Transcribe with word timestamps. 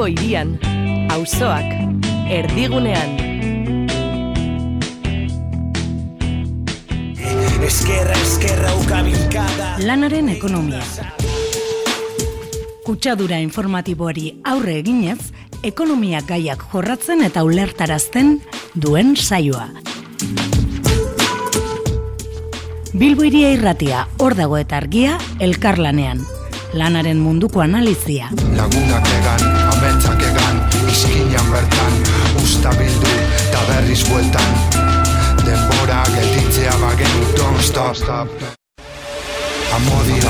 Bilbo 0.00 0.16
irian, 0.16 0.54
auzoak, 1.12 1.66
erdigunean. 2.32 3.10
Eskerra, 7.60 8.16
eskerra, 8.16 8.70
ukabilkada. 8.80 9.68
Lanaren 9.84 10.30
ekonomia. 10.32 10.80
Kutsadura 12.86 13.42
informatiboari 13.44 14.40
aurre 14.48 14.78
eginez, 14.80 15.18
ekonomia 15.68 16.24
gaiak 16.24 16.64
jorratzen 16.72 17.20
eta 17.28 17.44
ulertarazten 17.44 18.38
duen 18.72 19.18
saioa. 19.20 19.68
Bilbo 22.94 23.28
iria 23.28 23.52
irratia, 23.52 24.06
hor 24.16 24.40
dago 24.40 24.56
eta 24.56 24.80
argia, 24.80 25.20
elkarlanean. 25.44 26.24
Lanaren 26.72 27.20
munduko 27.20 27.60
analizia. 27.60 28.32
Lagunak 28.56 29.19
ametsak 29.90 30.22
egan, 30.22 30.60
izkinan 30.90 31.50
bertan, 31.50 31.96
usta 32.42 32.70
bildu, 32.78 33.10
eta 33.48 33.62
berriz 33.68 34.04
bueltan. 34.06 34.50
Denbora 35.42 36.04
gelditzea 36.14 36.78
bagenu, 36.82 37.26
don't 37.36 37.62
stop, 37.62 37.96
stop. 37.96 38.28
Amodi 39.74 40.20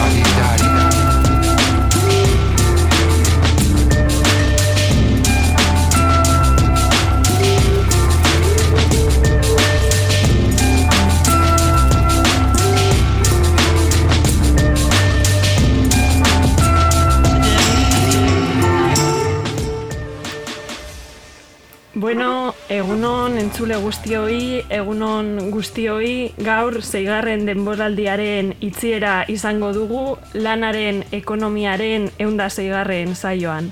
Bueno, 22.00 22.54
egunon 22.72 23.34
entzule 23.36 23.76
guztioi, 23.76 24.62
egunon 24.72 25.50
guztioi, 25.52 26.30
gaur 26.40 26.78
zeigarren 26.80 27.44
denboraldiaren 27.44 28.54
itziera 28.64 29.26
izango 29.28 29.68
dugu 29.76 30.14
lanaren 30.32 31.02
ekonomiaren 31.12 32.08
eunda 32.16 32.46
zeigarren 32.48 33.12
saioan. 33.14 33.68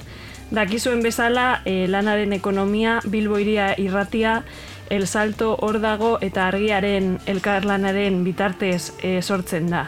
Dakizuen 0.52 1.00
bezala, 1.00 1.62
e, 1.64 1.88
lanaren 1.88 2.36
ekonomia, 2.36 2.98
Bilbo 3.08 3.40
iria 3.40 3.72
irratia, 3.80 4.42
El 4.90 5.06
Salto 5.06 5.54
hor 5.62 5.80
dago 5.80 6.18
eta 6.20 6.50
argiaren 6.52 7.14
elkarlanaren 7.24 8.22
bitartez 8.28 8.92
e, 9.00 9.22
sortzen 9.22 9.72
da. 9.72 9.86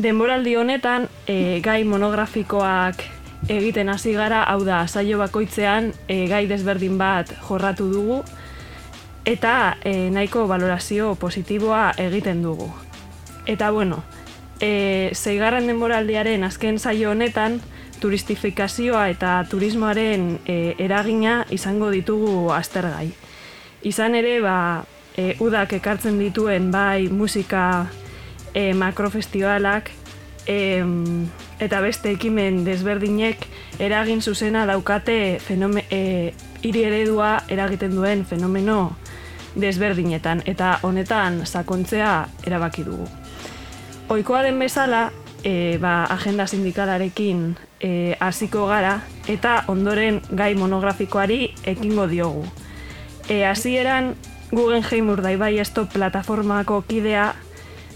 Denboraldi 0.00 0.56
honetan, 0.56 1.10
e, 1.28 1.60
gai 1.60 1.82
monografikoak 1.84 3.19
egiten 3.48 3.88
hasi 3.88 4.12
gara, 4.12 4.42
hau 4.44 4.64
da, 4.64 4.86
saio 4.86 5.18
bakoitzean 5.18 5.92
e, 6.08 6.26
gai 6.28 6.46
desberdin 6.50 6.98
bat 6.98 7.32
jorratu 7.48 7.88
dugu 7.92 8.22
eta 9.24 9.76
e, 9.84 10.10
nahiko 10.10 10.46
valorazio 10.48 11.14
positiboa 11.14 11.92
egiten 11.98 12.42
dugu. 12.42 12.70
Eta 13.46 13.70
bueno, 13.70 14.02
e, 14.60 15.10
zeigarren 15.14 15.66
denboraldiaren 15.66 16.44
azken 16.44 16.78
saio 16.78 17.10
honetan, 17.10 17.60
turistifikazioa 18.00 19.08
eta 19.12 19.34
turismoaren 19.50 20.38
e, 20.48 20.74
eragina 20.78 21.44
izango 21.52 21.90
ditugu 21.92 22.50
aztergai. 22.56 23.10
Izan 23.84 24.16
ere, 24.16 24.38
ba, 24.44 24.84
e, 25.16 25.34
udak 25.40 25.74
ekartzen 25.76 26.18
dituen 26.20 26.70
bai 26.72 27.08
musika 27.12 27.86
e, 28.54 28.72
makrofestivalak, 28.74 29.90
em, 30.46 31.28
eta 31.60 31.80
beste 31.84 32.10
ekimen 32.16 32.64
desberdinek 32.64 33.46
eragin 33.78 34.22
zuzena 34.22 34.64
daukate 34.66 35.38
fenome, 35.44 35.84
e, 35.90 36.32
hiri 36.62 36.84
eredua 36.88 37.42
eragiten 37.48 37.94
duen 37.96 38.24
fenomeno 38.24 38.96
desberdinetan 39.60 40.42
eta 40.46 40.78
honetan 40.82 41.44
sakontzea 41.46 42.14
erabaki 42.46 42.84
dugu. 42.86 43.08
Oikoa 44.10 44.42
den 44.42 44.58
bezala, 44.58 45.10
e, 45.44 45.78
ba, 45.78 46.04
agenda 46.04 46.46
sindikalarekin 46.46 47.56
e, 47.80 48.16
hasiko 48.20 48.66
gara 48.66 49.00
eta 49.28 49.64
ondoren 49.68 50.20
gai 50.36 50.54
monografikoari 50.54 51.54
ekingo 51.64 52.06
diogu. 52.10 52.44
E, 53.28 53.44
hasieran 53.44 54.14
Guggenheim 54.50 55.10
Urdaibai 55.10 55.64
Stop 55.64 55.92
plataformako 55.92 56.82
kidea 56.88 57.34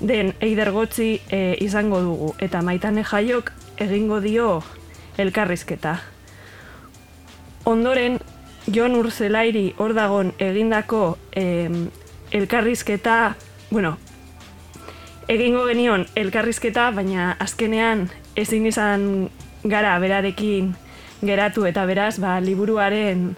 den 0.05 0.35
Eider 0.41 0.71
Gotzi 0.71 1.21
e, 1.33 1.57
izango 1.65 2.01
dugu 2.05 2.35
eta 2.45 2.61
Maitane 2.63 3.05
Jaiok 3.05 3.51
egingo 3.81 4.21
dio 4.21 4.63
elkarrizketa. 5.19 5.97
Ondoren 7.65 8.19
Jon 8.69 8.97
Urzelairi 8.99 9.73
hor 9.79 9.95
dagon 9.97 10.35
egindako 10.39 11.17
em, 11.33 11.89
elkarrizketa, 12.33 13.35
bueno, 13.71 13.97
egingo 15.29 15.65
genion 15.71 16.05
elkarrizketa, 16.17 16.91
baina 16.93 17.33
azkenean 17.41 18.11
ezin 18.37 18.67
izan 18.69 19.09
gara 19.65 19.97
berarekin 19.99 20.75
geratu 21.25 21.65
eta 21.65 21.87
beraz, 21.89 22.19
ba, 22.21 22.37
liburuaren 22.45 23.31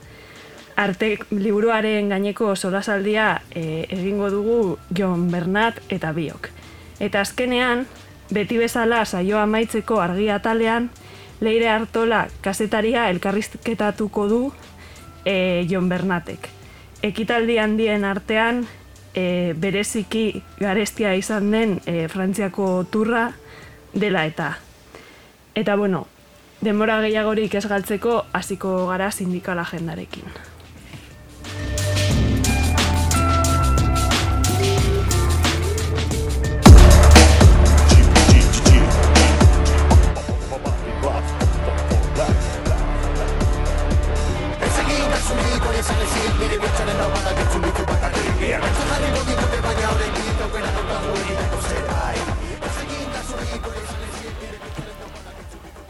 arte 0.76 1.14
liburuaren 1.30 2.10
gaineko 2.10 2.54
solasaldia 2.56 3.40
e, 3.54 3.86
egingo 3.88 4.30
dugu 4.34 4.78
Jon 4.90 5.30
Bernat 5.30 5.78
eta 5.88 6.12
biok. 6.12 6.55
Eta 7.00 7.20
azkenean, 7.20 7.86
beti 8.32 8.58
bezala 8.58 9.04
saioa 9.04 9.42
amaitzeko 9.42 10.00
argi 10.00 10.30
atalean, 10.30 10.90
Leire 11.40 11.68
Artola 11.68 12.26
kasetaria 12.40 13.10
elkarrizketatuko 13.10 14.28
du 14.28 14.40
e, 15.24 15.66
Jon 15.68 15.88
Bernatek. 15.88 16.48
Ekitaldi 17.04 17.58
handien 17.60 18.04
artean, 18.08 18.64
e, 19.14 19.52
bereziki 19.56 20.42
garestia 20.60 21.14
izan 21.14 21.50
den 21.52 21.78
e, 21.84 22.08
Frantziako 22.08 22.86
turra 22.90 23.30
dela 23.92 24.24
eta. 24.26 24.54
Eta 25.54 25.76
bueno, 25.76 26.06
denbora 26.60 27.00
gehiagorik 27.04 27.54
ez 27.54 27.66
galtzeko 27.68 28.22
hasiko 28.32 28.86
gara 28.88 29.10
sindikala 29.10 29.68
agendarekin. 29.68 30.55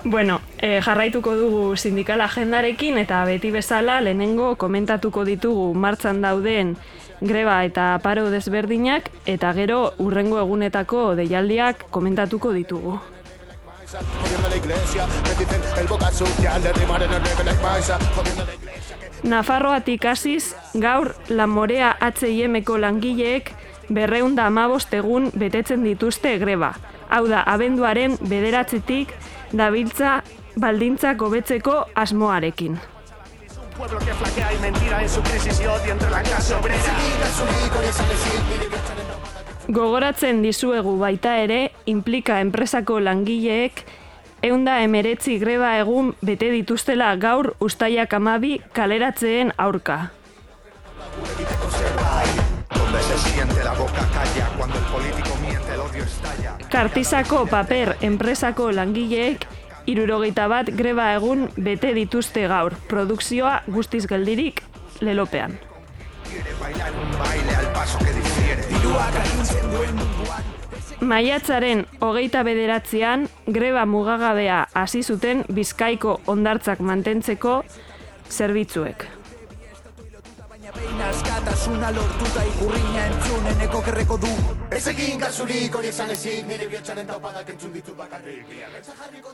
Bueno, 0.07 0.41
e, 0.63 0.81
jarraituko 0.87 1.33
dugu 1.35 1.63
sindikal 1.75 2.21
agendarekin 2.23 2.95
eta 3.01 3.25
beti 3.27 3.51
bezala 3.51 3.97
lehenengo 4.01 4.53
komentatuko 4.55 5.25
ditugu 5.27 5.73
martxan 5.75 6.21
dauden 6.23 6.77
greba 7.21 7.57
eta 7.67 7.89
paro 8.05 8.29
desberdinak 8.31 9.11
eta 9.27 9.51
gero 9.57 9.81
urrengo 9.99 10.39
egunetako 10.39 11.17
deialdiak 11.19 11.89
komentatuko 11.91 12.53
ditugu. 12.55 13.01
Nafarroatik 19.27 20.05
hasiz 20.07 20.55
gaur 20.75 21.17
Lamorea 21.29 21.97
H&Mko 21.99 22.79
langileek 22.79 23.57
berreunda 23.89 24.47
amabost 24.47 24.93
egun 24.95 25.31
betetzen 25.35 25.85
dituzte 25.85 26.37
greba. 26.39 26.75
Hau 27.09 27.27
da, 27.29 27.43
abenduaren 27.47 28.17
bederatzetik 28.21 29.15
dabiltza 29.53 30.23
baldintzak 30.57 31.23
hobetzeko 31.23 31.85
asmoarekin. 31.95 32.79
Gogoratzen 39.67 40.43
dizuegu 40.43 40.97
baita 40.99 41.37
ere, 41.43 41.61
implika 41.87 42.41
enpresako 42.41 42.99
langileek 43.01 43.85
eunda 44.47 44.79
emeretzi 44.85 45.39
greba 45.43 45.77
egun 45.81 46.13
bete 46.25 46.51
dituztela 46.55 47.15
gaur 47.21 47.53
ustaiak 47.61 48.15
amabi 48.15 48.59
kaleratzeen 48.73 49.53
aurka. 49.59 49.99
Kartizako 56.77 57.47
paper 57.49 57.95
enpresako 58.05 58.67
langileek 58.77 59.47
irurogeita 59.89 60.45
bat 60.53 60.69
greba 60.77 61.07
egun 61.15 61.47
bete 61.57 61.95
dituzte 61.97 62.43
gaur, 62.51 62.77
produkzioa 62.91 63.63
guztiz 63.73 64.03
geldirik 64.11 64.61
lelopean. 65.01 65.57
Maiatzaren 71.01 71.87
hogeita 72.05 72.45
bederatzean 72.45 73.25
greba 73.49 73.89
mugagabea 73.89 74.67
hasi 74.77 75.01
zuten 75.03 75.47
bizkaiko 75.49 76.21
ondartzak 76.29 76.85
mantentzeko 76.85 77.63
zerbitzuek. 78.29 79.09
Behin 80.77 81.01
askatasuna 81.09 81.91
lortuta 81.97 82.43
ikurriña 82.51 83.07
entzuneneko 83.07 83.83
kerreko 83.87 84.19
du 84.21 84.33
Ez 84.77 84.87
egin 84.93 85.21
kasurik 85.21 85.75
hori 85.75 85.89
esan 85.89 86.11
ezik 86.11 86.47
Nire 86.49 86.69
bihotxaren 86.69 87.07
taupadak 87.07 87.51
entzun 87.55 87.73
ditu 87.73 87.95
bakarrik 87.97 88.55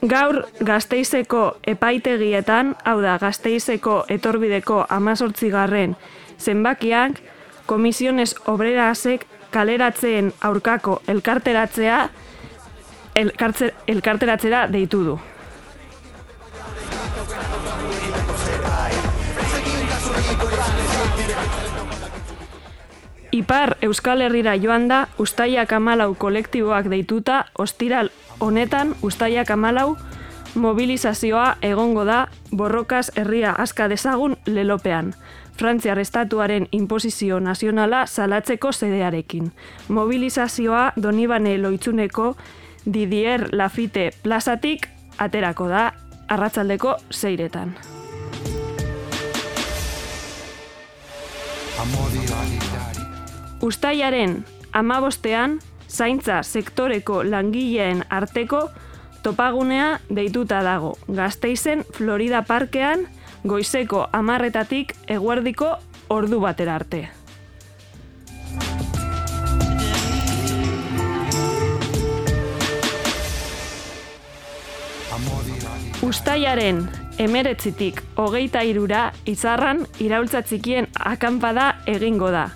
Gaur 0.09 0.41
gazteizeko 0.63 1.43
epaitegietan, 1.67 2.75
hau 2.83 2.97
da 3.01 3.17
gazteizeko 3.21 4.03
etorbideko 4.09 4.85
amazortzigarren 4.89 5.95
zenbakiak, 6.39 7.21
komisiones 7.65 8.35
obrerasek 8.47 9.27
kaleratzeen 9.51 10.31
aurkako 10.41 11.01
elkarteratzea 11.07 11.99
elkartze, 13.15 13.73
elkarteratzera 13.87 14.65
deitu 14.73 15.03
du. 15.05 15.19
Ipar 23.33 23.77
Euskal 23.81 24.21
Herrira 24.21 24.53
joan 24.61 24.87
da 24.87 25.07
Ustaiak 25.17 25.71
Amalau 25.73 26.13
kolektiboak 26.13 26.85
deituta 26.85 27.45
ostiral 27.57 28.11
honetan 28.39 28.93
Ustaiak 29.01 29.49
Amalau 29.49 29.95
mobilizazioa 30.53 31.55
egongo 31.65 32.05
da 32.05 32.27
borrokaz 32.51 33.09
herria 33.17 33.55
aska 33.57 33.87
dezagun 33.89 34.37
lelopean. 34.45 35.15
Frantziar 35.57 35.97
estatuaren 35.99 36.67
imposizio 36.71 37.39
nazionala 37.39 38.05
salatzeko 38.05 38.71
zedearekin. 38.71 39.51
Mobilizazioa 39.87 40.93
Donibane 41.01 41.57
Loitzuneko 41.57 42.35
Didier 42.93 43.47
Lafite 43.51 44.11
plazatik 44.23 44.87
aterako 45.17 45.67
da 45.73 45.91
arratzaldeko 46.27 46.97
zeiretan. 47.09 47.73
Ustaiaren 53.63 54.45
amabostean, 54.75 55.59
zaintza 55.87 56.41
sektoreko 56.43 57.21
langileen 57.23 58.01
arteko 58.09 58.65
topagunea 59.23 59.99
deituta 60.15 60.59
dago. 60.63 60.97
Gazteizen 61.07 61.85
Florida 61.95 62.41
Parkean 62.43 63.05
goizeko 63.47 64.01
amarretatik 64.11 64.91
eguerdiko 65.07 65.69
ordu 66.09 66.41
batera 66.43 66.75
arte. 66.75 67.07
Ustaiaren 76.03 76.83
emeretzitik 77.17 78.03
hogeita 78.19 78.65
irura 78.67 79.05
izarran 79.25 79.85
iraultza 80.03 80.43
txikien 80.43 80.91
akanpada 80.99 81.77
egingo 81.87 82.33
da. 82.35 82.49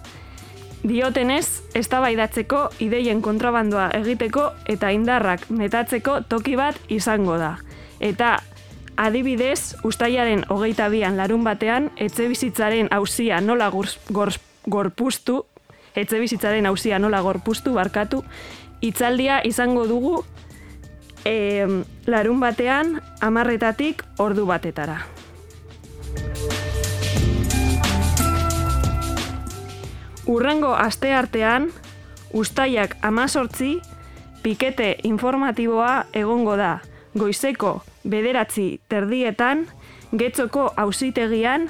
Diotenez, 0.88 1.63
eztabaidatzeko 1.75 2.60
ideien 2.80 3.19
kontrabandoa 3.22 3.89
egiteko 3.98 4.45
eta 4.72 4.92
indarrak 4.95 5.50
metatzeko 5.51 6.22
toki 6.30 6.56
bat 6.56 6.78
izango 6.94 7.36
da. 7.42 7.57
Eta 8.00 8.38
adibidez, 8.98 9.75
ustaiaren 9.84 10.45
hogeita 10.54 10.88
bian 10.94 11.18
larun 11.19 11.44
batean, 11.44 11.92
etxe 11.98 12.30
bizitzaren 12.31 12.88
hauzia 12.95 13.42
nola 13.42 13.68
gors, 13.74 13.98
gors, 14.16 14.39
gorpustu, 14.68 15.42
etxe 15.95 16.22
bizitzaren 16.24 16.69
hauzia 16.69 17.00
nola 17.04 17.22
gorpustu 17.25 17.75
barkatu, 17.75 18.24
itzaldia 18.81 19.42
izango 19.44 19.88
dugu 19.89 20.22
e, 21.25 21.66
larun 22.07 22.39
batean 22.39 23.00
amarretatik 23.22 24.06
ordu 24.24 24.48
batetara. 24.48 25.01
Urrengo 30.27 30.74
aste 30.75 31.13
artean, 31.13 31.69
ustaiak 32.33 32.97
amazortzi, 33.01 33.77
pikete 34.44 34.97
informatiboa 35.07 36.06
egongo 36.13 36.57
da 36.59 36.81
goizeko 37.15 37.81
bederatzi 38.03 38.81
terdietan, 38.91 39.65
getzoko 40.12 40.68
auzitegian 40.75 41.69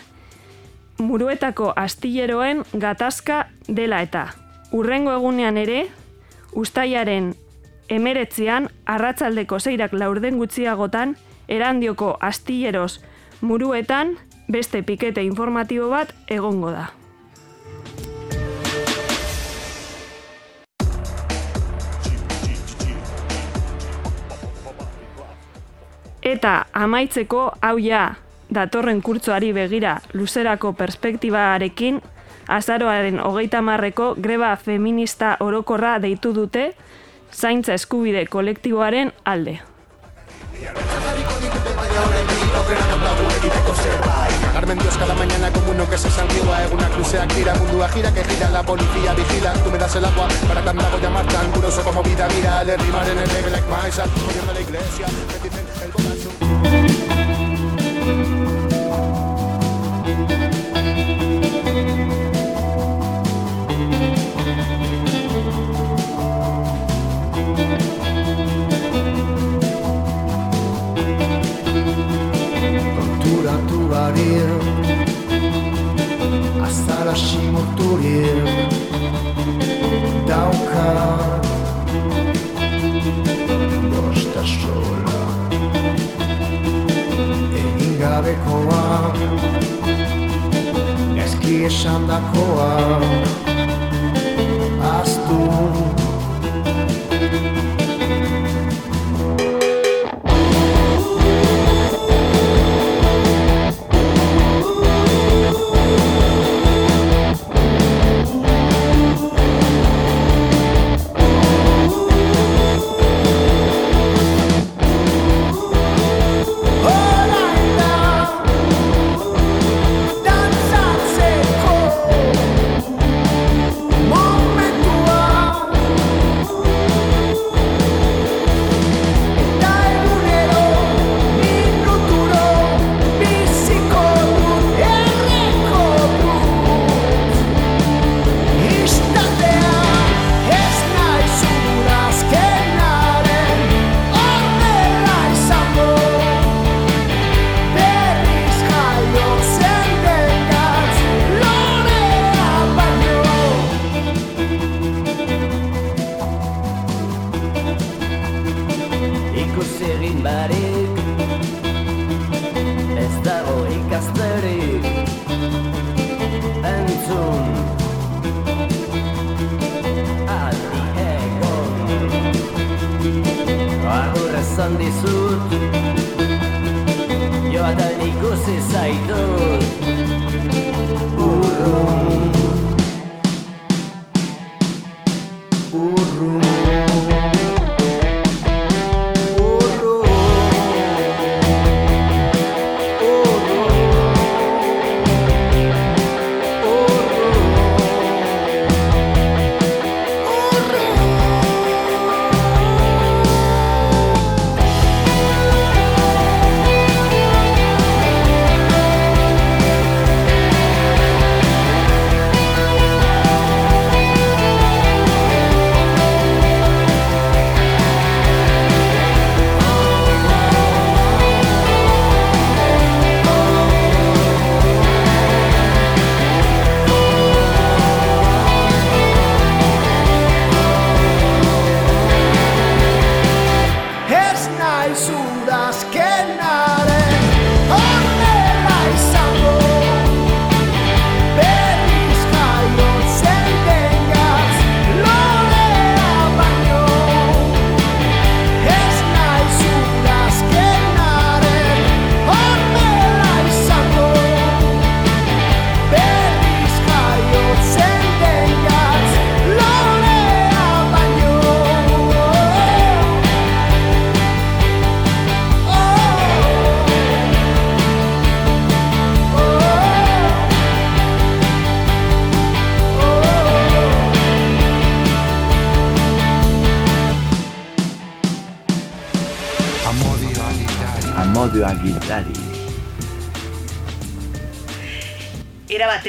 muruetako 0.98 1.71
astilleroen 1.75 2.63
gatazka 2.74 3.45
dela 3.69 4.01
eta. 4.01 4.27
Urrengo 4.74 5.13
egunean 5.13 5.57
ere, 5.62 5.86
ustaiaren 6.57 7.36
emeretzean, 7.94 8.71
arratzaldeko 8.86 9.59
zeirak 9.59 9.94
laurden 9.94 10.42
gutxiagotan, 10.42 11.15
erandioko 11.48 12.15
astilleros 12.19 13.04
muruetan, 13.42 14.18
beste 14.50 14.81
pikete 14.81 15.24
informatibo 15.24 15.92
bat 15.94 16.15
egongo 16.27 16.74
da. 16.74 16.97
Eta 26.28 26.66
amaitzeko 26.74 27.42
hau 27.64 27.78
ja 27.80 28.02
datorren 28.52 29.00
kurtzoari 29.02 29.54
begira 29.56 29.94
luzerako 30.14 30.74
perspektibarekin 30.76 32.02
azaroaren 32.58 33.22
hogeita 33.24 33.62
marreko 33.62 34.10
greba 34.28 34.50
feminista 34.66 35.38
orokorra 35.46 35.94
deitu 36.04 36.34
dute 36.36 36.66
zaintza 37.32 37.80
eskubide 37.80 38.26
kolektiboaren 38.26 39.14
alde. 39.24 39.60
Carmen 44.57 44.80
Dios 44.80 44.98
cada 44.98 45.13
mañana 45.13 45.54
como 45.54 45.69
uno 45.69 45.88
que 45.88 46.00
se 46.00 46.09
santigua 46.09 46.63
Eguna 46.63 46.89
crucea 46.89 47.27
gira, 47.30 47.54
mundua 47.54 47.88
gira 47.89 48.12
que 48.12 48.24
gira 48.24 48.50
La 48.50 48.63
policía 48.63 49.13
vigila, 49.13 49.54
tú 49.54 49.69
me 49.69 49.77
das 49.77 49.95
el 49.95 50.04
agua 50.04 50.27
Para 50.48 50.63
que 50.63 50.69
andago 50.69 50.98
llamar 50.98 51.27
tan 51.27 51.51
curioso 51.51 51.83
como 51.83 52.01
vida 52.01 52.27
Mira, 52.36 52.63
le 52.63 52.75
rimar 52.75 53.07
en 53.07 53.19
el 53.19 53.51
like 53.51 53.68
Maisa 53.69 54.06
Oyendo 54.27 54.54
la 54.54 54.62
iglesia, 54.62 55.06
que 55.06 55.48
dicen 55.48 55.63
el 55.83 55.92
borracho 55.92 56.30
Konturatu 67.31 68.06
barir 74.18 74.50
Azaraxi 76.66 77.42
motorir 77.54 78.45
Daukat 80.28 81.45
Bosta 83.92 84.44
sola 84.45 85.21
Egin 87.62 87.94
gabekoa 88.02 89.14
Eski 91.26 91.64
esan 91.69 92.07
dakoa 92.07 92.74
Aztu 94.97 95.38
Dantzatzeko 95.38 96.07
momentua 97.38 97.67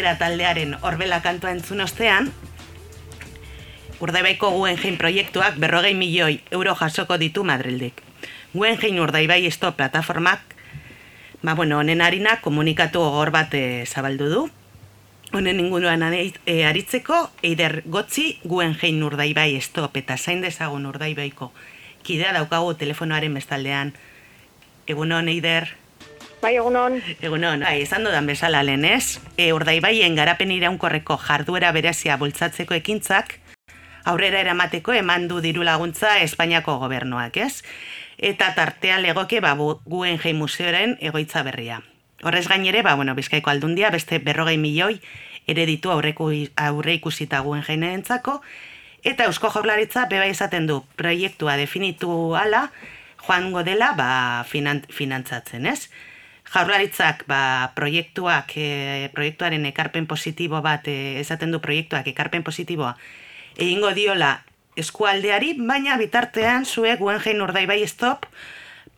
Batera 0.09 0.31
taldearen 0.31 0.71
horbela 0.81 1.19
kantua 1.21 1.51
entzun 1.53 1.83
ostean, 1.85 2.31
Urdaibaiko 4.01 4.49
Guggenheim 4.55 4.97
proiektuak 4.97 5.59
berrogei 5.61 5.93
milioi 5.93 6.41
euro 6.51 6.73
jasoko 6.75 7.19
ditu 7.21 7.45
Madrildik. 7.45 8.01
Guggenheim 8.55 9.03
Urdaibai 9.05 9.45
Esto 9.45 9.75
plataformak, 9.77 10.41
ba 11.43 11.55
bueno, 11.55 11.77
honen 11.77 12.01
harina 12.01 12.39
komunikatu 12.41 13.03
gogor 13.05 13.31
bat 13.31 13.53
eh, 13.53 13.85
zabaldu 13.85 14.31
du. 14.33 14.47
Honen 15.37 15.61
inguruan 15.61 16.03
eh, 16.15 16.65
aritzeko, 16.65 17.29
eider 17.43 17.83
gotzi 17.85 18.39
Guggenheim 18.45 19.03
Urdaibai 19.05 19.57
Estop 19.57 20.01
eta 20.01 20.17
zain 20.17 20.41
dezagun 20.41 20.87
Urdaibaiko 20.87 21.53
kidea 22.03 22.33
daukagu 22.33 22.73
telefonoaren 22.81 23.35
bestaldean. 23.35 23.93
Egunon, 24.87 25.29
eider. 25.29 25.69
Bai, 26.41 26.55
egunon, 26.57 27.01
Egunon, 27.21 27.61
bai, 27.67 27.81
esan 27.83 28.05
dudan 28.07 28.27
bezala 28.29 28.61
lehen 28.63 28.85
ez, 28.87 29.19
e, 29.37 29.49
urdaibaien 29.53 30.15
garapen 30.15 30.53
iraunkorreko 30.55 31.17
jarduera 31.19 31.73
berezia 31.75 32.17
bultzatzeko 32.21 32.77
ekintzak, 32.79 33.41
aurrera 34.07 34.39
eramateko 34.45 34.95
eman 34.95 35.27
du 35.29 35.41
diru 35.43 35.65
laguntza 35.67 36.19
Espainiako 36.23 36.77
gobernuak, 36.79 37.37
ez? 37.43 37.65
Eta 38.19 38.53
tartea 38.55 39.01
legoke 39.03 39.41
ba, 39.43 39.55
bu- 39.59 39.81
Guggenheim 39.85 40.39
Museoren 40.39 40.97
egoitza 41.01 41.43
berria. 41.43 41.81
Horrez 42.23 42.47
gainere, 42.49 42.83
ba, 42.83 42.95
bueno, 42.95 43.15
Bizkaiko 43.19 43.51
aldundia 43.51 43.91
beste 43.91 44.19
berrogei 44.19 44.59
milioi 44.59 45.01
ere 45.49 45.67
ditu 45.67 45.91
aurreku, 45.91 46.31
aurre 46.57 46.95
ikusita 47.01 47.41
Guggenheimentzako, 47.41 48.41
eta 49.03 49.25
Eusko 49.27 49.51
Jaurlaritza 49.51 50.07
beba 50.07 50.27
izaten 50.31 50.67
du 50.71 50.85
proiektua 50.97 51.57
definitu 51.57 52.37
ala, 52.37 52.69
joango 53.27 53.65
dela 53.65 53.93
ba, 53.99 54.45
finan, 54.47 54.85
finantzatzen, 54.89 55.67
ez? 55.67 55.91
Jaurlaritzak 56.49 57.27
ba, 57.29 57.73
proiektuak, 57.77 58.55
e, 58.57 59.11
proiektuaren 59.13 59.67
ekarpen 59.69 60.07
positibo 60.09 60.63
bat, 60.65 60.87
e, 60.89 61.21
esaten 61.21 61.53
du 61.53 61.61
proiektuak 61.61 62.07
ekarpen 62.09 62.47
positiboa, 62.47 62.95
egingo 63.57 63.93
diola 63.93 64.39
eskualdeari, 64.79 65.57
baina 65.59 65.99
bitartean 66.01 66.65
zuek 66.65 67.03
Guggenheim 67.03 67.43
Urdaibai 67.45 67.83
Stop 67.87 68.27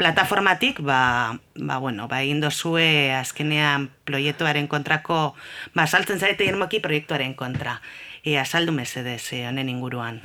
plataformatik, 0.01 0.81
ba, 0.81 1.37
ba, 1.57 1.77
bueno, 1.77 2.07
ba, 2.09 2.23
egin 2.25 2.41
dozue 2.41 3.13
azkenean 3.13 3.91
proiektuaren 4.09 4.65
kontrako, 4.65 5.35
ba, 5.77 5.85
saltzen 5.85 6.23
zarete 6.23 6.47
irmoki 6.49 6.81
proiektuaren 6.81 7.35
kontra. 7.37 7.81
E, 8.25 8.39
azaldu 8.41 8.73
mesedez, 8.73 9.33
e, 9.37 9.45
honen 9.49 9.69
inguruan. 9.69 10.23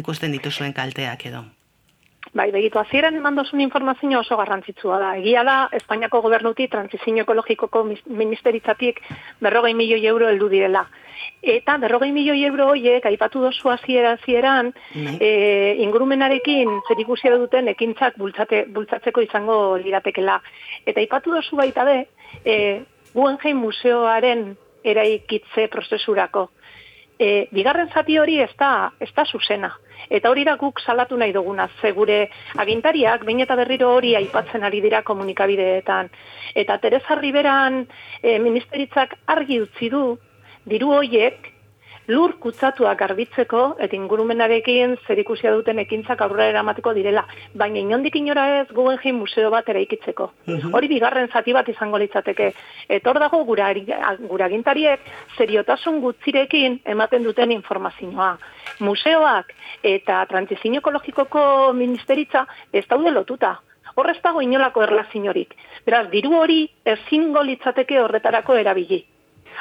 Ikusten 0.00 0.32
dituzuen 0.32 0.72
kalteak 0.72 1.26
edo. 1.28 1.44
Bai, 2.34 2.50
begitu, 2.52 2.78
hasieran 2.78 3.16
eman 3.16 3.36
dozun 3.38 3.60
informazio 3.64 4.20
oso 4.20 4.36
garrantzitsua 4.36 4.98
da. 5.00 5.12
Egia 5.16 5.44
da, 5.44 5.56
Espainiako 5.72 6.20
gobernuti 6.24 6.68
transizio 6.68 7.24
ekologikoko 7.24 7.84
ministeritzatik 8.06 9.00
berrogei 9.40 9.74
milioi 9.74 10.04
euro 10.06 10.28
heldu 10.28 10.48
direla. 10.52 10.84
Eta 11.42 11.78
berrogei 11.78 12.10
milioi 12.12 12.44
euro 12.44 12.68
horiek, 12.72 13.06
aipatu 13.06 13.40
dozu 13.40 13.70
hasiera 13.72 14.12
hasieran, 14.16 14.72
e, 14.94 15.76
ingurumenarekin 15.84 16.78
zerikusia 16.88 17.34
duten 17.36 17.68
ekintzak 17.74 18.18
bultzate, 18.18 18.64
bultzatzeko 18.74 19.24
izango 19.24 19.58
liratekela. 19.78 20.40
Eta 20.84 21.00
aipatu 21.00 21.34
dozu 21.34 21.56
baita 21.56 21.84
be, 21.84 21.98
e, 22.44 22.56
Guggenheim 23.14 23.56
museoaren 23.64 24.50
eraikitze 24.84 25.68
prozesurako. 25.72 26.50
E, 27.18 27.48
bigarren 27.50 27.88
zati 27.90 28.18
hori 28.18 28.38
ez 28.40 28.52
da, 28.58 28.92
ez 29.00 29.10
da 29.16 29.24
zuzena. 29.24 29.72
Eta 30.10 30.30
hori 30.30 30.44
da 30.44 30.56
guk 30.56 30.80
salatu 30.80 31.16
nahi 31.16 31.32
duguna, 31.32 31.68
ze 31.80 31.92
gure 31.92 32.30
agintariak 32.56 33.24
behin 33.24 33.40
eta 33.44 33.56
berriro 33.56 33.92
hori 33.96 34.14
aipatzen 34.16 34.64
ari 34.64 34.80
dira 34.80 35.02
komunikabideetan. 35.02 36.08
Eta 36.54 36.78
Teresa 36.78 37.18
Riberan 37.20 37.84
e, 38.22 38.38
ministeritzak 38.38 39.14
argi 39.26 39.60
utzi 39.60 39.90
du, 39.92 40.16
diru 40.68 40.94
hoiek 40.96 41.52
lur 42.08 42.32
kutsatuak 42.40 42.98
garbitzeko 43.02 43.60
eta 43.84 43.96
ingurumenarekin 43.96 44.94
zerikusia 45.06 45.52
duten 45.52 45.78
ekintzak 45.82 46.22
aurrera 46.24 46.48
eramateko 46.54 46.94
direla, 46.96 47.24
baina 47.54 47.82
inondik 47.82 48.16
inora 48.16 48.46
ez 48.62 48.66
Guggenheim 48.72 49.18
museo 49.20 49.50
bat 49.52 49.68
eraikitzeko. 49.68 50.30
Hori 50.72 50.88
bigarren 50.88 51.28
zati 51.28 51.52
bat 51.52 51.68
izango 51.68 52.00
litzateke. 52.00 52.48
Eta 52.88 53.10
hor 53.10 53.20
dago 53.20 53.42
gura, 53.44 53.68
gura 54.24 54.48
seriotasun 55.36 56.00
gutzirekin 56.00 56.80
ematen 56.84 57.22
duten 57.22 57.52
informazioa. 57.52 58.38
Museoak 58.80 59.52
eta 59.82 60.24
transizio 60.26 60.80
ekologikoko 60.80 61.72
ministeritza 61.74 62.46
ez 62.72 62.86
daude 62.88 63.10
lotuta. 63.10 63.60
Hor 63.96 64.10
ez 64.10 64.20
dago 64.22 64.40
inolako 64.40 64.82
erlaziorik. 64.82 65.54
Beraz, 65.84 66.08
diru 66.10 66.36
hori 66.38 66.68
ezingo 66.84 67.42
litzateke 67.42 68.00
horretarako 68.00 68.54
erabili. 68.54 69.04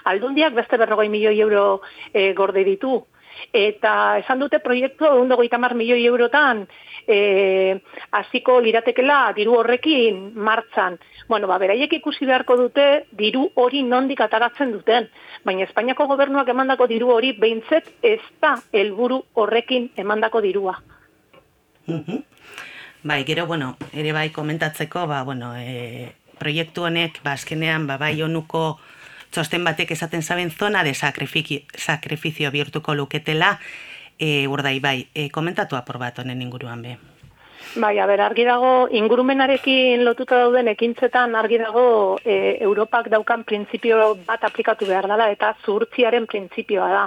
Aldundiak 0.06 0.54
beste 0.54 0.78
berrogei 0.78 1.10
milioi 1.10 1.40
euro 1.42 1.82
e, 2.14 2.34
gorde 2.34 2.64
ditu. 2.64 3.06
Eta 3.54 4.18
esan 4.18 4.40
dute 4.40 4.60
proiektu 4.60 5.06
egun 5.06 5.30
mar 5.60 5.76
milioi 5.76 6.06
eurotan 6.06 6.68
e, 7.08 7.80
hasiko 8.12 8.60
liratekela 8.60 9.34
diru 9.36 9.58
horrekin 9.60 10.34
martzan. 10.36 10.98
Bueno, 11.28 11.48
ba, 11.48 11.58
beraiek 11.58 11.94
ikusi 11.94 12.26
beharko 12.26 12.58
dute 12.58 13.06
diru 13.12 13.52
hori 13.56 13.84
nondik 13.84 14.22
ataratzen 14.22 14.72
duten. 14.72 15.10
Baina 15.46 15.64
Espainiako 15.64 16.08
gobernuak 16.08 16.48
emandako 16.50 16.88
diru 16.88 17.12
hori 17.14 17.34
behintzet 17.34 17.94
ez 18.02 18.22
da 18.42 18.56
helburu 18.74 19.24
horrekin 19.34 19.92
emandako 19.96 20.42
dirua. 20.42 20.80
Bai, 23.04 23.24
gero, 23.24 23.46
bueno, 23.46 23.78
ere 23.94 24.12
bai 24.12 24.30
komentatzeko, 24.36 25.06
ba, 25.08 25.24
bueno, 25.24 25.54
e, 25.56 26.12
proiektu 26.40 26.84
honek, 26.84 27.22
ba, 27.24 27.38
azkenean, 27.38 27.88
ba, 27.88 27.98
bai 27.98 28.22
onuko 28.22 28.80
txosten 29.38 29.62
batek 29.62 29.92
esaten 29.94 30.24
zaben 30.24 30.50
zona 30.50 30.84
de 30.84 30.96
sakrifiki- 30.98 31.66
sakrifizio 31.78 32.50
bihurtuko 32.52 32.96
luketela, 32.96 33.60
e, 34.18 34.48
urdai 34.48 34.80
bai, 34.80 35.08
e, 35.14 35.30
komentatu 35.30 35.78
apur 35.78 36.00
bat 36.02 36.18
honen 36.18 36.42
inguruan 36.42 36.82
be. 36.82 36.98
Bai, 37.76 38.00
a 38.00 38.08
ber, 38.10 38.22
argi 38.22 38.46
dago, 38.48 38.88
ingurumenarekin 38.90 40.04
lotuta 40.06 40.40
dauden 40.40 40.72
ekintzetan 40.72 41.36
argi 41.36 41.60
dago 41.62 42.18
e, 42.26 42.58
Europak 42.66 43.12
daukan 43.14 43.44
printzipio 43.44 44.16
bat 44.26 44.44
aplikatu 44.44 44.88
behar 44.90 45.06
dela 45.12 45.30
eta 45.30 45.54
zuhurtziaren 45.64 46.26
printzipioa 46.26 46.90
da. 46.90 47.06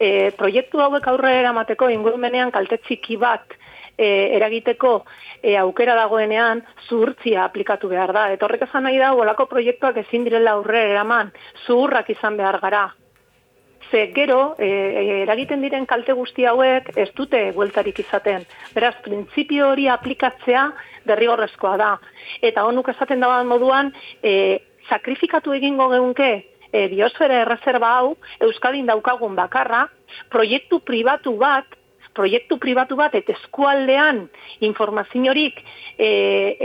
E, 0.00 0.32
proiektu 0.34 0.82
hauek 0.82 1.06
aurre 1.06 1.36
eramateko 1.38 1.88
ingurumenean 1.88 2.50
kalte 2.50 2.80
txiki 2.82 3.16
bat 3.16 3.54
e, 3.98 4.36
eragiteko 4.36 5.04
e, 5.42 5.56
aukera 5.58 5.94
dagoenean 5.98 6.62
zuhurtzia 6.88 7.44
aplikatu 7.44 7.88
behar 7.88 8.12
da. 8.16 8.26
Eta 8.34 8.46
horrek 8.46 8.66
esan 8.68 8.86
nahi 8.88 8.98
da, 8.98 9.12
olako 9.14 9.46
proiektuak 9.50 9.98
ezin 10.04 10.24
direla 10.24 10.56
aurre 10.58 10.84
eraman, 10.90 11.32
zuhurrak 11.66 12.10
izan 12.10 12.36
behar 12.40 12.60
gara. 12.62 12.84
Ze 13.90 14.06
gero, 14.14 14.56
e, 14.58 14.66
e, 14.66 15.22
eragiten 15.22 15.62
diren 15.62 15.86
kalte 15.86 16.14
guzti 16.16 16.46
hauek 16.48 16.90
ez 16.96 17.10
dute 17.14 17.50
bueltarik 17.52 17.98
izaten. 18.00 18.46
Beraz, 18.74 18.94
printzipio 19.04 19.68
hori 19.70 19.88
aplikatzea 19.92 20.70
derrigorrezkoa 21.06 21.76
da. 21.76 21.92
Eta 22.40 22.64
honuk 22.64 22.88
esaten 22.94 23.20
dagoen 23.20 23.46
moduan, 23.46 23.92
e, 24.22 24.62
sakrifikatu 24.88 25.52
egingo 25.54 25.90
geunke 25.92 26.30
e, 26.74 26.88
biosfera 26.90 27.44
erreserba 27.44 27.92
hau, 28.00 28.14
Euskadin 28.42 28.88
daukagun 28.90 29.36
bakarra, 29.38 29.86
proiektu 30.32 30.80
pribatu 30.84 31.36
bat, 31.38 31.68
proiektu 32.14 32.58
pribatu 32.62 32.96
bat 32.96 33.14
eta 33.14 33.34
eskualdean 33.34 34.24
informaziorik 34.66 35.60
e, 35.98 36.08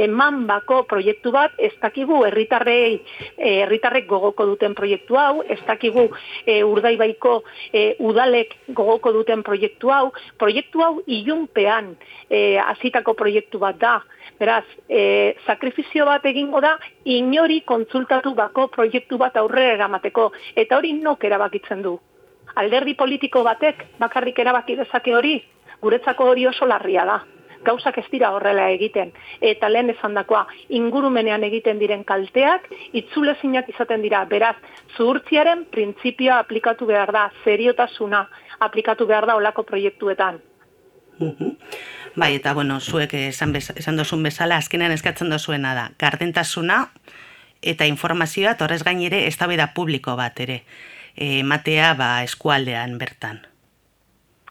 eman 0.05 0.45
bako 0.49 0.83
proiektu 0.89 1.31
bat 1.33 1.55
ez 1.57 1.71
dakigu 1.81 2.21
herritarrei 2.27 2.99
e, 3.37 3.53
herritarrek 3.63 4.07
gogoko 4.09 4.45
duten 4.51 4.75
proiektu 4.77 5.17
hau, 5.19 5.43
ez 5.43 5.59
dakigu 5.67 6.07
e, 6.45 6.61
urdaibaiko 6.63 7.39
e, 7.73 7.95
udalek 7.99 8.55
gogoko 8.67 9.13
duten 9.15 9.43
proiektu 9.43 9.93
hau, 9.93 10.11
proiektu 10.37 10.83
hau 10.85 10.93
ilunpean 11.07 11.95
e, 12.29 12.57
hasitako 12.63 13.15
proiektu 13.19 13.61
bat 13.61 13.79
da. 13.81 13.97
Beraz, 14.39 14.65
e, 14.87 15.35
sakrifizio 15.45 16.05
bat 16.07 16.25
egingo 16.29 16.61
da 16.63 16.77
inori 17.09 17.61
kontsultatu 17.67 18.35
bako 18.37 18.69
proiektu 18.75 19.17
bat 19.19 19.35
aurrera 19.37 19.75
eramateko. 19.79 20.29
Eta 20.55 20.77
hori 20.77 20.93
nok 20.99 21.25
erabakitzen 21.27 21.83
du 21.83 21.97
alderdi 22.55 22.93
politiko 22.95 23.43
batek 23.43 23.85
bakarrik 23.99 24.39
erabaki 24.39 24.75
dezake 24.79 25.15
hori, 25.15 25.43
guretzako 25.81 26.31
hori 26.31 26.47
oso 26.47 26.65
larria 26.65 27.05
da. 27.05 27.19
Gauzak 27.65 27.97
ez 27.99 28.05
dira 28.11 28.29
horrela 28.31 28.69
egiten. 28.71 29.11
Eta 29.43 29.67
lehen 29.69 29.89
esandakoa, 29.91 30.45
ingurumenean 30.69 31.43
egiten 31.43 31.79
diren 31.79 32.05
kalteak, 32.07 32.69
itzulezinak 32.95 33.67
izaten 33.73 34.01
dira. 34.01 34.23
Beraz, 34.31 34.55
zuhurtziaren 34.95 35.65
printzipioa 35.71 36.39
aplikatu 36.39 36.87
behar 36.87 37.11
da, 37.11 37.25
seriotasuna 37.43 38.27
aplikatu 38.59 39.07
behar 39.09 39.27
da 39.27 39.35
olako 39.35 39.63
proiektuetan. 39.63 40.39
Bai, 42.15 42.35
eta 42.35 42.53
bueno, 42.53 42.79
zuek 42.79 43.13
esan, 43.13 43.51
bez, 43.53 43.69
esan 43.75 43.99
dozun 43.99 44.23
bezala, 44.23 44.57
azkenean 44.57 44.95
eskatzen 44.95 45.29
dozuena 45.29 45.73
da, 45.75 45.89
gardentasuna 45.99 46.85
eta 47.61 47.85
informazioa, 47.85 48.55
torrez 48.55 48.81
gain 48.87 49.01
ere, 49.03 49.25
eztabaida 49.27 49.73
publiko 49.75 50.15
bat 50.15 50.39
ere, 50.39 50.61
e, 51.19 51.43
matea 51.43 51.93
ba, 51.99 52.23
eskualdean 52.23 52.97
bertan. 52.97 53.43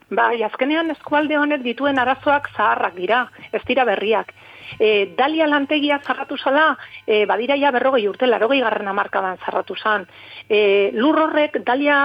Bai, 0.08 0.42
azkenean 0.44 0.92
eskualde 0.92 1.36
honek 1.36 1.64
dituen 1.64 1.98
arazoak 2.00 2.48
zaharrak 2.54 2.94
dira, 2.96 3.26
ez 3.52 3.60
dira 3.68 3.84
berriak. 3.88 4.32
E, 4.78 5.14
Dalia 5.16 5.46
lantegia 5.48 5.98
zarratu 6.04 6.36
zala, 6.36 6.70
e, 7.06 7.24
badira 7.28 7.56
ja 7.60 7.72
berrogei 7.72 8.06
urte, 8.08 8.28
larogei 8.28 8.60
garren 8.64 8.88
amarkadan 8.88 9.40
zarratu 9.44 9.76
zan. 9.76 10.06
E, 10.48 10.90
lur 10.96 11.20
horrek, 11.24 11.60
Dalia 11.64 12.00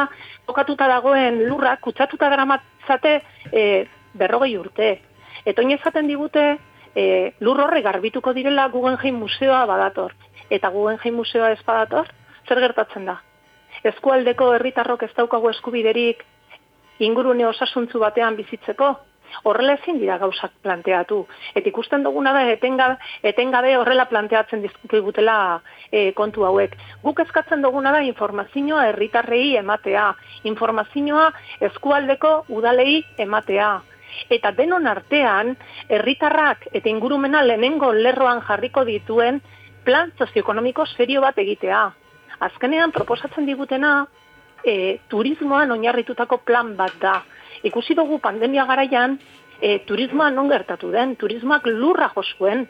kokatuta 0.47 0.87
dagoen 0.91 1.43
lurrak, 1.47 1.79
kutsatuta 1.83 2.31
daramatzate 2.31 3.17
e, 3.51 3.65
berrogei 4.19 4.55
urte. 4.57 4.93
Eta 5.45 5.63
oin 5.63 5.75
ezaten 5.75 6.07
digute, 6.07 6.47
e, 6.95 7.05
lur 7.39 7.59
horrek 7.67 7.83
garbituko 7.87 8.35
direla 8.35 8.69
Guggenheim 8.71 9.19
museoa 9.19 9.65
badator. 9.67 10.15
Eta 10.49 10.71
Guggenheim 10.71 11.19
museoa 11.19 11.51
ez 11.55 11.63
badator, 11.67 12.11
zer 12.47 12.59
gertatzen 12.67 13.11
da? 13.11 13.21
Eskualdeko 13.83 14.53
herritarrok 14.55 15.03
ez 15.03 15.13
daukagu 15.17 15.49
eskubiderik 15.49 16.23
ingurune 17.03 17.45
osasuntzu 17.47 17.99
batean 17.99 18.37
bizitzeko, 18.37 18.93
horrela 19.43 19.73
ezin 19.79 19.99
dira 19.99 20.17
gauzak 20.21 20.53
planteatu. 20.63 21.23
Eta 21.55 21.69
ikusten 21.69 22.03
duguna 22.05 22.33
da 22.35 22.43
etengabe, 22.51 22.97
etengabe 23.31 23.75
horrela 23.77 24.05
planteatzen 24.09 24.61
dizkigutela 24.63 25.37
e, 25.91 26.11
kontu 26.19 26.45
hauek. 26.45 26.75
Guk 27.03 27.23
eskatzen 27.25 27.65
duguna 27.65 27.91
da 27.95 28.03
informazioa 28.05 28.87
herritarrei 28.91 29.55
ematea, 29.61 30.11
informazioa 30.51 31.31
eskualdeko 31.71 32.35
udalei 32.49 33.01
ematea. 33.17 33.73
Eta 34.29 34.51
denon 34.53 34.85
artean, 34.87 35.55
herritarrak 35.89 36.67
eta 36.71 36.89
ingurumena 36.89 37.41
lehenengo 37.43 37.91
lerroan 37.93 38.43
jarriko 38.45 38.85
dituen 38.85 39.41
plan 39.83 40.13
sozioekonomiko 40.19 40.85
serio 40.85 41.21
bat 41.25 41.37
egitea. 41.41 41.83
Azkenean 42.43 42.91
proposatzen 42.91 43.45
digutena 43.47 43.93
e, 44.63 44.99
turismoan 45.11 45.71
oinarritutako 45.75 46.41
plan 46.47 46.75
bat 46.75 46.95
da. 47.01 47.21
Ikusi 47.63 47.95
dugu 47.95 48.19
pandemia 48.19 48.65
garaian, 48.65 49.17
e, 49.61 49.79
turismoa 49.87 50.29
non 50.31 50.49
gertatu 50.51 50.91
den, 50.91 51.15
turismoak 51.15 51.67
lurra 51.67 52.09
josuen. 52.15 52.67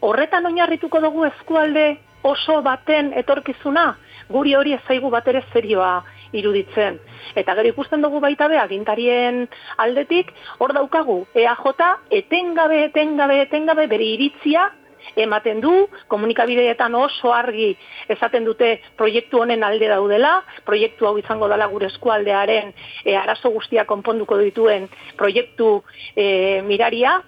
Horretan 0.00 0.46
oinarrituko 0.46 1.00
dugu 1.00 1.24
eskualde 1.30 1.86
oso 2.26 2.60
baten 2.62 3.12
etorkizuna, 3.14 3.86
guri 4.28 4.54
hori 4.58 4.74
ez 4.74 4.82
zaigu 4.88 5.10
bat 5.10 5.28
ere 5.30 5.44
serioa 5.52 6.00
iruditzen. 6.34 6.98
Eta 7.38 7.54
gero 7.54 7.70
ikusten 7.70 8.02
dugu 8.02 8.20
baita 8.20 8.48
be 8.50 8.58
agintarien 8.58 9.44
aldetik, 9.82 10.32
hor 10.58 10.74
daukagu 10.74 11.20
EAJ 11.34 11.62
etengabe, 12.10 12.84
etengabe, 12.90 13.40
etengabe 13.42 13.86
bere 13.86 14.04
iritzia 14.16 14.70
ematen 15.16 15.60
du, 15.60 15.72
komunikabideetan 16.08 16.94
oso 16.94 17.32
argi 17.34 17.70
esaten 18.12 18.44
dute 18.44 18.72
proiektu 18.96 19.42
honen 19.42 19.64
alde 19.64 19.88
daudela, 19.90 20.40
proiektu 20.64 21.06
hau 21.08 21.16
izango 21.18 21.48
dela 21.52 21.68
gure 21.72 21.90
eskualdearen 21.92 22.72
e, 23.04 23.16
arazo 23.16 23.50
guztia 23.54 23.86
konponduko 23.86 24.38
dituen 24.42 24.88
proiektu 25.16 25.80
e, 26.14 26.60
miraria, 26.66 27.20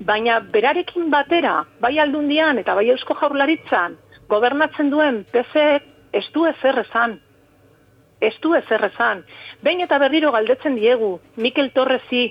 baina 0.00 0.40
berarekin 0.40 1.10
batera, 1.10 1.60
bai 1.80 1.98
aldundian 2.00 2.58
eta 2.62 2.74
bai 2.78 2.88
eusko 2.94 3.16
jaurlaritzan, 3.20 3.96
gobernatzen 4.28 4.90
duen 4.90 5.24
PC 5.32 5.66
ez 6.16 6.26
du 6.34 6.46
ezer 6.48 6.82
esan. 6.84 7.20
Ez 8.20 8.32
du 8.40 8.54
ezer 8.56 8.80
esan. 8.88 9.22
Behin 9.62 9.82
eta 9.84 9.98
berriro 10.00 10.30
galdetzen 10.32 10.76
diegu, 10.78 11.18
Mikel 11.36 11.68
Torrezi, 11.76 12.30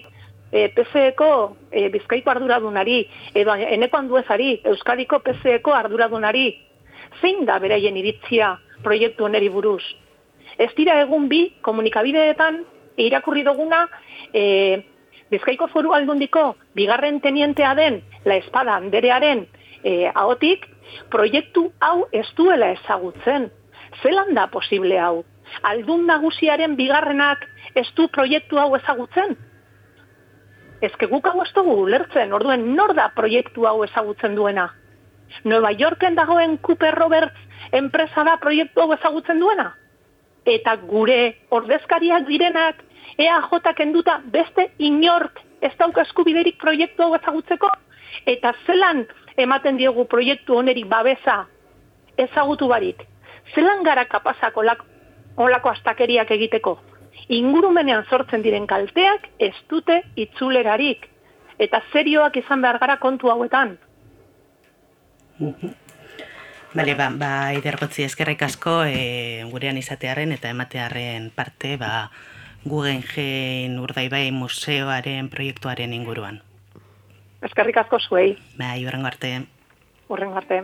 e, 0.56 0.70
PSEko 0.70 1.58
e, 1.72 1.90
Bizkaiko 1.90 2.32
arduradunari, 2.32 3.02
edo 3.36 3.54
eneko 3.56 4.00
anduezari, 4.00 4.62
Euskadiko 4.72 5.20
PSEko 5.26 5.74
arduradunari, 5.76 6.48
zein 7.20 7.44
da 7.46 7.60
beraien 7.60 7.98
iritzia 8.00 8.54
proiektu 8.84 9.28
oneri 9.28 9.50
buruz? 9.52 9.84
Ez 10.58 10.72
dira 10.78 11.02
egun 11.04 11.28
bi 11.28 11.42
komunikabideetan 11.66 12.62
irakurri 13.04 13.44
duguna 13.44 13.84
e, 14.32 14.84
Bizkaiko 15.34 15.68
foru 15.74 15.92
aldundiko 15.98 16.54
bigarren 16.78 17.20
tenientea 17.20 17.74
den 17.76 18.00
La 18.26 18.38
Espada 18.40 18.78
Anderearen 18.78 19.48
e, 19.84 20.08
ahotik, 20.14 20.68
proiektu 21.12 21.72
hau 21.82 22.06
ez 22.14 22.28
duela 22.38 22.70
ezagutzen. 22.78 23.50
Zelan 24.04 24.32
da 24.38 24.48
posible 24.54 25.00
hau? 25.02 25.26
Aldun 25.68 26.06
nagusiaren 26.08 26.78
bigarrenak 26.80 27.44
ez 27.76 27.88
du 27.98 28.08
proiektu 28.08 28.62
hau 28.62 28.70
ezagutzen? 28.78 29.36
Ezke 30.86 31.08
guk 31.12 31.28
hau 31.28 31.42
ez 31.44 31.52
dugu 31.56 31.76
ulertzen, 31.84 32.34
orduen 32.34 32.66
nor 32.76 32.94
da 32.98 33.10
proiektu 33.16 33.66
hau 33.68 33.84
ezagutzen 33.84 34.36
duena? 34.36 34.70
Nueva 35.44 35.72
Yorken 35.72 36.16
dagoen 36.16 36.58
Cooper 36.58 36.96
Roberts 36.96 37.72
enpresa 37.72 38.24
da 38.24 38.38
proiektu 38.42 38.82
hau 38.82 38.94
ezagutzen 38.94 39.40
duena? 39.40 39.72
Eta 40.46 40.76
gure 40.78 41.36
ordezkariak 41.50 42.28
direnak 42.28 42.84
EAJ 43.18 43.74
kenduta 43.76 44.20
beste 44.32 44.70
inork 44.78 45.42
ez 45.62 45.74
dauka 45.80 46.02
eskubiderik 46.02 46.58
proiektu 46.62 47.04
hau 47.04 47.16
ezagutzeko? 47.16 47.70
Eta 48.26 48.54
zelan 48.66 49.06
ematen 49.38 49.78
diogu 49.78 50.06
proiektu 50.06 50.58
oneri 50.58 50.84
babesa 50.84 51.46
ezagutu 52.18 52.68
barik? 52.68 53.02
Zelan 53.54 53.84
gara 53.84 54.06
kapazak 54.06 54.58
olako, 54.58 54.86
olako 55.38 55.70
astakeriak 55.70 56.32
egiteko? 56.32 56.80
Ingurumenean 57.30 58.06
sortzen 58.10 58.44
diren 58.46 58.68
kalteak 58.68 59.30
ez 59.40 59.56
dute 59.70 60.02
itzulerarik. 60.16 61.10
Eta 61.60 61.82
serioak 61.94 62.36
izan 62.38 62.62
behar 62.62 62.80
gara 62.80 62.98
kontu 63.00 63.32
hauetan. 63.32 63.78
Bale, 66.76 66.96
ba, 67.00 67.10
ba 67.16 67.32
idergotzi 67.56 68.04
eskerrik 68.04 68.42
asko 68.44 68.84
e, 68.84 69.44
gurean 69.52 69.78
izatearen 69.80 70.36
eta 70.36 70.52
ematearen 70.52 71.30
parte 71.36 71.78
ba, 71.80 72.10
Guggenheim 72.66 73.78
Urdaibai 73.80 74.32
Museoaren 74.36 75.30
proiektuaren 75.30 75.94
inguruan. 75.94 76.42
Eskerrik 77.46 77.78
asko 77.78 78.00
zuei, 78.00 78.38
Bai, 78.58 78.86
horrengo 78.88 79.08
arte. 79.08 79.46
urren 80.10 80.34
arte. 80.34 80.64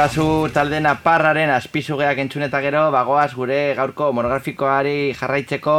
Kaskazu 0.00 0.48
talde 0.48 0.78
naparraren 0.80 1.50
azpizugeak 1.52 2.16
entzun 2.22 2.46
eta 2.46 2.62
gero, 2.64 2.86
bagoaz 2.88 3.34
gure 3.36 3.74
gaurko 3.76 4.06
monografikoari 4.16 5.12
jarraitzeko, 5.12 5.74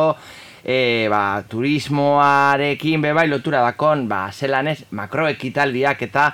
e, 0.62 1.08
ba, 1.10 1.42
turismoarekin 1.50 3.02
bebai 3.02 3.26
lotura 3.32 3.64
dakon, 3.66 4.06
ba, 4.12 4.28
zelan 4.30 4.70
ez, 4.70 4.84
makroekitaldiak 4.94 6.06
eta 6.06 6.28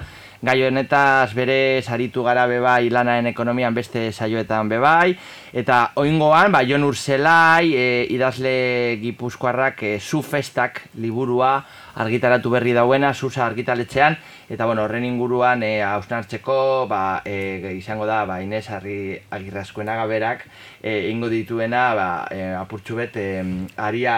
gai 0.43 0.57
honetaz 0.67 1.31
bere 1.33 1.79
saritu 1.79 2.27
gara 2.27 2.43
bebai 2.51 2.89
lanaren 2.91 3.31
ekonomian 3.31 3.73
beste 3.73 4.09
saioetan 4.11 4.67
bebai, 4.67 5.15
eta 5.55 5.93
oingoan, 5.95 6.51
ba, 6.51 6.65
Jon 6.67 6.83
Urzelai, 6.83 7.71
e, 7.71 7.87
idazle 8.11 8.97
gipuzkoarrak 8.99 9.83
e, 9.87 9.97
zu 10.01 10.19
festak 10.27 10.89
liburua 10.99 11.61
argitaratu 11.97 12.51
berri 12.53 12.73
dauena, 12.77 13.13
Susa 13.13 13.45
argitaletxean, 13.45 14.17
eta 14.49 14.65
bueno, 14.65 14.83
horren 14.85 15.05
inguruan 15.05 15.63
e, 15.65 15.81
hausnartzeko 15.81 16.85
ba, 16.89 17.21
e, 17.25 17.73
izango 17.77 18.05
da 18.05 18.23
ba, 18.29 18.41
Inez 18.45 18.67
Arri 18.69 19.17
Agirrazkoenaga 19.33 20.05
berak 20.05 20.45
e, 20.81 21.09
ingo 21.09 21.29
dituena 21.33 21.87
ba, 21.97 22.09
e, 22.31 22.43
apurtxu 22.55 22.99
bet 23.01 23.17
e, 23.17 23.29
aria, 23.77 24.17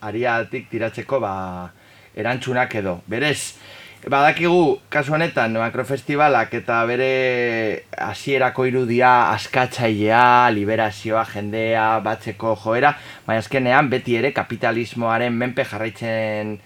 ariatik 0.00 0.70
tiratzeko 0.72 1.20
ba, 1.20 1.34
erantzunak 2.16 2.74
edo. 2.80 3.02
Berez, 3.06 3.54
badakigu 4.08 4.78
kasu 4.88 5.12
honetan 5.16 5.52
makrofestibalak 5.60 6.54
eta 6.54 6.80
bere 6.88 7.84
hasierako 7.92 8.64
irudia 8.70 9.12
askatzailea, 9.34 10.48
liberazioa, 10.56 11.26
jendea, 11.28 11.98
batzeko 12.04 12.56
joera, 12.64 12.94
baina 13.26 13.44
azkenean 13.44 13.92
beti 13.92 14.16
ere 14.16 14.32
kapitalismoaren 14.32 15.36
menpe 15.36 15.66
jarraitzen 15.68 16.56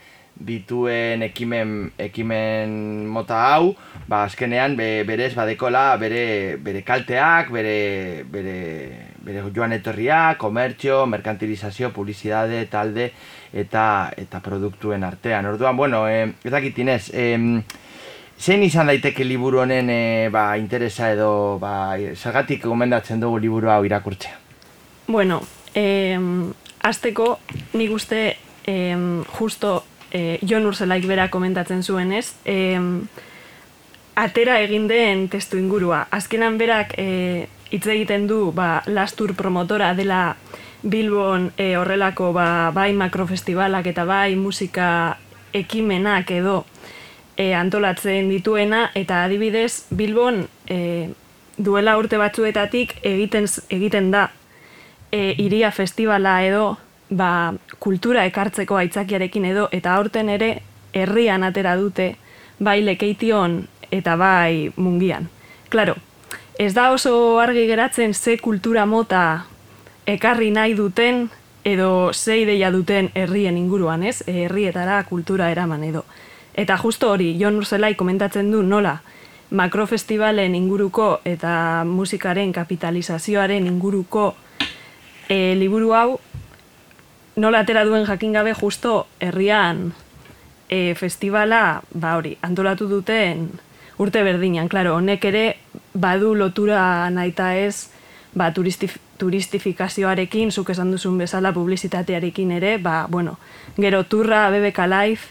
dituen 0.47 1.23
ekimen, 1.27 1.93
ekimen 1.99 2.75
mota 3.11 3.41
hau, 3.53 3.75
ba 4.09 4.25
azkenean 4.27 4.77
be, 4.77 5.05
berez 5.09 5.33
badekola 5.35 5.85
bere, 6.01 6.57
bere 6.63 6.83
kalteak, 6.87 7.53
bere, 7.55 8.25
bere, 8.31 8.57
bere 9.23 9.45
joan 9.55 9.77
etorria, 9.77 10.37
komertxo, 10.39 11.05
merkantilizazio, 11.07 11.93
publizidade, 11.93 12.65
talde 12.67 13.13
eta 13.53 13.87
eta 14.17 14.41
produktuen 14.41 15.05
artean. 15.05 15.47
Orduan, 15.47 15.77
bueno, 15.77 16.07
eh, 16.09 16.33
ez 16.45 16.53
dakit 16.53 16.79
Inez, 16.79 17.11
eh, 17.15 17.63
zein 18.43 18.63
izan 18.67 18.89
daiteke 18.91 19.25
liburu 19.25 19.63
honen 19.63 19.91
eh, 19.91 20.29
ba, 20.33 20.57
interesa 20.59 21.13
edo 21.13 21.59
ba, 21.63 21.95
zergatik 22.17 22.65
gomendatzen 22.67 23.21
dugu 23.23 23.39
liburu 23.39 23.71
hau 23.71 23.85
irakurtzea? 23.87 24.39
Bueno, 25.07 25.41
eh, 25.75 26.19
azteko 26.83 27.39
nik 27.79 27.93
uste 27.95 28.23
eh, 28.67 28.97
justo 29.39 29.85
eh, 30.13 30.39
Jon 30.47 30.67
Urzelaik 30.69 31.07
bera 31.09 31.29
komentatzen 31.33 31.83
zuenez, 31.83 32.35
eh, 32.45 32.79
atera 34.15 34.61
egin 34.61 34.87
den 34.89 35.29
testu 35.33 35.59
ingurua. 35.59 36.07
Azkenan 36.11 36.59
berak 36.59 36.95
eh, 36.99 37.49
hitz 37.73 37.87
egiten 37.87 38.29
du 38.29 38.53
ba, 38.53 38.83
lastur 38.87 39.35
promotora 39.35 39.95
dela 39.97 40.37
Bilbon 40.83 41.53
eh, 41.57 41.77
horrelako 41.79 42.33
ba, 42.37 42.71
bai 42.75 42.93
makrofestibalak 42.93 43.87
eta 43.87 44.05
bai 44.05 44.37
musika 44.37 45.17
ekimenak 45.53 46.31
edo 46.31 46.65
eh, 47.37 47.55
antolatzen 47.57 48.29
dituena 48.29 48.91
eta 48.95 49.25
adibidez 49.25 49.87
Bilbon 49.95 50.45
eh, 50.67 51.09
duela 51.57 51.97
urte 51.99 52.19
batzuetatik 52.19 52.97
egiten 53.07 53.47
egiten 53.71 54.11
da 54.11 54.31
e, 55.13 55.35
iria 55.39 55.71
festivala 55.71 56.41
edo 56.45 56.79
ba, 57.13 57.55
kultura 57.79 58.25
ekartzeko 58.29 58.77
aitzakiarekin 58.81 59.45
edo 59.53 59.69
eta 59.73 59.95
aurten 59.95 60.29
ere 60.33 60.51
herrian 60.93 61.45
atera 61.45 61.77
dute 61.77 62.15
bai 62.59 62.81
lekeition 62.85 63.63
eta 63.91 64.17
bai 64.17 64.73
mungian. 64.77 65.29
Claro, 65.69 65.97
ez 66.59 66.73
da 66.75 66.91
oso 66.93 67.39
argi 67.41 67.67
geratzen 67.67 68.15
ze 68.15 68.39
kultura 68.39 68.87
mota 68.87 69.45
ekarri 70.07 70.51
nahi 70.51 70.75
duten 70.75 71.29
edo 71.65 72.13
ze 72.13 72.39
ideia 72.41 72.71
duten 72.71 73.11
herrien 73.15 73.57
inguruan, 73.57 74.03
ez? 74.03 74.23
Herrietara 74.27 75.03
kultura 75.05 75.51
eraman 75.51 75.85
edo. 75.85 76.05
Eta 76.55 76.77
justo 76.77 77.11
hori, 77.11 77.37
Jon 77.41 77.57
Urzelai 77.57 77.95
komentatzen 77.95 78.51
du 78.51 78.63
nola 78.63 79.01
makrofestivalen 79.53 80.55
inguruko 80.55 81.21
eta 81.29 81.85
musikaren 81.85 82.53
kapitalizazioaren 82.53 83.67
inguruko 83.67 84.35
e, 85.29 85.55
liburu 85.57 85.93
hau 85.93 86.21
nola 87.37 87.63
atera 87.65 87.85
duen 87.85 88.07
jakin 88.07 88.33
gabe 88.33 88.55
justo 88.55 89.07
herrian 89.21 89.93
e, 90.69 90.95
festivala, 90.95 91.83
ba 91.93 92.17
hori, 92.17 92.37
antolatu 92.43 92.89
duten 92.89 93.49
urte 93.99 94.23
berdinan, 94.25 94.69
claro, 94.69 94.97
honek 94.97 95.25
ere 95.29 95.45
badu 95.95 96.35
lotura 96.35 97.09
naita 97.11 97.55
ez 97.57 97.89
ba, 98.35 98.53
turistif, 98.53 98.97
turistifikazioarekin, 99.21 100.51
zuk 100.51 100.73
esan 100.73 100.91
duzun 100.93 101.19
bezala 101.21 101.53
publizitatearekin 101.53 102.57
ere, 102.57 102.79
ba, 102.79 103.07
bueno, 103.09 103.39
gero 103.77 104.05
turra, 104.05 104.49
BBK 104.51 104.89
Live, 104.89 105.29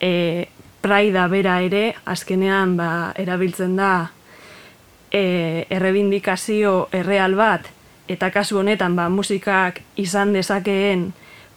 e, 0.00 0.48
Praida 0.82 1.28
bera 1.30 1.60
ere, 1.62 1.94
azkenean 2.10 2.76
ba, 2.76 3.12
erabiltzen 3.14 3.76
da 3.78 4.10
e, 5.14 5.66
errebindikazio 5.70 6.88
erreal 6.90 7.36
bat, 7.38 7.68
eta 8.10 8.32
kasu 8.34 8.58
honetan 8.58 8.96
ba, 8.98 9.06
musikak 9.08 9.78
izan 9.96 10.34
dezakeen 10.34 11.12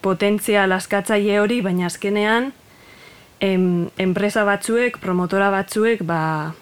potentzia 0.06 0.68
laskatzaile 0.70 1.40
hori, 1.42 1.60
baina 1.66 1.90
azkenean 1.90 2.52
em, 3.42 3.90
enpresa 3.98 4.46
batzuek, 4.46 5.00
promotora 5.02 5.50
batzuek, 5.54 6.04
ba, 6.06 6.54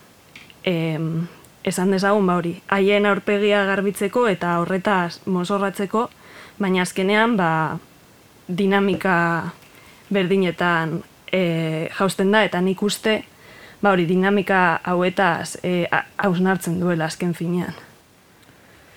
em, 0.63 1.27
esan 1.67 1.91
dezagun 1.91 2.27
ba 2.27 2.37
hori, 2.39 2.55
haien 2.71 3.07
aurpegia 3.07 3.63
garbitzeko 3.67 4.27
eta 4.31 4.57
horretaz 4.61 5.21
mozorratzeko, 5.25 6.07
baina 6.59 6.83
azkenean 6.83 7.37
ba, 7.39 7.51
dinamika 8.47 9.15
berdinetan 10.13 11.01
e, 11.31 11.89
jausten 11.97 12.31
da, 12.31 12.43
eta 12.47 12.61
nik 12.61 12.83
uste, 12.83 13.21
ba 13.83 13.93
hori, 13.95 14.07
dinamika 14.07 14.79
hauetaz 14.83 15.57
e, 15.63 15.83
hausnartzen 16.17 16.79
duela 16.79 17.11
azken 17.11 17.33
finean. 17.35 17.75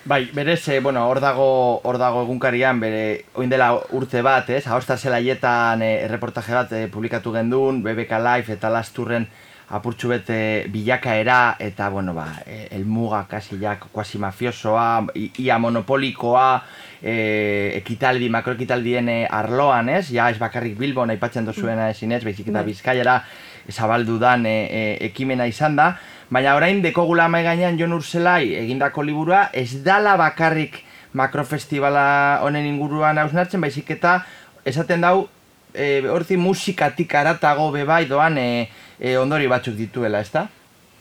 Bai, 0.06 0.30
berez, 0.32 0.68
eh, 0.68 0.78
bueno, 0.78 1.08
hor 1.08 1.18
dago, 1.18 1.80
hor 1.82 1.96
dago 1.98 2.20
egunkarian, 2.22 2.78
bere, 2.78 3.24
oin 3.34 3.50
dela 3.50 3.72
urte 3.98 4.20
bat, 4.22 4.52
ez? 4.54 4.60
Ahostar 4.70 5.00
zelaietan 5.02 5.82
eh, 5.82 6.04
erreportaje 6.04 6.54
bat 6.54 6.74
eh, 6.78 6.84
publikatu 6.86 7.32
gendun, 7.34 7.80
BBK 7.82 8.20
Live 8.22 8.54
eta 8.54 8.70
Lasturren 8.70 9.26
apurtxu 9.74 10.12
bete 10.12 10.38
bilakaera, 10.70 11.56
eta, 11.58 11.88
bueno, 11.90 12.14
ba, 12.14 12.28
eh, 12.46 12.68
elmuga, 12.78 13.24
kasi 13.26 13.58
ja, 13.58 13.74
kuasi 13.80 14.22
mafiosoa, 14.22 15.08
ia 15.42 15.58
monopolikoa, 15.58 16.62
eh, 17.02 17.72
ekitaldi, 17.80 18.30
makroekitaldien 18.30 19.10
eh, 19.10 19.20
arloan, 19.26 19.90
ez? 19.90 20.12
Ja, 20.14 20.30
ez 20.30 20.38
bakarrik 20.38 20.78
Bilbon 20.78 21.10
aipatzen 21.10 21.50
dozuena 21.50 21.90
ezin 21.90 22.14
ez, 22.14 22.22
baizik 22.22 22.46
eta 22.46 22.60
Bai. 22.60 22.70
Bizkaiara 22.70 23.24
zabaldu 23.72 24.18
dan 24.18 24.46
eh, 24.46 24.68
eh, 24.70 24.96
ekimena 25.10 25.46
izan 25.50 25.76
da, 25.76 25.96
baina 26.30 26.56
orain 26.56 26.82
dekogula 26.82 27.28
mai 27.28 27.44
gainean 27.44 27.78
Jon 27.78 27.92
Urzelai 27.92 28.54
egindako 28.62 29.02
liburua 29.02 29.48
ez 29.52 29.82
dala 29.84 30.16
bakarrik 30.16 30.82
makrofestivala 31.16 32.40
honen 32.44 32.66
inguruan 32.66 33.18
hausnartzen, 33.18 33.60
baizik 33.60 33.90
eta 33.96 34.18
esaten 34.64 35.00
dau 35.00 35.28
e, 35.72 36.02
horti 36.10 36.36
musikatik 36.36 37.14
aratago 37.14 37.70
bebai 37.72 38.04
doan 38.10 38.38
e, 38.38 38.68
e, 38.98 39.16
ondori 39.16 39.48
batzuk 39.48 39.76
dituela, 39.78 40.20
ezta? 40.20 40.48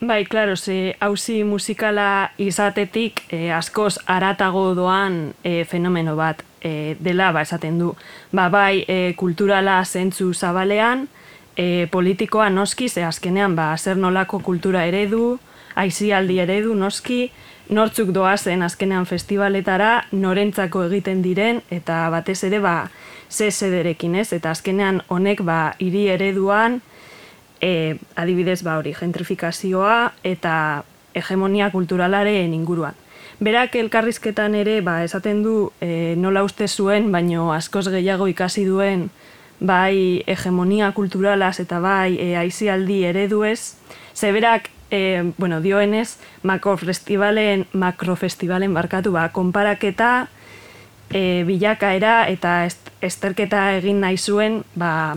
Bai, 0.02 0.26
claro, 0.26 0.56
ze 0.56 0.96
hauzi 1.00 1.44
musikala 1.44 2.32
izatetik 2.38 3.22
eh, 3.32 3.54
askoz 3.56 3.98
aratago 4.06 4.74
doan 4.76 5.34
eh, 5.44 5.64
fenomeno 5.66 6.18
bat 6.20 6.44
eh, 6.62 6.98
dela, 7.00 7.32
ba, 7.32 7.42
esaten 7.42 7.80
du. 7.80 7.94
Ba, 8.32 8.50
bai, 8.50 8.84
eh, 8.88 9.16
kulturala 9.16 9.80
zentzu 9.86 10.34
zabalean, 10.34 11.08
eh, 11.56 11.88
politikoa 11.92 12.50
noski, 12.50 12.90
ze 12.90 13.04
azkenean, 13.04 13.56
ba, 13.56 13.74
zer 13.78 13.98
nolako 13.98 14.40
kultura 14.40 14.86
eredu, 14.86 15.40
aizialdi 15.76 16.40
eredu 16.40 16.76
noski, 16.76 17.32
nortzuk 17.70 18.12
doazen 18.14 18.62
azkenean 18.64 19.06
festivaletara, 19.06 20.06
norentzako 20.12 20.86
egiten 20.90 21.22
diren, 21.26 21.62
eta 21.70 22.10
batez 22.14 22.44
ere, 22.44 22.60
ba, 22.60 22.90
ze 23.30 23.52
zederekin 23.52 24.16
ez, 24.16 24.32
eta 24.34 24.52
azkenean 24.52 25.02
honek, 25.10 25.42
ba, 25.42 25.74
hiri 25.80 26.08
ereduan, 26.14 26.82
e, 27.62 27.98
adibidez 28.16 28.62
ba 28.64 28.78
hori 28.80 28.94
gentrifikazioa 28.96 30.14
eta 30.24 30.84
hegemonia 31.16 31.72
kulturalaren 31.72 32.54
inguruan. 32.54 32.96
Berak 33.40 33.76
elkarrizketan 33.76 34.56
ere 34.56 34.80
ba, 34.82 35.02
esaten 35.04 35.42
du 35.44 35.56
e, 35.84 36.16
nola 36.20 36.46
uste 36.48 36.68
zuen, 36.68 37.12
baino 37.12 37.52
askoz 37.56 37.88
gehiago 37.92 38.30
ikasi 38.32 38.66
duen 38.68 39.10
bai 39.60 40.24
hegemonia 40.28 40.92
kulturalaz 40.92 41.60
eta 41.64 41.80
bai 41.80 42.18
e, 42.20 42.36
aizialdi 42.38 43.04
ereduez, 43.06 43.76
zeberak 44.16 44.70
e, 44.92 45.32
bueno, 45.38 45.62
dioenez 45.62 46.18
makrofestivalen, 46.44 47.66
makrofestivalen 47.74 48.74
barkatu 48.74 49.12
ba, 49.12 49.30
konparaketa, 49.30 50.28
e, 51.10 51.44
bilakaera 51.48 52.26
eta 52.32 52.66
est, 52.66 52.92
esterketa 53.02 53.72
egin 53.78 54.02
nahi 54.04 54.18
zuen, 54.18 54.64
ba, 54.76 55.16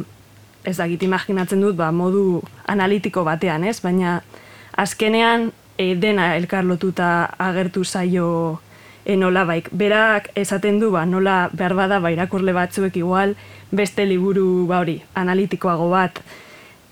ez 0.65 0.77
dakit 0.77 1.03
imaginatzen 1.03 1.63
dut, 1.63 1.77
ba, 1.77 1.91
modu 1.93 2.43
analitiko 2.67 3.25
batean, 3.25 3.65
ez? 3.65 3.79
Baina 3.83 4.21
azkenean 4.77 5.51
e, 5.79 5.95
dena 5.97 6.35
elkar 6.37 6.67
lotuta 6.67 7.29
agertu 7.39 7.85
zaio 7.85 8.61
e, 9.09 9.17
nola 9.17 9.45
baik. 9.49 9.71
Berak 9.73 10.31
esaten 10.37 10.79
du, 10.79 10.93
ba, 10.93 11.07
nola 11.09 11.49
behar 11.57 11.75
bada, 11.75 11.99
ba, 12.05 12.13
irakurle 12.13 12.53
batzuek 12.53 13.01
igual, 13.01 13.35
beste 13.73 14.05
liburu, 14.07 14.67
ba 14.69 14.83
hori, 14.85 15.01
analitikoago 15.19 15.89
bat, 15.91 16.21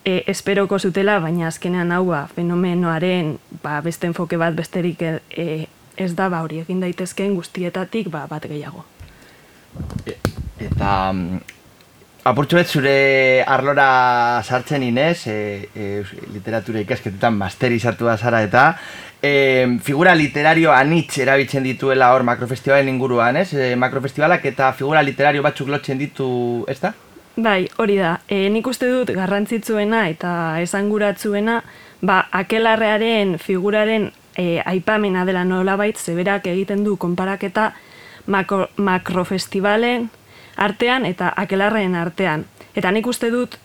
e, 0.02 0.22
esperoko 0.32 0.80
zutela, 0.80 1.20
baina 1.20 1.50
azkenean 1.52 1.92
hau, 1.92 2.06
ba, 2.08 2.24
fenomenoaren, 2.32 3.36
ba, 3.62 3.78
beste 3.84 4.08
enfoke 4.08 4.40
bat 4.40 4.56
besterik 4.56 5.04
e, 5.04 5.12
e, 5.30 5.46
ez 5.96 6.14
da, 6.16 6.30
ba, 6.32 6.40
hori, 6.42 6.62
egin 6.64 6.80
daitezkeen 6.80 7.36
guztietatik, 7.36 8.08
ba, 8.10 8.24
bat 8.32 8.48
gehiago. 8.48 8.86
Eta 10.56 11.12
apurtxo 12.26 12.58
bet 12.58 12.66
zure 12.66 12.94
arlora 13.46 14.42
sartzen 14.42 14.82
inez, 14.82 15.26
e, 15.30 15.68
e, 15.74 16.02
literatura 16.34 16.82
ikasketetan 16.82 17.36
masterizatua 17.38 18.16
zara 18.18 18.42
eta 18.42 18.64
e, 19.22 19.78
figura 19.82 20.14
literario 20.18 20.72
anitz 20.74 21.20
erabiltzen 21.22 21.62
dituela 21.62 22.10
hor 22.14 22.26
makrofestivalen 22.26 22.90
inguruan, 22.90 23.38
ez? 23.38 23.52
E, 23.54 23.74
makrofestivalak 23.78 24.44
eta 24.50 24.72
figura 24.74 25.04
literario 25.06 25.44
batzuk 25.46 25.70
lotzen 25.70 26.02
ditu, 26.02 26.28
ez 26.68 26.80
da? 26.82 26.92
Bai, 27.36 27.68
hori 27.78 28.00
da. 28.00 28.16
E, 28.26 28.46
nik 28.50 28.66
uste 28.66 28.90
dut 28.90 29.14
garrantzitsuena 29.14 30.06
eta 30.10 30.30
esanguratzuena, 30.64 31.60
ba, 32.02 32.20
akelarrearen 32.42 33.36
figuraren 33.38 34.10
e, 34.34 34.62
aipamena 34.64 35.26
dela 35.28 35.44
nolabait, 35.44 35.98
zeberak 35.98 36.48
egiten 36.50 36.82
du 36.82 36.96
konparaketa 36.98 37.70
makro, 38.26 38.66
makrofestivalen 38.76 40.10
artean 40.56 41.06
eta 41.06 41.32
akelarren 41.36 41.94
artean. 41.94 42.44
Eta 42.76 42.90
nik 42.90 43.06
uste 43.06 43.30
dut 43.30 43.56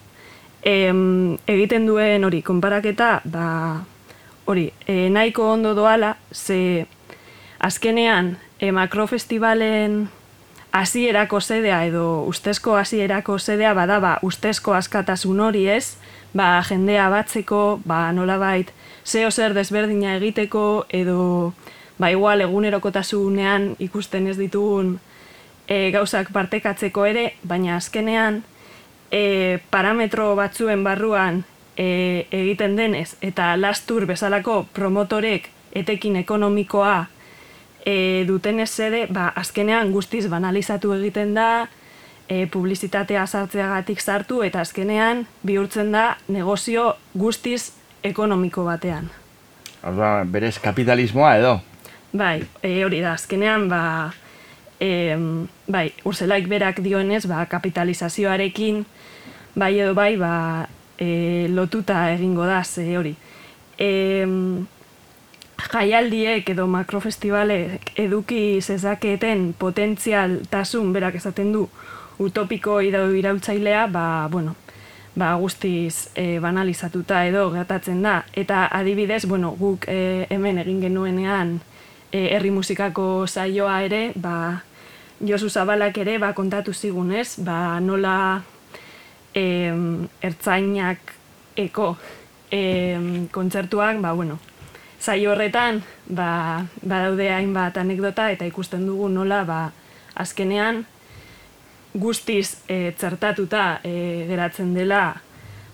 em, 0.63 1.37
egiten 1.47 1.85
duen 1.87 2.23
hori 2.23 2.41
konparaketa, 2.41 3.21
ba, 3.25 3.83
hori, 4.45 4.71
e, 4.87 5.09
nahiko 5.09 5.51
ondo 5.51 5.73
doala, 5.75 6.15
ze 6.33 6.87
azkenean 7.59 8.37
e, 8.59 8.71
makrofestivalen 8.71 10.09
hasierako 10.71 11.39
sedea 11.39 11.83
edo 11.85 12.23
ustezko 12.23 12.77
hasierako 12.79 13.37
sedea 13.39 13.73
bada 13.73 13.99
ba 13.99 14.17
ustezko 14.23 14.73
askatasun 14.73 15.39
hori 15.39 15.67
ez, 15.67 15.97
ba 16.33 16.61
jendea 16.63 17.09
batzeko, 17.09 17.81
ba 17.85 18.11
nolabait 18.15 18.71
zeo 19.05 19.31
zer 19.31 19.53
desberdina 19.53 20.15
egiteko 20.15 20.85
edo 20.89 21.53
ba 21.99 22.11
igual 22.11 22.41
egunerokotasunean 22.41 23.75
ikusten 23.79 24.27
ez 24.27 24.37
ditugun 24.37 24.99
e, 25.71 25.91
gauzak 25.93 26.31
partekatzeko 26.35 27.05
ere, 27.07 27.25
baina 27.47 27.77
azkenean 27.79 28.41
e, 29.11 29.59
parametro 29.71 30.33
batzuen 30.35 30.83
barruan 30.83 31.43
e, 31.77 32.27
egiten 32.27 32.75
denez 32.75 33.15
eta 33.23 33.53
lastur 33.59 34.05
bezalako 34.09 34.65
promotorek 34.75 35.49
etekin 35.71 36.17
ekonomikoa 36.19 36.97
e, 37.85 38.23
duten 38.27 38.59
ere, 38.59 39.05
ba, 39.09 39.31
azkenean 39.35 39.91
guztiz 39.95 40.27
banalizatu 40.29 40.93
egiten 40.97 41.33
da, 41.33 41.67
e, 42.27 42.47
publizitatea 42.47 43.25
sartzeagatik 43.25 44.01
sartu, 44.01 44.41
eta 44.43 44.61
azkenean 44.61 45.25
bihurtzen 45.47 45.91
da 45.91 46.17
negozio 46.27 46.95
guztiz 47.15 47.71
ekonomiko 48.03 48.65
batean. 48.67 49.09
Orduan, 49.83 50.29
berez 50.31 50.57
kapitalismoa 50.59 51.35
edo. 51.39 51.59
Bai, 52.11 52.41
e, 52.61 52.83
hori 52.85 52.99
da, 53.01 53.15
azkenean, 53.15 53.69
ba, 53.71 54.11
e, 54.81 55.15
bai, 55.69 55.91
urzelaik 56.03 56.49
berak 56.49 56.81
dioenez, 56.81 57.25
ba, 57.29 57.45
kapitalizazioarekin, 57.45 58.83
bai 59.55 59.75
edo 59.79 59.93
bai, 59.93 60.15
ba, 60.17 60.67
e, 60.97 61.47
lotuta 61.53 62.07
egingo 62.15 62.47
da, 62.49 62.63
ze 62.63 62.87
hori. 62.97 63.13
E, 63.77 63.91
jaialdiek 65.61 66.49
edo 66.49 66.65
makrofestivalek 66.67 67.93
eduki 68.01 68.59
zezaketen 68.61 69.51
potentzialtasun 69.59 70.89
berak 70.93 71.19
esaten 71.21 71.53
du 71.53 71.67
utopiko 72.21 72.79
edo 72.81 73.05
irautzailea, 73.13 73.85
ba, 73.87 74.27
bueno, 74.31 74.55
ba, 75.15 75.35
guztiz 75.35 76.09
e, 76.15 76.39
banalizatuta 76.39 77.25
edo 77.29 77.49
gertatzen 77.53 78.01
da. 78.01 78.23
Eta 78.33 78.65
adibidez, 78.71 79.25
bueno, 79.29 79.53
guk 79.59 79.85
e, 79.87 80.25
hemen 80.29 80.61
egin 80.61 80.81
genuenean 80.81 81.59
e, 82.11 82.27
herri 82.35 82.51
musikako 82.51 83.27
saioa 83.27 83.81
ere, 83.85 84.03
ba, 84.15 84.63
Josu 85.21 85.49
Zabalak 85.49 85.97
ere 86.01 86.17
ba, 86.17 86.33
kontatu 86.33 86.73
zigunez, 86.73 87.39
ba, 87.45 87.79
nola 87.79 88.41
e, 89.33 89.43
ertzainak 90.21 91.13
eko 91.55 91.95
e, 92.51 93.27
kontzertuak, 93.31 94.01
ba, 94.01 94.13
bueno, 94.13 94.39
saio 95.01 95.31
horretan 95.31 95.81
ba, 96.07 96.65
badaude 96.81 97.31
hainbat 97.33 97.77
anekdota 97.81 98.29
eta 98.31 98.45
ikusten 98.45 98.85
dugu 98.85 99.09
nola 99.09 99.43
ba, 99.45 99.61
azkenean 100.15 100.85
guztiz 101.93 102.61
e, 102.69 102.93
txertatuta 102.97 103.81
e, 103.83 104.25
geratzen 104.29 104.75
dela 104.77 105.03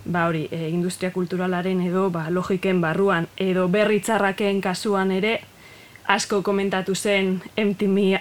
ba 0.08 0.28
hori, 0.30 0.48
e, 0.52 0.70
industria 0.70 1.12
kulturalaren 1.12 1.82
edo 1.84 2.08
ba, 2.10 2.30
logiken 2.32 2.80
barruan 2.82 3.28
edo 3.36 3.68
berri 3.68 4.00
txarraken 4.00 4.62
kasuan 4.64 5.12
ere 5.12 5.40
asko 6.08 6.40
komentatu 6.42 6.96
zen 6.96 7.42
MTV, 7.60 8.16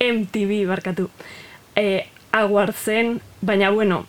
MTV 0.00 0.66
barkatu 0.68 1.08
e, 1.76 2.06
aguard 2.32 2.74
zen, 2.74 3.20
baina 3.40 3.70
bueno, 3.70 4.04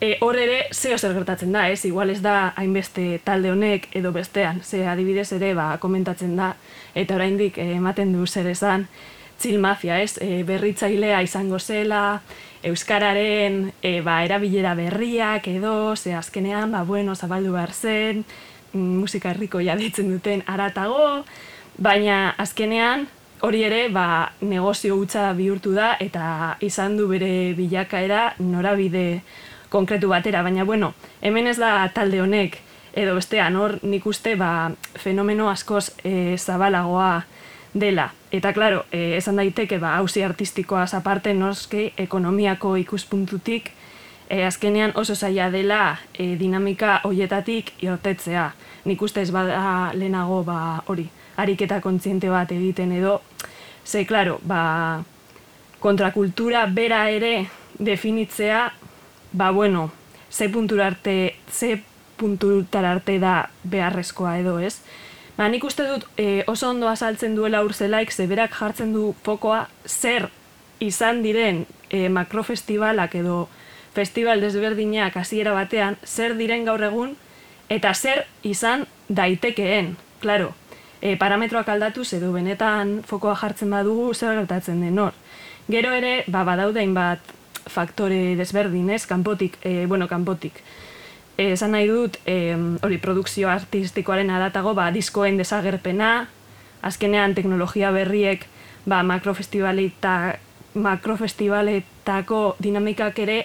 e, 0.00 0.16
hor 0.20 0.36
ere 0.40 0.64
zeo 0.72 0.98
zer 0.98 1.14
gertatzen 1.14 1.52
da, 1.52 1.68
ez? 1.70 1.84
Igual 1.84 2.10
ez 2.10 2.20
da 2.24 2.52
hainbeste 2.56 3.20
talde 3.24 3.52
honek 3.52 3.88
edo 3.96 4.12
bestean, 4.12 4.62
ze 4.64 4.86
adibidez 4.88 5.30
ere 5.36 5.54
ba, 5.54 5.76
komentatzen 5.78 6.36
da, 6.36 6.54
eta 6.94 7.16
oraindik 7.16 7.58
e, 7.58 7.70
ematen 7.76 8.12
du 8.16 8.26
zer 8.26 8.48
esan, 8.50 8.88
txil 9.40 9.60
mafia, 9.60 10.00
ez? 10.02 10.16
E, 10.20 10.42
berritzailea 10.48 11.22
izango 11.22 11.58
zela, 11.58 12.20
Euskararen 12.64 13.70
e, 13.80 14.00
ba, 14.04 14.18
erabilera 14.24 14.74
berriak 14.76 15.46
edo, 15.48 15.96
ze 15.96 16.14
azkenean, 16.14 16.72
ba, 16.72 16.82
bueno, 16.84 17.14
zabaldu 17.14 17.54
behar 17.56 17.72
zen, 17.72 18.24
mm, 18.72 18.98
musika 19.00 19.30
herriko 19.30 19.58
deitzen 19.58 20.10
duten 20.12 20.42
aratago, 20.46 21.24
baina 21.78 22.34
azkenean, 22.36 23.08
hori 23.40 23.62
ere, 23.64 23.88
ba, 23.88 24.32
negozio 24.40 24.96
hutsa 24.96 25.32
bihurtu 25.36 25.72
da, 25.74 25.94
eta 26.00 26.56
izan 26.60 26.96
du 26.98 27.08
bere 27.08 27.52
bilakaera 27.56 28.34
norabide 28.38 29.22
konkretu 29.70 30.10
batera, 30.10 30.42
baina 30.42 30.64
bueno, 30.64 30.92
hemen 31.22 31.46
ez 31.46 31.56
da 31.58 31.88
talde 31.94 32.20
honek, 32.20 32.58
edo 32.92 33.14
bestean, 33.14 33.56
hor 33.56 33.78
nik 33.86 34.06
uste 34.06 34.34
ba, 34.36 34.70
fenomeno 34.98 35.48
askoz 35.50 35.90
e, 36.04 36.36
zabalagoa 36.36 37.22
dela. 37.74 38.10
Eta 38.32 38.52
claro, 38.52 38.84
e, 38.90 39.16
esan 39.16 39.38
daiteke 39.38 39.78
ba 39.78 39.96
hausi 39.98 40.24
artistikoaz 40.26 40.92
aparte 40.94 41.34
noski 41.34 41.92
ekonomiako 41.98 42.74
ikuspuntutik 42.82 43.70
e, 44.28 44.42
azkenean 44.44 44.92
oso 44.94 45.14
zaila 45.14 45.50
dela 45.50 45.98
e, 46.14 46.34
dinamika 46.38 47.00
hoietatik 47.04 47.72
irtetzea. 47.82 48.50
Nik 48.84 49.02
uste 49.02 49.22
ez 49.22 49.30
bada 49.30 49.92
lehenago 49.94 50.42
ba 50.44 50.82
hori, 50.86 51.08
ariketa 51.40 51.80
kontziente 51.80 52.28
bat 52.28 52.52
egiten 52.52 52.92
edo 52.92 53.20
ze 53.84 54.06
claro, 54.06 54.38
ba 54.42 55.04
kontrakultura 55.80 56.66
bera 56.66 57.08
ere 57.10 57.48
definitzea 57.78 58.72
ba 59.32 59.50
bueno, 59.50 59.90
ze 60.30 60.48
puntura 60.48 60.86
arte, 60.86 61.36
ze 61.50 61.82
puntutar 62.16 62.84
arte 62.84 63.18
da 63.18 63.50
beharrezkoa 63.64 64.38
edo, 64.38 64.58
ez? 64.58 64.80
Ba, 65.36 65.48
nik 65.48 65.64
uste 65.64 65.86
dut 65.88 66.04
e, 66.20 66.44
oso 66.46 66.68
ondo 66.68 66.88
azaltzen 66.88 67.34
duela 67.34 67.62
urzelaik, 67.64 68.12
zeberak 68.12 68.52
jartzen 68.52 68.92
du 68.92 69.14
fokoa 69.24 69.68
zer 69.86 70.28
izan 70.80 71.22
diren 71.24 71.64
e, 71.88 72.08
makrofestivalak 72.12 73.14
edo 73.22 73.48
festival 73.94 74.42
desberdinak 74.44 75.16
hasiera 75.16 75.54
batean, 75.56 75.96
zer 76.04 76.36
diren 76.36 76.66
gaur 76.68 76.84
egun, 76.84 77.16
eta 77.72 77.94
zer 77.94 78.26
izan 78.42 78.86
daitekeen, 79.08 79.96
claro. 80.20 80.52
E, 81.00 81.16
parametroak 81.16 81.68
aldatuz 81.72 82.10
edo 82.12 82.32
benetan 82.34 82.98
fokoa 83.08 83.34
jartzen 83.40 83.70
badugu 83.72 84.12
zer 84.14 84.36
gertatzen 84.36 84.82
den 84.84 84.98
hor. 85.00 85.14
Gero 85.70 85.92
ere, 85.96 86.24
ba, 86.28 86.44
badaudein 86.44 86.92
bat 86.94 87.20
faktore 87.70 88.36
desberdin, 88.36 88.90
ez, 88.90 89.06
kanpotik, 89.06 89.56
e, 89.64 89.86
bueno, 89.86 90.08
kanpotik. 90.08 90.60
E, 91.38 91.52
esan 91.54 91.72
nahi 91.72 91.86
dut, 91.88 92.18
e, 92.26 92.56
hori, 92.82 92.98
produkzio 93.00 93.48
artistikoaren 93.48 94.30
adatago, 94.30 94.74
ba, 94.74 94.90
diskoen 94.92 95.40
desagerpena, 95.40 96.28
azkenean 96.82 97.34
teknologia 97.34 97.92
berriek, 97.96 98.44
ba, 98.84 99.00
makrofestivaleta, 99.06 100.36
makrofestivaletako 100.74 102.56
dinamikak 102.60 103.18
ere, 103.24 103.40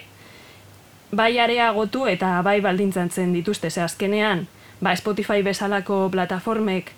bai 1.16 1.38
areagotu 1.40 2.06
eta 2.12 2.42
bai 2.44 2.60
baldintzatzen 2.62 3.32
dituzte, 3.34 3.72
ze 3.72 3.82
azkenean, 3.82 4.48
ba, 4.82 4.96
Spotify 4.96 5.42
bezalako 5.44 6.10
plataformek, 6.12 6.92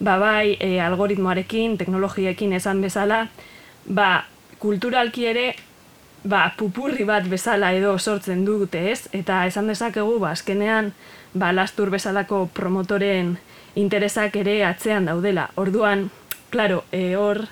ba, 0.00 0.18
bai 0.18 0.56
e, 0.60 0.80
algoritmoarekin, 0.80 1.78
teknologiekin 1.78 2.52
esan 2.52 2.82
bezala, 2.82 3.26
ba, 3.86 4.24
kulturalki 4.58 5.26
ere 5.26 5.48
ba, 6.24 6.52
pupurri 6.56 7.04
bat 7.04 7.26
bezala 7.28 7.72
edo 7.76 7.96
sortzen 7.98 8.44
dute, 8.44 8.90
ez? 8.92 9.08
Eta 9.12 9.44
esan 9.46 9.68
dezakegu, 9.70 10.18
ba, 10.22 10.32
azkenean, 10.36 10.92
ba, 11.34 11.52
lastur 11.52 11.90
bezalako 11.90 12.46
promotoren 12.54 13.36
interesak 13.78 14.36
ere 14.36 14.62
atzean 14.66 15.06
daudela. 15.06 15.48
Orduan, 15.56 16.08
claro, 16.50 16.84
e, 16.92 17.14
hor, 17.16 17.44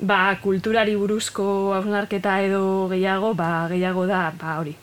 ba, 0.00 0.20
kulturari 0.42 0.96
buruzko 0.96 1.74
hausnarketa 1.76 2.40
edo 2.42 2.88
gehiago, 2.90 3.34
ba, 3.34 3.68
gehiago 3.70 4.06
da, 4.06 4.28
ba, 4.38 4.58
hori, 4.60 4.74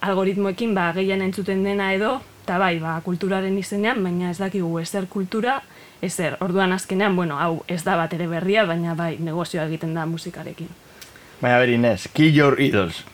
algoritmoekin, 0.00 0.74
ba, 0.74 0.92
gehien 0.96 1.22
entzuten 1.22 1.64
dena 1.64 1.92
edo, 1.94 2.18
eta 2.44 2.58
bai, 2.60 2.78
ba, 2.80 2.98
kulturaren 3.04 3.58
izenean, 3.58 4.02
baina 4.04 4.32
ez 4.32 4.38
dakigu 4.40 4.78
ezer 4.80 5.08
kultura, 5.10 5.60
ezer, 6.02 6.36
orduan 6.40 6.72
azkenean, 6.72 7.16
bueno, 7.16 7.38
hau 7.38 7.64
ez 7.68 7.82
da 7.84 7.96
bat 7.96 8.12
ere 8.12 8.26
berria, 8.30 8.64
baina 8.66 8.94
bai, 8.94 9.16
negozioa 9.18 9.64
egiten 9.66 9.94
da 9.94 10.06
musikarekin. 10.06 10.68
Baina 11.40 11.58
beri, 11.58 11.74
Inés, 11.78 12.08
kill 12.14 12.34
your 12.34 12.60
idols. 12.60 13.04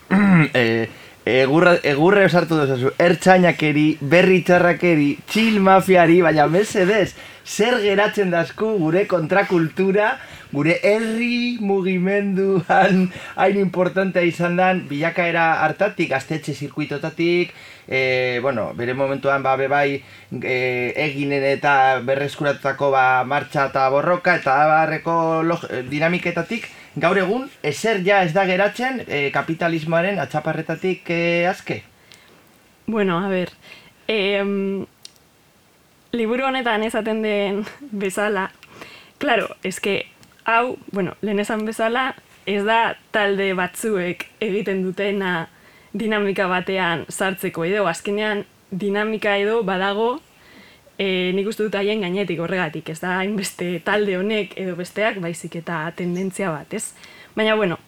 e, 0.53 0.89
Egurra, 1.25 1.71
egurre 1.81 2.27
osartu 2.27 2.53
dozazu, 2.59 2.91
ertzainakeri, 3.01 3.95
berri 4.13 4.43
txarrakeri, 4.45 5.07
txil 5.25 5.55
mafiari, 5.65 6.19
baina 6.21 6.45
mesedez, 6.45 7.15
zer 7.41 7.79
geratzen 7.81 8.29
dazku 8.29 8.75
gure 8.77 9.07
kontrakultura, 9.09 10.11
gure 10.53 10.75
herri 10.85 11.57
mugimenduan. 11.65 13.07
Hain 13.41 13.57
importantea 13.57 14.21
izan 14.21 14.61
dan, 14.61 14.83
bilakaera 14.89 15.63
hartatik, 15.65 16.11
gaztetxe 16.13 16.53
zirkuitotatik, 16.53 17.57
e, 17.89 18.37
bueno, 18.45 18.69
bere 18.77 18.93
momentuan 18.93 19.41
ba, 19.41 19.57
bebai 19.57 19.97
e, 19.97 20.93
eginen 21.09 21.41
eta 21.55 22.03
berreskuratutako 22.05 22.93
ba, 22.93 23.05
martxa 23.25 23.71
eta 23.73 23.89
borroka 23.89 24.37
eta 24.37 24.61
barreko 24.69 25.41
log- 25.41 25.69
dinamiketatik, 25.89 26.69
gaur 26.95 27.17
egun, 27.19 27.49
ezer 27.63 28.01
ja 28.05 28.21
ez 28.23 28.33
da 28.33 28.45
geratzen 28.47 29.01
e, 29.07 29.29
kapitalismoaren 29.35 30.19
atxaparretatik 30.23 31.09
e, 31.11 31.21
azke? 31.49 31.81
Bueno, 32.87 33.17
a 33.19 33.29
ver, 33.29 33.51
em, 34.07 34.85
liburu 36.11 36.45
honetan 36.45 36.83
esaten 36.83 37.21
den 37.23 37.63
bezala, 37.91 38.51
claro, 39.17 39.49
eske 39.63 40.05
hau, 40.45 40.77
bueno, 40.91 41.15
lehen 41.21 41.41
esan 41.43 41.65
bezala, 41.65 42.13
ez 42.45 42.61
da 42.63 42.95
talde 43.11 43.51
batzuek 43.57 44.27
egiten 44.39 44.83
dutena 44.85 45.47
dinamika 45.93 46.47
batean 46.47 47.05
sartzeko 47.09 47.65
edo, 47.65 47.87
azkenean 47.89 48.45
dinamika 48.71 49.37
edo 49.41 49.63
badago 49.63 50.19
e, 50.97 51.31
nik 51.35 51.47
uste 51.47 51.65
dut 51.65 51.75
haien 51.75 52.01
gainetik 52.01 52.39
horregatik, 52.39 52.89
ez 52.89 52.99
da 53.01 53.19
hainbeste 53.19 53.79
talde 53.85 54.17
honek 54.17 54.55
edo 54.59 54.75
besteak 54.79 55.19
baizik 55.23 55.59
eta 55.61 55.83
tendentzia 55.95 56.51
bat, 56.53 56.73
ez? 56.73 56.93
Baina, 57.35 57.55
bueno, 57.55 57.79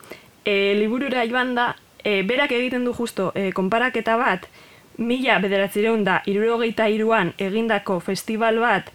e, 0.46 0.76
liburura 0.78 1.26
joan 1.30 1.56
da, 1.56 1.74
e, 2.04 2.22
berak 2.24 2.54
egiten 2.56 2.86
du 2.86 2.94
justo 2.94 3.32
e, 3.36 3.52
konparaketa 3.56 4.18
bat, 4.20 4.48
mila 4.98 5.38
bederatzireun 5.40 6.04
da 6.04 6.22
irurogeita 6.26 6.88
iruan 6.90 7.34
egindako 7.38 8.00
festival 8.02 8.60
bat 8.60 8.90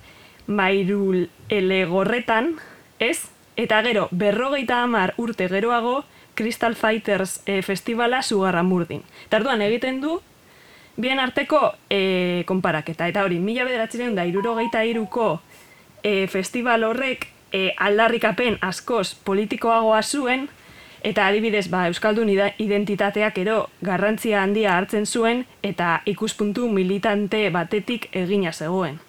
mairul 0.47 1.29
elegorretan, 1.49 2.57
ez? 2.99 3.29
Eta 3.57 3.83
gero, 3.85 4.09
berrogeita 4.11 4.83
hamar 4.83 5.15
urte 5.21 5.49
geroago, 5.49 6.03
Crystal 6.35 6.75
Fighters 6.75 7.43
e, 7.47 7.61
festivala 7.63 8.23
sugarramurdin. 8.23 9.03
Eta 9.27 9.43
orduan 9.43 9.63
egiten 9.63 10.01
du, 10.01 10.19
bien 10.97 11.21
arteko 11.21 11.75
e, 11.91 12.45
konparaketa. 12.47 13.09
Eta 13.09 13.25
hori, 13.25 13.39
mila 13.39 13.65
bederatzireun 13.65 14.15
da 14.17 14.27
irurogeita 14.29 14.85
iruko 14.85 15.41
e, 16.03 16.27
festival 16.29 16.85
horrek 16.85 17.29
e, 17.53 17.73
aldarrikapen 17.79 18.59
askoz 18.61 19.15
politikoagoa 19.25 20.03
zuen, 20.03 20.49
eta 21.03 21.27
adibidez, 21.27 21.67
ba, 21.71 21.87
Euskaldun 21.91 22.31
identitateak 22.59 23.39
ero 23.43 23.69
garrantzia 23.83 24.43
handia 24.43 24.77
hartzen 24.77 25.07
zuen, 25.07 25.47
eta 25.63 26.01
ikuspuntu 26.07 26.69
militante 26.71 27.49
batetik 27.51 28.09
egina 28.17 28.53
zegoen. 28.53 29.01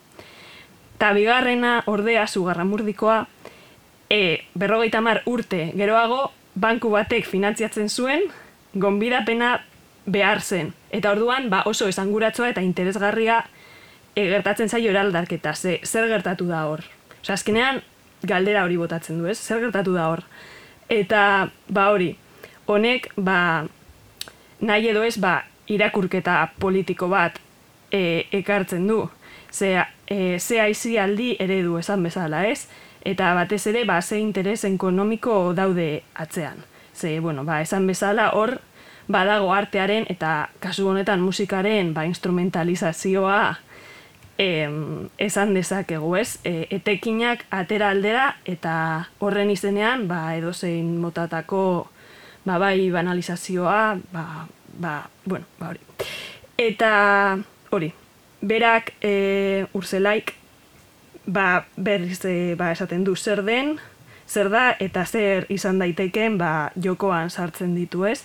Ta 0.97 1.13
bigarrena 1.13 1.83
ordea 1.85 2.25
sugarramurdikoa, 2.27 3.25
e, 4.09 4.45
berrogeita 4.55 5.01
mar 5.01 5.21
urte 5.25 5.71
geroago, 5.77 6.31
banku 6.55 6.89
batek 6.93 7.25
finantziatzen 7.25 7.89
zuen, 7.89 8.27
gonbidapena 8.73 9.59
behar 10.05 10.41
zen. 10.41 10.73
Eta 10.91 11.11
orduan, 11.11 11.49
ba, 11.49 11.63
oso 11.65 11.87
esanguratsua 11.87 12.49
eta 12.51 12.61
interesgarria 12.61 13.43
e, 14.15 14.27
gertatzen 14.29 14.69
zaio 14.69 14.91
eraldarketa, 14.91 15.55
ze, 15.55 15.79
zer 15.83 16.07
gertatu 16.11 16.47
da 16.47 16.65
hor. 16.67 16.83
Osa, 17.21 17.33
azkenean, 17.37 17.81
galdera 18.23 18.63
hori 18.63 18.77
botatzen 18.77 19.19
du, 19.19 19.27
ez? 19.29 19.37
Zer 19.39 19.63
gertatu 19.63 19.95
da 19.95 20.09
hor. 20.11 20.23
Eta, 20.91 21.49
ba 21.71 21.87
hori, 21.93 22.13
honek, 22.67 23.09
ba, 23.15 23.65
nahi 24.59 24.91
edo 24.91 25.03
ez, 25.03 25.17
ba, 25.21 25.41
irakurketa 25.71 26.37
politiko 26.59 27.07
bat 27.11 27.39
e, 27.91 28.25
ekartzen 28.31 28.87
du. 28.87 29.05
Ze, 29.53 29.77
e, 30.07 30.39
ze 30.39 30.59
aizi 30.61 30.97
aldi 30.97 31.35
eredu 31.39 31.77
esan 31.79 32.03
bezala, 32.03 32.43
ez? 32.49 32.67
Eta 33.03 33.33
batez 33.35 33.65
ere, 33.71 33.83
ba, 33.87 34.01
ze 34.01 34.19
interes 34.19 34.63
ekonomiko 34.67 35.53
daude 35.55 36.03
atzean. 36.15 36.63
Ze, 36.95 37.19
bueno, 37.19 37.43
ba, 37.43 37.61
esan 37.61 37.87
bezala, 37.87 38.31
hor, 38.37 38.59
badago 39.07 39.51
artearen 39.53 40.05
eta 40.09 40.49
kasu 40.59 40.87
honetan 40.87 41.21
musikaren 41.21 41.93
ba, 41.93 42.05
instrumentalizazioa 42.07 43.55
em, 44.37 45.09
esan 45.17 45.53
dezakegu, 45.53 46.15
ez? 46.15 46.39
E, 46.43 46.67
etekinak 46.71 47.45
atera 47.51 47.89
aldera 47.93 48.35
eta 48.45 48.75
horren 49.19 49.51
izenean 49.53 50.07
ba, 50.07 50.35
edozein 50.37 50.97
motatako 51.01 51.89
ba, 52.45 52.59
bai 52.59 52.89
banalizazioa, 52.91 53.97
ba, 54.13 54.47
ba, 54.79 54.93
bueno, 55.25 55.45
ba 55.59 55.73
hori. 55.73 55.79
Eta 56.57 57.37
hori, 57.71 57.93
berak 58.41 58.93
e, 59.01 59.65
urzelaik 59.73 60.35
ba, 61.25 61.65
berriz 61.75 62.23
e, 62.25 62.55
ba, 62.59 62.71
esaten 62.71 63.03
du 63.03 63.15
zer 63.15 63.43
den, 63.43 63.77
zer 64.27 64.49
da 64.49 64.71
eta 64.79 65.05
zer 65.05 65.45
izan 65.49 65.79
daiteken 65.79 66.37
ba, 66.37 66.71
jokoan 66.75 67.29
sartzen 67.29 67.75
ditu 67.75 68.05
ez. 68.09 68.23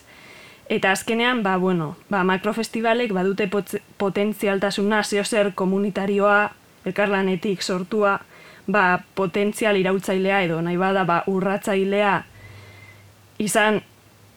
Eta 0.68 0.92
azkenean, 0.92 1.42
ba, 1.42 1.56
bueno, 1.56 1.96
ba, 2.10 2.24
makrofestivalek 2.28 3.12
badute 3.16 3.48
potze- 3.48 3.80
potentzialtasuna 3.96 5.02
zeo 5.02 5.24
zer 5.24 5.54
komunitarioa, 5.54 6.50
elkarlanetik 6.84 7.62
sortua, 7.62 8.18
ba, 8.66 9.00
potentzial 9.14 9.80
irautzailea 9.80 10.42
edo 10.44 10.60
nahi 10.62 10.76
bada 10.76 11.04
ba, 11.08 11.22
urratzailea 11.26 12.18
izan 13.38 13.80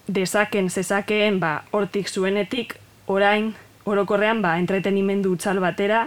dezaken, 0.08 0.70
zezakeen, 0.70 1.40
ba, 1.40 1.64
hortik 1.72 2.08
zuenetik, 2.08 2.78
orain, 3.08 3.52
orokorrean, 3.86 4.42
ba, 4.42 4.56
entretenimendu 4.62 5.36
utzal 5.36 5.60
batera, 5.60 6.06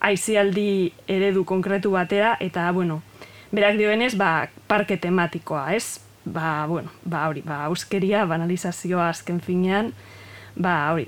aizialdi 0.00 0.92
eredu 1.10 1.44
konkretu 1.44 1.90
batera, 1.96 2.36
eta, 2.40 2.70
bueno, 2.72 3.02
berak 3.50 3.78
dioenez, 3.80 4.14
ba, 4.14 4.48
parke 4.68 4.96
tematikoa, 4.96 5.72
ez? 5.74 6.05
Ba, 6.26 6.66
bueno, 6.66 6.90
ba, 7.04 7.28
hori, 7.28 7.42
ba, 7.46 7.64
auskeria, 7.70 8.24
banalizazioa 8.26 9.08
azken 9.12 9.38
finean, 9.40 9.92
ba, 10.58 10.90
hori, 10.90 11.06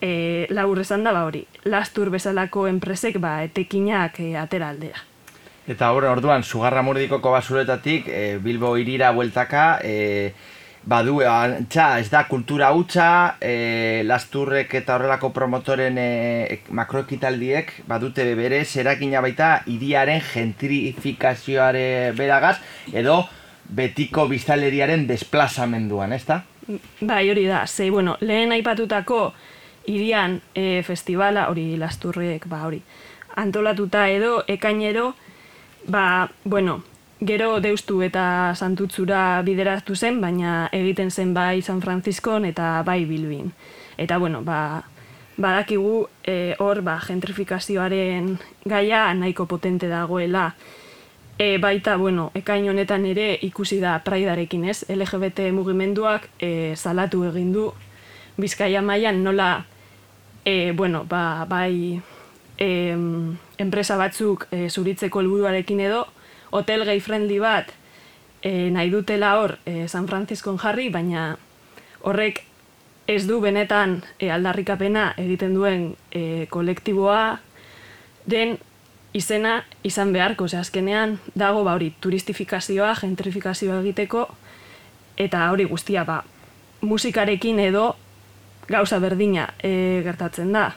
e, 0.00 0.46
labur 0.48 0.80
esan 0.80 1.04
da, 1.04 1.12
ba, 1.12 1.26
hori, 1.28 1.44
lastur 1.68 2.08
bezalako 2.14 2.64
enpresek, 2.70 3.20
ba, 3.20 3.42
etekinak 3.44 4.22
e, 4.24 4.30
atera 4.40 4.70
aldera. 4.72 5.04
Eta 5.68 5.92
hor, 5.92 6.08
orduan, 6.08 6.42
sugarra 6.42 6.80
murdikoko 6.84 7.36
basuretatik, 7.36 8.08
e, 8.08 8.24
Bilbo 8.40 8.74
irira 8.80 9.12
bueltaka, 9.12 9.66
e, 9.84 10.32
badu, 10.88 11.20
antxa, 11.28 11.98
ez 12.00 12.08
da 12.12 12.24
kultura 12.28 12.72
hutsa, 12.72 13.36
e, 13.44 14.00
lasturrek 14.04 14.74
eta 14.80 14.96
horrelako 14.96 15.32
promotoren 15.36 16.00
e, 16.00 16.60
makroekitaldiek, 16.72 17.72
badute 17.88 18.26
bere 18.36 18.64
zerakina 18.64 19.20
baita 19.24 19.54
hiriaren 19.68 20.20
gentrifikazioare 20.32 22.12
beragaz, 22.16 22.58
edo 22.92 23.22
betiko 23.68 24.28
biztaleriaren 24.28 25.06
desplazamenduan, 25.06 26.12
ez 26.12 26.24
da? 26.26 26.42
Bai, 27.00 27.28
hori 27.30 27.44
da, 27.46 27.66
ze, 27.66 27.90
bueno, 27.90 28.16
lehen 28.20 28.52
aipatutako 28.52 29.32
irian 29.86 30.40
e, 30.54 30.82
festivala, 30.82 31.48
hori 31.50 31.76
lasturrek, 31.76 32.46
ba, 32.48 32.64
hori, 32.66 32.80
antolatuta 33.36 34.08
edo, 34.08 34.42
ekainero, 34.48 35.14
ba, 35.86 36.30
bueno, 36.44 36.82
gero 37.20 37.60
deustu 37.60 38.00
eta 38.02 38.54
santutzura 38.56 39.42
bideratu 39.42 39.94
zen, 39.94 40.20
baina 40.20 40.68
egiten 40.72 41.10
zen 41.10 41.34
bai 41.34 41.62
San 41.62 41.80
Franciscon 41.82 42.44
eta 42.44 42.82
bai 42.84 43.04
Bilbin. 43.04 43.52
Eta, 43.96 44.18
bueno, 44.18 44.42
ba, 44.42 44.84
badakigu 45.36 46.06
e, 46.22 46.54
hor, 46.58 46.82
ba, 46.82 46.98
gentrifikazioaren 47.00 48.38
gaia 48.64 49.06
nahiko 49.14 49.46
potente 49.46 49.88
dagoela, 49.88 50.52
E, 51.38 51.58
baita, 51.58 51.96
bueno, 51.96 52.30
ekain 52.38 52.68
honetan 52.70 53.06
ere 53.10 53.38
ikusi 53.42 53.80
da 53.82 53.96
praidarekin 54.06 54.68
ez, 54.70 54.84
LGBT 54.88 55.50
mugimenduak 55.52 56.28
e, 56.38 56.74
salatu 56.76 57.24
egin 57.26 57.52
du. 57.52 57.72
Bizkaia 58.38 58.82
mailan 58.82 59.22
nola, 59.24 59.66
e, 60.44 60.72
bueno, 60.72 61.04
ba, 61.10 61.44
bai 61.50 62.00
e, 62.58 62.68
enpresa 63.58 63.96
batzuk 63.98 64.46
e, 64.50 64.68
zuritzeko 64.70 65.20
helburuarekin 65.20 65.80
edo, 65.80 66.04
hotel 66.54 66.84
gay 66.86 67.00
friendly 67.00 67.40
bat 67.42 67.72
e, 68.44 68.70
nahi 68.70 68.90
dutela 68.90 69.34
hor 69.40 69.58
e, 69.66 69.88
San 69.88 70.06
Franciscon 70.06 70.58
jarri, 70.62 70.90
baina 70.92 71.32
horrek 72.04 72.44
ez 73.10 73.24
du 73.26 73.40
benetan 73.40 73.98
e, 74.18 74.30
aldarrikapena 74.30 75.14
egiten 75.20 75.56
duen 75.56 75.88
e, 76.12 76.46
kolektiboa 76.52 77.40
den 78.30 78.58
izena 79.14 79.62
izan 79.86 80.12
beharko, 80.12 80.48
ze 80.48 80.58
azkenean 80.58 81.18
dago 81.34 81.62
ba 81.64 81.74
hori 81.78 81.92
turistifikazioa, 82.00 82.94
gentrifikazioa 83.00 83.80
egiteko 83.80 84.28
eta 85.16 85.50
hori 85.50 85.64
guztia 85.70 86.04
ba 86.04 86.22
musikarekin 86.84 87.60
edo 87.60 87.94
gauza 88.68 88.98
berdina 88.98 89.48
e, 89.62 90.02
gertatzen 90.04 90.52
da. 90.52 90.72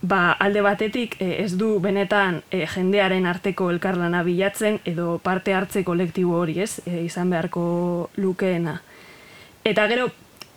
Ba, 0.00 0.32
alde 0.40 0.62
batetik 0.64 1.18
e, 1.20 1.42
ez 1.44 1.52
du 1.60 1.74
benetan 1.84 2.40
e, 2.50 2.64
jendearen 2.66 3.26
arteko 3.28 3.68
elkarlana 3.70 4.22
bilatzen 4.24 4.80
edo 4.88 5.18
parte 5.22 5.54
hartze 5.54 5.84
kolektibo 5.84 6.38
hori, 6.40 6.56
ez? 6.64 6.80
E, 6.86 7.02
izan 7.04 7.30
beharko 7.30 7.64
lukeena. 8.16 8.78
Eta 9.64 9.86
gero 9.92 10.08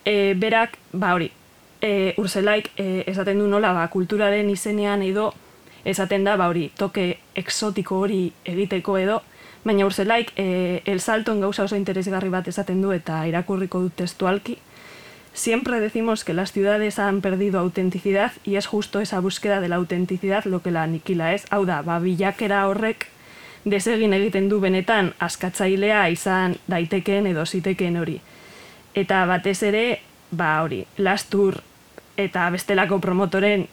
e, 0.06 0.34
berak, 0.39 0.78
ba 0.93 1.12
hori, 1.18 1.28
e, 1.82 2.14
urzelaik 2.18 2.72
e, 2.78 3.04
esaten 3.12 3.43
du 3.43 3.49
nola 3.51 3.74
ba, 3.76 3.88
kulturaren 3.91 4.49
izenean 4.54 5.04
edo 5.04 5.34
esaten 5.86 6.23
da 6.23 6.36
ba 6.38 6.47
hori 6.47 6.71
toke 6.77 7.19
exotiko 7.36 7.99
hori 7.99 8.31
egiteko 8.45 8.97
edo 8.97 9.21
baina 9.63 9.86
urzelaik 9.86 10.34
e, 10.36 10.81
el 10.86 10.99
salton 10.99 11.41
gauza 11.41 11.63
oso 11.63 11.75
interesgarri 11.75 12.29
bat 12.29 12.47
esaten 12.47 12.81
du 12.81 12.91
eta 12.91 13.25
irakurriko 13.27 13.81
dut 13.81 13.95
testualki 13.95 14.59
Siempre 15.34 15.79
decimos 15.79 16.23
que 16.23 16.36
las 16.36 16.51
ciudades 16.51 16.99
han 16.99 17.21
perdido 17.21 17.59
autenticidad 17.59 18.34
y 18.43 18.55
es 18.55 18.67
justo 18.67 18.99
esa 19.01 19.19
búsqueda 19.19 19.61
de 19.61 19.67
la 19.67 19.77
autenticidad 19.77 20.45
lo 20.45 20.61
que 20.61 20.69
la 20.69 20.84
aniquila 20.84 21.34
ez. 21.34 21.45
Hau 21.49 21.65
da, 21.65 21.81
ba, 21.81 21.97
bilakera 21.97 22.67
horrek 22.67 23.07
desegin 23.65 24.13
egiten 24.13 24.49
du 24.49 24.59
benetan 24.59 25.13
askatzailea 25.19 26.05
izan 26.13 26.57
daitekeen 26.67 27.27
edo 27.31 27.45
zitekeen 27.45 27.97
hori. 27.97 28.19
Eta 28.93 29.23
batez 29.25 29.63
ere, 29.63 30.01
ba 30.29 30.61
hori, 30.61 30.84
lastur 30.97 31.63
eta 32.17 32.45
bestelako 32.53 32.99
promotoren 33.01 33.65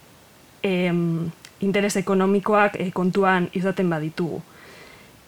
em, 0.63 1.29
interes 1.61 1.95
ekonomikoak 1.97 2.79
eh, 2.79 2.91
kontuan 2.93 3.49
izaten 3.53 3.89
baditugu. 3.89 4.41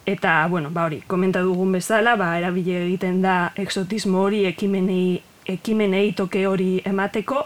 Eta, 0.05 0.47
bueno, 0.49 0.69
ba 0.69 0.83
hori, 0.85 1.03
komenta 1.07 1.39
dugun 1.41 1.71
bezala, 1.71 2.17
ba, 2.19 2.33
erabile 2.37 2.81
egiten 2.85 3.21
da 3.23 3.53
exotismo 3.55 4.25
hori 4.25 4.43
ekimenei, 4.45 5.21
ekimenei 5.47 6.11
toke 6.11 6.43
hori 6.47 6.81
emateko, 6.85 7.45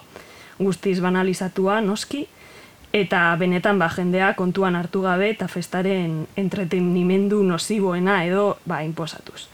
guztiz 0.57 0.97
banalizatua, 1.01 1.81
noski, 1.85 2.23
eta 2.93 3.35
benetan 3.37 3.77
ba, 3.79 3.91
jendea 3.93 4.31
kontuan 4.33 4.75
hartu 4.75 5.03
gabe 5.05 5.29
eta 5.29 5.47
festaren 5.47 6.23
entretenimendu 6.37 7.43
nosiboena 7.43 8.23
edo 8.25 8.57
ba, 8.65 8.81
inposatuz. 8.81 9.47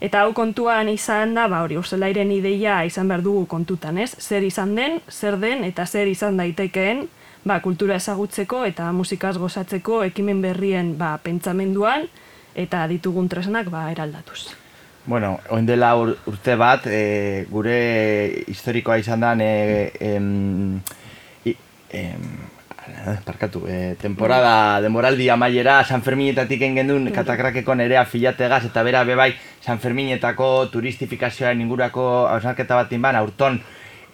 Eta 0.00 0.22
hau 0.22 0.32
kontuan 0.36 0.88
izan 0.92 1.34
da, 1.34 1.46
ba 1.48 1.62
hori, 1.64 1.76
urzelairen 1.80 2.30
ideia 2.32 2.82
izan 2.84 3.08
behar 3.08 3.24
dugu 3.24 3.46
kontutan, 3.48 3.98
ez? 3.98 4.14
Zer 4.20 4.44
izan 4.44 4.74
den, 4.76 5.00
zer 5.10 5.38
den 5.40 5.64
eta 5.64 5.86
zer 5.86 6.08
izan 6.08 6.36
daitekeen, 6.36 7.06
ba, 7.46 7.60
kultura 7.62 7.96
ezagutzeko 8.00 8.64
eta 8.66 8.90
musikaz 8.92 9.36
gozatzeko 9.38 10.02
ekimen 10.10 10.42
berrien 10.42 10.96
ba, 10.98 11.14
pentsamenduan 11.22 12.08
eta 12.58 12.86
ditugun 12.90 13.28
tresnak 13.30 13.70
ba, 13.70 13.86
eraldatuz. 13.92 14.48
Bueno, 15.06 15.36
oin 15.54 15.66
dela 15.68 15.92
ur- 15.94 16.16
urte 16.26 16.56
bat, 16.58 16.88
e, 16.90 17.46
gure 17.50 17.76
historikoa 18.50 18.98
izan 18.98 19.22
da, 19.22 19.36
e, 19.38 19.92
em, 20.00 20.80
i, 21.46 21.54
em, 21.94 22.24
parkatu, 23.24 23.62
e, 23.68 23.94
temporada, 24.00 24.80
demoraldi 24.82 25.28
amaiera, 25.30 25.84
San 25.84 26.02
Ferminetatik 26.02 26.62
engendun 26.62 27.12
katakrakeko 27.14 27.74
nerea 27.78 28.04
filategaz, 28.04 28.64
eta 28.66 28.82
bera 28.82 29.04
bebai 29.04 29.32
San 29.60 29.78
Ferminetako 29.78 30.66
turistifikazioaren 30.74 31.60
ingurako 31.62 32.26
hausnarketa 32.26 32.74
bat 32.74 32.92
inban, 32.92 33.14
aurton, 33.22 33.60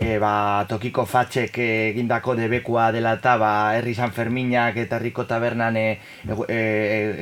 e, 0.03 0.19
ba, 0.19 0.65
tokiko 0.69 1.05
fatxek 1.07 1.59
egindako 1.63 2.35
debekua 2.39 2.91
dela 2.93 3.15
eta 3.19 3.37
ba, 3.39 3.53
herri 3.77 3.95
San 3.95 4.11
Ferminak 4.13 4.77
eta 4.77 4.99
herriko 4.99 5.25
tabernan 5.31 5.77
e, 5.77 5.87
egu- 6.27 6.47
e, 6.49 6.59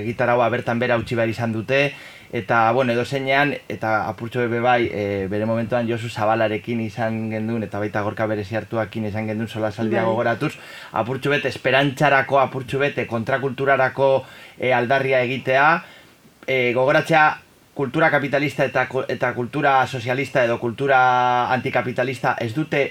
egitaraua 0.05 0.49
bertan 0.49 0.78
bera 0.81 0.97
utzi 1.01 1.14
behar 1.18 1.28
izan 1.28 1.53
dute, 1.53 1.93
eta, 2.33 2.70
bueno, 2.72 2.93
edo 2.95 3.05
zeinean, 3.05 3.53
eta 3.68 4.07
apurtxo 4.09 4.39
bebe 4.45 4.61
bai, 4.62 4.85
e, 4.87 5.26
bere 5.28 5.47
momentuan 5.51 5.89
Josu 5.89 6.09
Zabalarekin 6.09 6.81
izan 6.85 7.24
gendun, 7.33 7.64
eta 7.66 7.81
baita 7.83 8.03
gorka 8.07 8.26
berezi 8.31 8.55
hartuakin 8.57 9.09
izan 9.11 9.26
gendun 9.26 9.49
sola 9.51 9.72
saldia 9.72 10.05
Bai. 10.05 10.11
gogoratuz, 10.12 10.53
apurtxo 10.93 11.31
bet, 11.35 11.45
esperantzarako, 11.51 12.39
apurtxo 12.39 12.78
bet, 12.78 13.03
kontrakulturarako 13.11 14.24
e, 14.59 14.72
aldarria 14.72 15.22
egitea, 15.26 15.68
e, 16.47 16.72
gogoratzea 16.72 17.24
kultura 17.81 18.11
kapitalista 18.12 18.66
eta, 18.68 18.83
eta 19.09 19.31
kultura 19.33 19.87
sozialista 19.87 20.45
edo 20.45 20.59
kultura 20.61 20.99
antikapitalista 21.55 22.35
ez 22.45 22.51
dute 22.53 22.83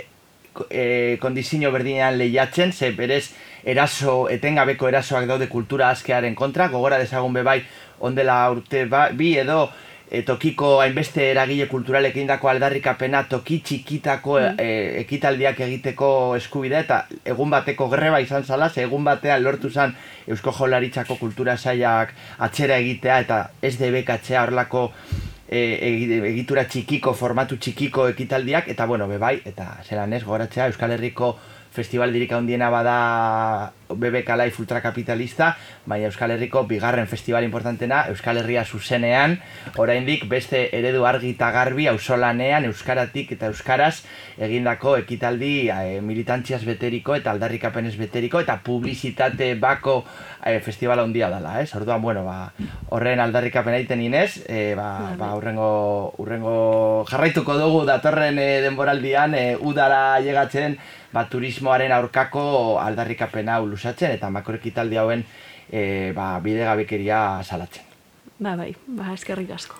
e, 0.70 1.18
kondizio 1.22 1.70
berdinean 1.72 2.18
lehiatzen, 2.18 2.74
ze 2.74 2.90
berez 2.98 3.28
eraso, 3.70 4.16
etengabeko 4.34 4.90
erasoak 4.90 5.28
daude 5.30 5.46
kultura 5.52 5.92
askearen 5.94 6.34
kontra, 6.34 6.72
gogora 6.74 6.98
dezagun 6.98 7.38
bebai 7.38 7.60
ondela 8.00 8.40
urte 8.50 8.88
ba, 8.90 9.10
bi 9.14 9.36
edo 9.38 9.68
e, 10.12 10.22
tokiko 10.26 10.80
hainbeste 10.82 11.30
eragile 11.32 11.68
kulturalek 11.70 12.16
egindako 12.16 12.49
aldarrikapena 12.49 13.24
toki 13.30 13.60
txikitako 13.62 14.39
e, 14.39 14.68
ekitaldiak 15.03 15.60
egiteko 15.62 16.36
eskubidea 16.36 16.80
eta 16.86 16.99
egun 17.26 17.49
bateko 17.53 17.89
greba 17.89 18.20
izan 18.22 18.43
zala, 18.43 18.70
ze 18.70 18.84
egun 18.84 19.03
batean 19.05 19.43
lortu 19.43 19.70
zen 19.70 19.93
Eusko 20.28 20.51
Jaurlaritzako 20.51 21.16
kultura 21.18 21.57
sailak 21.57 22.14
atzera 22.39 22.78
egitea 22.78 23.20
eta 23.26 23.39
ez 23.62 23.78
debekatzea 23.78 24.43
horlako 24.43 24.91
e, 25.49 25.62
egi- 25.89 26.22
egitura 26.34 26.66
txikiko, 26.66 27.14
formatu 27.14 27.57
txikiko 27.57 28.07
ekitaldiak, 28.10 28.68
eta 28.70 28.86
bueno, 28.86 29.07
bebai, 29.07 29.39
eta 29.45 29.78
zelan 29.88 30.14
ez, 30.14 30.24
gogoratzea, 30.24 30.68
Euskal 30.70 30.91
Herriko 30.93 31.32
festival 31.74 32.14
dirika 32.14 32.38
handiena 32.38 32.70
bada 32.70 33.72
BBK 33.90 34.38
Life 34.38 34.62
ultrakapitalista, 34.62 35.56
baina 35.86 36.10
Euskal 36.10 36.32
Herriko 36.36 36.64
bigarren 36.70 37.08
festival 37.08 37.44
importantena, 37.44 38.06
Euskal 38.10 38.38
Herria 38.38 38.64
zuzenean, 38.66 39.38
oraindik 39.78 40.28
beste 40.30 40.68
eredu 40.78 41.06
argi 41.10 41.34
eta 41.36 41.50
garbi 41.52 41.88
auzolanean 41.90 42.66
euskaratik 42.70 43.34
eta 43.36 43.50
euskaraz 43.50 44.04
egindako 44.38 44.96
ekitaldi 45.02 45.70
e, 45.70 46.00
militantziaz 46.06 46.62
beteriko 46.68 47.16
eta 47.18 47.32
aldarrikapenez 47.32 47.96
beteriko 48.00 48.42
eta 48.44 48.60
publizitate 48.64 49.54
bako 49.60 50.04
e, 50.46 50.60
festivala 50.60 51.04
handia 51.04 51.30
dela, 51.34 51.58
ez? 51.62 51.74
Orduan, 51.76 52.02
bueno, 52.02 52.24
ba, 52.26 52.52
horren 52.96 53.20
aldarrikapena 53.24 53.82
egiten 53.82 54.06
inez, 54.06 54.44
e, 54.48 54.76
ba, 54.78 55.16
ba, 55.20 55.34
urrengo, 55.38 56.14
urrengo 56.22 56.56
jarraituko 57.10 57.58
dugu 57.60 57.84
datorren 57.90 58.40
e, 58.40 58.50
denboraldian 58.66 59.36
e, 59.36 59.46
udara 59.60 60.20
llegatzen 60.24 60.78
ba, 61.14 61.26
turismoaren 61.30 61.92
aurkako 61.96 62.80
aldarrikapena 62.82 63.60
lusatzen 63.80 64.12
eta 64.18 64.30
makorekitaldi 64.36 65.00
hauen 65.00 65.24
e, 65.72 66.12
ba, 66.16 66.34
bidegabekeria 66.44 67.44
salatzen. 67.44 67.88
Ba, 68.40 68.56
bai, 68.60 68.74
ba, 68.88 69.14
eskerrik 69.16 69.56
asko. 69.56 69.80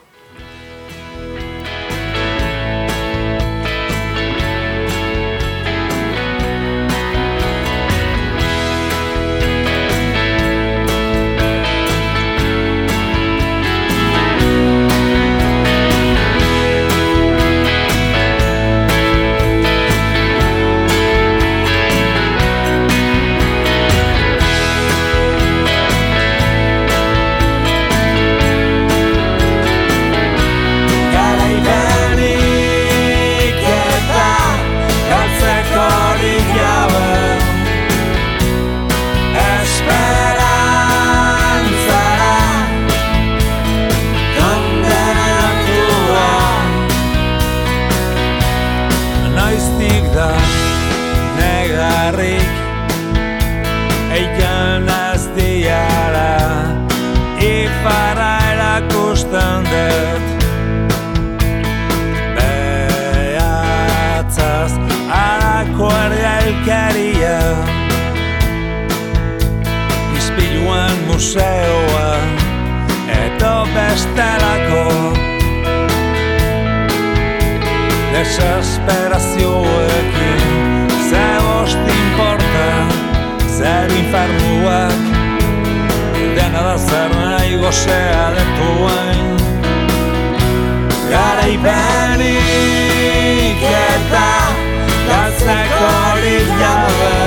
Desesperazioekin 78.30 80.88
Ze 81.09 81.25
bost 81.41 81.77
importa 81.77 82.88
Zer 83.57 83.89
infernuak 83.97 84.93
Dena 86.36 86.61
da 86.61 86.77
zer 86.77 87.09
nahi 87.15 87.57
gozea 87.57 88.32
detuain 88.36 89.38
Garaipenik 91.09 92.39
eta 93.71 94.30
galtzeko 95.09 95.89
jabe 96.61 97.18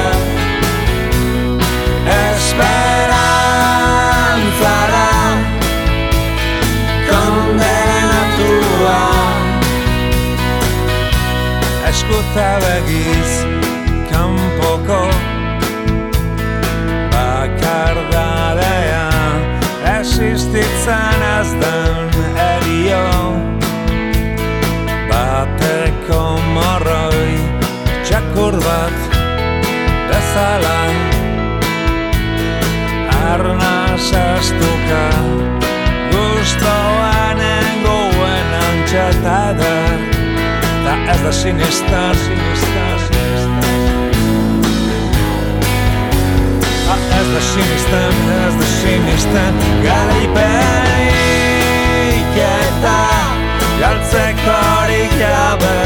begiz 12.64 13.32
kanpoko 14.10 15.02
bakardadea 17.14 19.08
existitzen 19.98 21.22
ez 21.38 21.50
den 21.62 21.96
erio 22.48 23.06
bateko 25.10 26.22
morroi 26.54 27.34
txakur 28.04 28.54
bat 28.66 28.98
bezala. 30.10 30.78
Arnaz 33.32 34.08
estuka 34.12 35.04
gustoa 36.12 36.81
Ez 41.22 41.26
da 41.26 41.32
sinistan, 41.32 42.14
sinistan 42.14 42.98
Da 46.86 46.94
ez 47.18 47.28
da 47.34 47.40
sinistan, 47.40 48.14
ez 48.46 48.54
da 48.58 48.66
sinistan 48.80 49.54
Garaipenik 49.84 52.36
eta 52.36 53.00
galtzekorik 53.80 55.12
jabe 55.20 55.78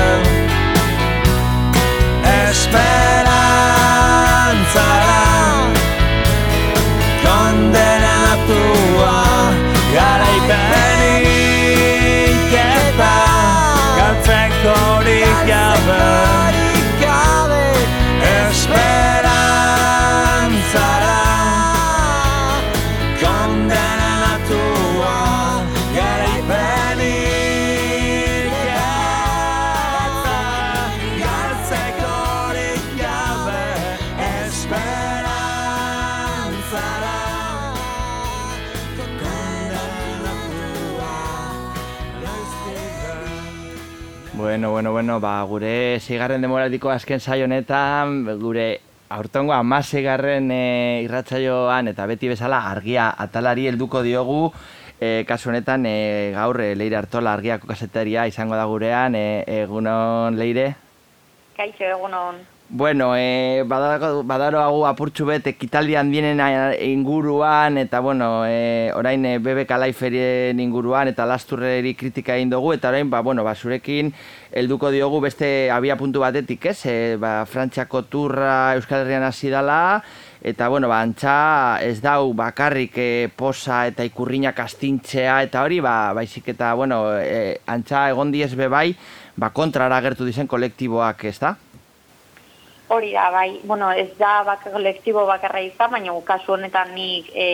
Esperantzara. 2.25 5.23
Kondenatua 7.23 7.96
Bueno, 44.77 44.93
bueno, 44.93 45.21
ba, 45.21 45.43
gure 45.49 45.99
zeigarren 46.01 46.43
demoraldiko 46.45 46.91
azken 46.93 47.17
saio 47.19 47.47
honetan, 47.47 48.27
gure 48.43 48.67
aurtongo 49.09 49.55
amaseigarren 49.57 50.51
e, 50.53 51.01
irratsaioan 51.07 51.89
eta 51.89 52.05
beti 52.11 52.29
bezala 52.29 52.59
argia 52.69 53.07
atalari 53.25 53.65
helduko 53.71 54.03
diogu, 54.05 54.51
e, 55.01 55.25
kasu 55.31 55.49
honetan 55.49 55.87
e, 55.89 55.95
gaur 56.35 56.61
e, 56.61 56.75
Leire 56.77 56.99
Artola 57.01 57.33
argiako 57.33 57.71
kaseteria 57.71 58.27
izango 58.29 58.61
da 58.61 58.67
gurean, 58.69 59.17
e, 59.17 59.25
egunon 59.63 60.37
Leire? 60.37 60.67
Kaixo, 61.57 61.89
egunon. 61.97 62.45
Bueno, 62.69 63.15
e, 63.17 63.63
badaro, 63.65 64.25
badaro 64.27 64.59
hau 64.59 64.81
apurtxu 64.89 65.23
bet 65.29 65.45
ekitaldi 65.47 65.95
handienen 65.95 66.41
inguruan 66.83 67.79
eta 67.79 68.01
bueno, 68.03 68.43
e, 68.43 68.91
orain 68.91 69.23
e, 69.25 69.37
BBK 69.39 69.77
Laiferien 69.79 70.59
inguruan 70.59 71.07
eta 71.07 71.29
lasturreri 71.31 71.95
kritika 71.95 72.35
egin 72.35 72.51
dugu 72.51 72.73
eta 72.75 72.89
orain 72.91 73.07
ba, 73.09 73.21
bueno, 73.23 73.45
ba, 73.47 73.55
zurekin 73.55 74.11
helduko 74.51 74.91
diogu 74.91 75.21
beste 75.23 75.71
abia 75.71 75.95
puntu 75.97 76.25
batetik, 76.25 76.67
ez? 76.67 76.81
E, 76.91 76.95
ba, 77.23 77.45
Frantziako 77.47 78.03
turra 78.11 78.75
Euskal 78.75 79.05
Herrian 79.05 79.23
hasi 79.23 79.47
dala 79.49 80.03
eta 80.43 80.67
bueno, 80.67 80.91
ba, 80.91 81.05
antxa 81.07 81.79
ez 81.87 82.01
dau 82.03 82.33
bakarrik 82.35 82.99
e, 82.99 83.29
posa 83.31 83.85
eta 83.87 84.03
ikurriñak 84.03 84.59
astintzea 84.65 85.39
eta 85.47 85.63
hori, 85.63 85.79
ba, 85.79 86.11
baizik 86.19 86.51
eta 86.57 86.75
bueno, 86.75 87.05
e, 87.15 87.61
antxa 87.71 88.09
egon 88.11 88.35
diez 88.35 88.57
bebai, 88.59 88.91
ba, 89.37 89.53
kontrara 89.55 90.03
agertu 90.03 90.27
dizen 90.27 90.51
kolektiboak, 90.51 91.29
ez 91.31 91.39
da? 91.39 91.55
Hori 92.89 93.13
da, 93.13 93.31
bai, 93.31 93.61
bueno, 93.65 93.91
ez 93.91 94.13
da 94.19 94.45
bak 94.47 94.69
kolektibo 94.71 95.25
bakarra 95.27 95.61
izan, 95.61 95.91
baina 95.91 96.13
kasu 96.25 96.53
honetan 96.55 96.93
nik 96.95 97.33
e, 97.35 97.47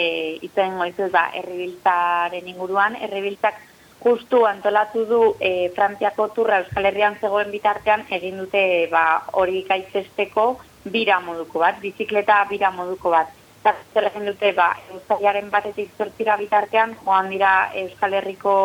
itzen 0.44 0.76
goizuz 0.76 1.08
da 1.14 1.30
herribiltzaren 1.38 2.50
inguruan. 2.52 2.98
Herribiltzak 3.00 3.56
justu 4.04 4.44
antolatu 4.44 5.06
du 5.08 5.20
e, 5.40 5.70
Frantziako 5.76 6.28
turra 6.36 6.58
Euskal 6.60 6.90
Herrian 6.90 7.16
zegoen 7.20 7.50
bitartean 7.50 8.04
egin 8.10 8.36
dute 8.44 8.62
ba, 8.92 9.22
hori 9.32 9.64
gaitzesteko 9.68 10.46
bira 10.84 11.20
moduko 11.24 11.62
bat, 11.64 11.80
bizikleta 11.80 12.42
bira 12.50 12.70
moduko 12.70 13.14
bat. 13.16 13.32
Eta 13.62 13.72
zer 13.94 14.10
egin 14.10 14.28
dute, 14.28 14.52
ba, 14.52 14.72
Euskaliaren 14.92 15.48
batetik 15.50 15.94
zortzira 15.96 16.36
bitartean, 16.36 16.96
joan 17.06 17.30
dira 17.32 17.70
Euskal 17.86 18.18
Herriko 18.20 18.56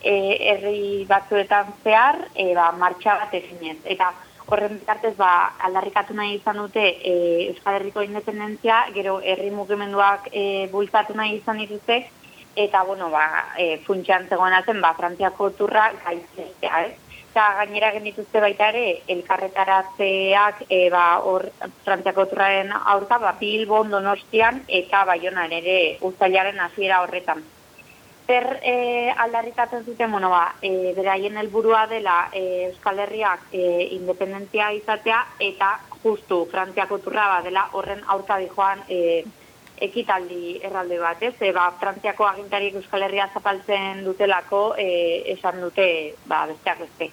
e, 0.00 0.14
herri 0.52 1.04
batzuetan 1.10 1.74
zehar, 1.82 2.22
e, 2.34 2.54
ba, 2.54 2.70
martxa 2.72 3.18
bat 3.20 3.34
eginez. 3.36 3.82
Eta 3.84 4.14
horren 4.46 4.78
bitartez 4.78 5.14
ba, 5.18 5.30
aldarrikatu 5.68 6.14
nahi 6.14 6.36
izan 6.36 6.60
dute 6.62 6.82
e, 6.82 7.14
Euskal 7.48 7.80
Herriko 7.80 8.04
independentzia, 8.06 8.84
gero 8.94 9.18
herri 9.22 9.50
mugimenduak 9.50 10.28
e, 10.32 10.44
bultzatu 10.72 11.16
nahi 11.18 11.40
izan 11.40 11.58
dituzte, 11.62 12.04
eta 12.56 12.84
bueno, 12.84 13.10
ba, 13.10 13.26
e, 13.58 13.78
funtsean 13.86 14.28
zegoena 14.28 14.62
zen, 14.62 14.80
ba, 14.80 14.94
Frantziako 14.98 15.50
turra 15.58 15.90
gaitzestea, 16.04 16.84
ez? 16.86 16.94
Eta 17.36 17.50
gainera 17.58 17.90
genituzte 17.92 18.40
baita 18.40 18.70
ere, 18.72 18.84
elkarretaratzeak 19.12 20.62
e, 20.70 20.78
ba, 20.94 21.04
hor 21.26 21.50
Frantziako 21.84 22.30
turraren 22.30 22.72
aurka, 22.78 23.18
ba, 23.18 23.34
Bilbon, 23.40 23.90
Donostian, 23.92 24.62
eta 24.68 25.04
Baionan 25.10 25.52
ere 25.58 25.76
uztailaren 26.06 26.62
hasiera 26.64 27.02
horretan. 27.02 27.44
Zer 28.26 28.58
e, 28.62 29.12
aldarrikatzen 29.22 29.84
zuten, 29.84 30.10
bueno, 30.10 30.30
ba, 30.30 30.56
e, 30.60 30.92
beraien 30.96 31.36
helburua 31.38 31.84
dela 31.86 32.16
e, 32.34 32.42
Euskal 32.66 32.98
Herriak 33.04 33.52
e, 33.54 33.60
independentzia 33.94 34.72
izatea 34.74 35.20
eta 35.46 35.68
justu 36.02 36.40
Frantziako 36.50 36.98
turra 37.04 37.28
dela 37.46 37.68
horren 37.78 38.02
aurka 38.14 38.40
dijoan 38.42 38.82
e, 38.88 39.22
ekitaldi 39.86 40.56
erralde 40.64 40.98
bat, 40.98 41.22
ez? 41.22 41.36
E, 41.38 41.52
ba, 41.54 41.68
Frantziako 41.78 42.26
agintariek 42.26 42.80
Euskal 42.80 43.06
Herria 43.06 43.28
zapaltzen 43.32 44.02
dutelako 44.08 44.62
e, 44.74 44.88
esan 45.36 45.62
dute 45.62 45.88
ba, 46.26 46.46
besteak 46.50 46.82
beste. 46.82 47.12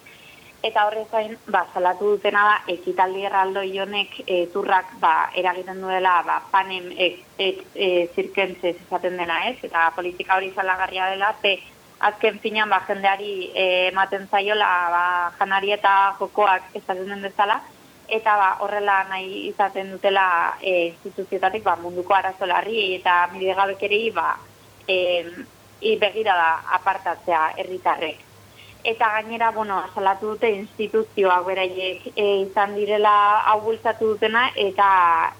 Eta 0.64 0.86
horrez 0.88 1.10
gain, 1.10 1.34
ba, 1.52 1.60
salatu 1.74 2.14
dutena 2.14 2.42
da, 2.48 2.52
ekitaldi 2.72 3.26
erraldoi 3.28 3.68
honek 3.82 4.14
e, 4.24 4.38
turrak 4.54 4.94
ba, 5.02 5.28
eragiten 5.36 5.82
duela 5.84 6.14
ba, 6.24 6.38
panem 6.54 6.86
ek, 7.06 7.18
e, 7.36 7.90
esaten 8.14 9.20
dena 9.20 9.42
ez, 9.50 9.58
eta 9.68 9.90
politika 9.98 10.38
hori 10.38 10.50
salagarria 10.56 11.10
dela, 11.12 11.34
ze 11.42 11.58
azken 12.08 12.40
finan 12.40 12.72
ba, 12.72 12.80
jendeari 12.88 13.50
e, 13.52 13.68
ematen 13.90 14.24
zaiola 14.32 14.72
ba, 14.96 15.04
janari 15.36 15.76
eta 15.76 15.94
jokoak 16.22 16.72
esaten 16.80 17.12
den 17.12 17.28
bezala, 17.28 17.60
eta 18.08 18.40
ba, 18.40 18.50
horrela 18.64 19.02
nahi 19.12 19.48
izaten 19.52 19.92
dutela 19.92 20.26
e, 20.62 20.94
instituzioetatik 20.94 21.68
ba, 21.68 21.76
munduko 21.76 22.16
arazo 22.16 22.48
larri 22.48 22.94
eta 23.02 23.26
midegabekeri 23.36 24.04
ba, 24.16 24.30
e, 24.88 25.02
i 25.84 25.98
begira 26.00 26.40
da 26.40 26.52
apartatzea 26.80 27.50
herritarrek 27.58 28.23
eta 28.84 29.08
gainera, 29.12 29.50
bueno, 29.50 29.82
salatu 29.94 30.34
dute 30.34 30.50
instituzioak 30.52 31.46
beraiek 31.46 32.02
e, 32.14 32.24
izan 32.42 32.74
direla 32.76 33.14
hau 33.48 33.60
bultzatu 33.64 34.10
dutena, 34.12 34.50
eta 34.60 34.88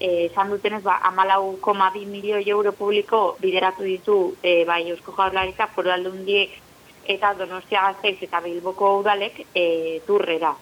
e, 0.00 0.30
esan 0.30 0.50
dutenez, 0.50 0.82
ba, 0.82 0.96
amalau 1.04 1.58
koma 1.60 1.90
bi 1.92 2.06
milioi 2.08 2.48
euro 2.48 2.72
publiko 2.72 3.36
bideratu 3.40 3.84
ditu 3.84 4.18
e, 4.42 4.64
bai 4.64 4.88
Eusko 4.88 5.12
Jaurlaritza, 5.12 5.68
foru 5.76 5.92
aldundiek 5.92 6.56
eta 7.04 7.34
Donostia 7.36 7.82
Gazteiz 7.90 8.16
eta 8.24 8.40
Bilboko 8.40 8.96
udalek 9.02 9.44
e, 9.52 10.00
turrera. 10.06 10.54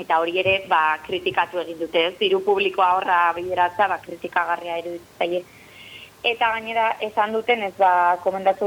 Eta 0.00 0.18
hori 0.18 0.38
ere, 0.42 0.56
ba, 0.68 0.98
kritikatu 1.06 1.62
egin 1.62 1.78
dute, 1.78 2.04
ez? 2.08 2.14
Diru 2.18 2.42
publikoa 2.42 2.92
horra 2.96 3.20
bideratza, 3.36 3.86
ba, 3.86 4.00
kritikagarria 4.02 4.78
eruditzaile. 4.82 5.44
Eta 6.22 6.50
gainera 6.52 6.96
esan 7.00 7.32
duten 7.32 7.62
ez 7.64 7.72
ba 7.78 8.18
komendatu 8.20 8.66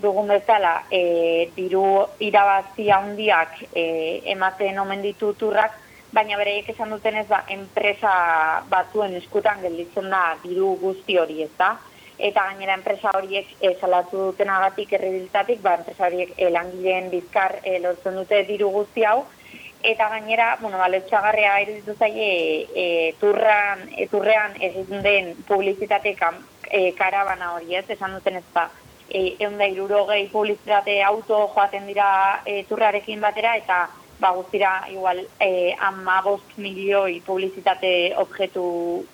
dugun 0.00 0.30
bezala, 0.32 0.86
e, 0.90 1.50
diru 1.52 2.06
irabazi 2.24 2.88
handiak 2.88 3.58
e, 3.76 3.84
ematen 4.32 4.78
omen 4.80 5.02
ditu 5.04 5.34
turrak, 5.36 5.76
baina 6.16 6.38
bereiek 6.40 6.70
esan 6.72 6.94
duten 6.94 7.18
ez 7.20 7.26
ba 7.28 7.42
enpresa 7.52 8.14
batzuen 8.70 9.18
eskutan 9.20 9.60
gelditzen 9.60 10.08
da 10.08 10.22
diru 10.46 10.78
guzti 10.80 11.18
hori, 11.20 11.42
ez 11.44 11.52
da? 11.58 11.74
Eta 12.16 12.46
gainera 12.48 12.78
enpresa 12.78 13.12
horiek 13.18 13.52
e, 13.60 13.74
salatu 13.80 14.30
dutenagatik 14.30 14.96
errebiltatik, 14.96 15.60
ba 15.60 15.76
enpresa 15.82 16.06
horiek 16.08 16.32
e, 16.38 16.48
langileen 16.56 17.10
bizkar 17.12 17.58
e, 17.64 17.80
lortzen 17.84 18.16
dute 18.16 18.44
diru 18.48 18.70
guzti 18.78 19.04
hau, 19.04 19.26
eta 19.84 20.08
gainera, 20.08 20.56
bueno, 20.60 20.78
ba, 20.78 20.88
lotxagarrea 20.88 21.60
iruditu 21.62 21.94
zaie 21.98 22.66
e, 22.74 23.14
turran, 23.20 23.84
e, 23.92 24.06
turrean 24.08 24.56
egin 24.60 25.02
den 25.04 25.34
publizitate 25.46 26.14
kam, 26.16 26.40
e, 26.70 26.92
karabana 26.96 27.52
hori 27.54 27.76
ez, 27.76 27.84
esan 27.92 28.16
duten 28.16 28.40
ez 28.40 28.46
ba, 28.54 28.70
e, 29.10 29.36
egun 29.38 29.58
da 29.60 29.68
irurogei 29.68 30.28
publizitate 30.32 31.02
auto 31.04 31.44
joaten 31.54 31.86
dira 31.86 32.08
e, 32.46 32.62
turrarekin 32.68 33.20
batera, 33.20 33.56
eta 33.60 33.82
ba, 34.20 34.30
guztira 34.30 34.86
igual 34.90 35.20
e, 35.38 35.74
ama 35.78 36.20
bost 36.22 36.56
milioi 36.56 37.20
publizitate 37.26 38.14
objektu 38.16 38.64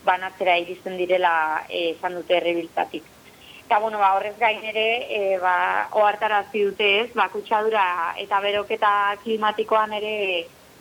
banatzera 0.05 0.57
iristen 0.63 0.97
direla 0.97 1.65
e, 1.69 1.97
esan 1.97 2.15
dute 2.15 2.39
errebiltatik. 2.39 3.03
Eta, 3.67 3.79
bueno, 3.79 3.99
ba, 3.99 4.15
horrez 4.15 4.37
gain 4.39 4.63
ere, 4.67 4.87
e, 5.11 5.39
ba, 5.43 5.89
ohartarazi 5.99 6.63
dute 6.71 6.95
ez, 7.03 7.11
ba, 7.19 7.29
kutsadura 7.35 8.15
eta 8.23 8.41
beroketa 8.47 8.95
klimatikoan 9.25 9.99
ere 9.99 10.17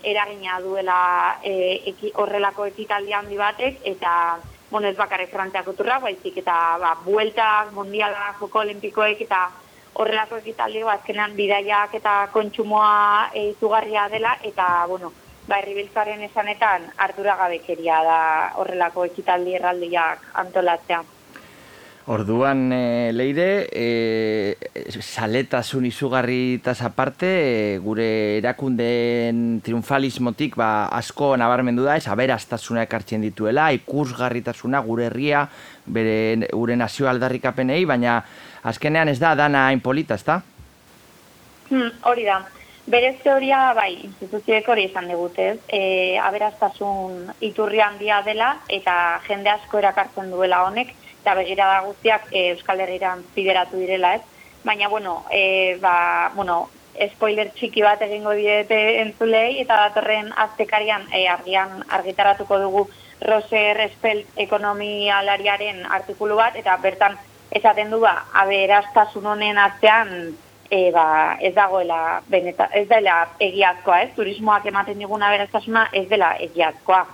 eragina 0.03 0.59
duela 0.61 1.39
e, 1.43 1.81
eki, 1.91 2.13
horrelako 2.15 2.65
ekitaldi 2.71 3.13
handi 3.13 3.37
batek, 3.37 3.79
eta 3.83 4.39
bueno, 4.69 4.87
ez 4.87 4.97
bakarrik 4.97 5.31
frantziako 5.33 5.73
turra, 5.73 5.99
baizik 5.99 6.37
eta 6.37 6.55
ba, 6.81 6.93
bueltak, 7.05 7.71
mundiala, 7.73 8.35
joko 8.39 8.59
olimpikoek 8.59 9.21
eta 9.25 9.47
horrelako 9.99 10.37
ekitaldi 10.43 10.83
ba, 10.83 10.99
azkenean 10.99 11.35
bidaiak 11.35 11.95
eta 11.99 12.29
kontsumoa 12.33 13.31
e, 13.33 13.53
dela 14.11 14.37
eta 14.43 14.85
bueno, 14.87 15.11
ba 15.47 15.57
herribiltzaren 15.59 16.21
esanetan 16.21 16.91
ardura 16.97 17.35
gabekeria 17.35 18.03
da 18.03 18.19
horrelako 18.61 19.05
ekitaldi 19.05 19.55
erraldiak 19.55 20.27
antolatzea. 20.43 21.03
Orduan, 22.10 22.72
e, 22.74 23.12
leire, 23.14 23.70
e, 23.70 24.57
saletasun 24.97 25.86
izugarritaz 25.86 26.80
aparte, 26.82 27.28
e, 27.30 27.57
gure 27.84 28.07
erakundeen 28.39 29.60
triunfalismotik 29.62 30.55
ba, 30.57 30.88
asko 30.97 31.36
nabarmendu 31.38 31.84
da, 31.86 31.99
ez 32.01 32.07
aberaztasuna 32.10 32.88
ekartzen 32.88 33.22
dituela, 33.22 33.68
ikusgarritasuna 33.78 34.82
gure 34.88 35.05
herria, 35.05 35.43
bere 35.86 36.47
gure 36.49 36.78
nazio 36.82 37.05
aldarrikapenei, 37.12 37.84
baina 37.86 38.16
azkenean 38.72 39.14
ez 39.14 39.20
da 39.22 39.36
dana 39.38 39.68
hain 39.68 39.84
polita, 39.86 40.18
ez 40.18 40.26
da? 40.26 40.39
Hmm, 41.70 41.91
hori 42.10 42.26
da. 42.26 42.39
Berez 42.89 43.20
teoria, 43.22 43.68
bai, 43.78 43.91
instituzioek 44.07 44.66
hori 44.74 44.88
izan 44.89 45.12
digutez, 45.14 45.60
e, 45.70 46.18
aberaztasun 46.26 47.30
iturri 47.51 47.86
handia 47.86 48.24
dela 48.26 48.55
eta 48.66 48.97
jende 49.30 49.53
asko 49.53 49.78
erakartzen 49.84 50.34
duela 50.34 50.64
honek, 50.66 50.95
eta 51.22 51.36
begirada 51.36 51.82
guztiak 51.86 52.28
e, 52.32 52.49
Euskal 52.55 52.80
Herriran 52.80 53.24
bideratu 53.36 53.78
direla, 53.78 54.15
ez? 54.15 54.22
Baina, 54.63 54.89
bueno, 54.89 55.24
e, 55.32 55.78
ba, 55.82 56.32
bueno, 56.36 56.70
spoiler 57.13 57.51
txiki 57.55 57.82
bat 57.82 58.01
egingo 58.03 58.34
diete 58.36 58.80
entzulei, 59.01 59.59
eta 59.61 59.78
datorren 59.86 60.34
aztekarian 60.36 61.07
e, 61.13 61.28
argian 61.28 61.84
argitaratuko 61.88 62.59
dugu 62.59 62.88
Roser 63.22 63.80
Espelt 63.84 64.28
ekonomialariaren 64.39 65.86
artikulu 65.86 66.39
bat, 66.39 66.55
eta 66.55 66.78
bertan 66.84 67.17
esaten 67.51 67.91
du 67.91 67.99
ba, 68.03 68.13
aberaztasun 68.43 69.26
honen 69.26 69.57
atzean 69.57 70.13
e, 70.70 70.91
ba, 70.91 71.38
ez 71.41 71.53
dagoela 71.55 72.22
beneta, 72.30 72.70
ez 72.74 72.88
dela 72.89 73.22
egiazkoa, 73.39 74.01
ez? 74.03 74.11
Turismoak 74.15 74.67
ematen 74.70 74.99
digun 74.99 75.24
aberaztasuna 75.24 75.88
ez 75.93 76.07
dela 76.09 76.36
egiazkoa. 76.39 77.05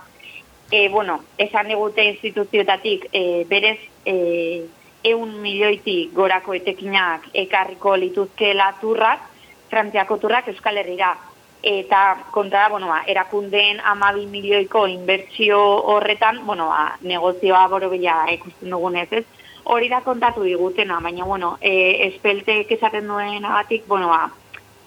E, 0.70 0.88
bueno, 0.88 1.20
esan 1.38 1.68
digute 1.68 2.04
instituzioetatik 2.04 3.06
e, 3.12 3.44
berez 3.48 3.78
e, 4.04 4.66
eun 5.06 5.36
milioitik 5.42 6.12
gorako 6.14 6.56
etekinak 6.58 7.28
ekarriko 7.34 7.94
lituzke 7.96 8.52
turrak, 8.80 9.20
frantziako 9.70 10.18
turrak 10.18 10.48
Euskal 10.48 10.78
Herrira. 10.78 11.16
Eta 11.62 12.26
kontra 12.30 12.68
bueno, 12.68 12.88
ba, 12.88 13.02
erakundeen 13.06 13.80
amabi 13.80 14.26
milioiko 14.26 14.86
inbertsio 14.86 15.58
horretan, 15.94 16.44
bueno, 16.46 16.68
ba, 16.68 16.98
negozioa 17.02 17.66
borobila 17.68 18.26
ikusten 18.32 18.70
dugunez 18.70 19.08
ez. 19.12 19.24
Hori 19.64 19.88
da 19.88 20.00
kontatu 20.00 20.42
digutena, 20.42 21.00
baina, 21.00 21.24
bueno, 21.24 21.56
e, 21.60 22.06
espeltek 22.08 22.70
esaten 22.70 23.08
duen 23.08 23.44
agatik, 23.44 23.86
bueno, 23.86 24.08
ba, 24.08 24.30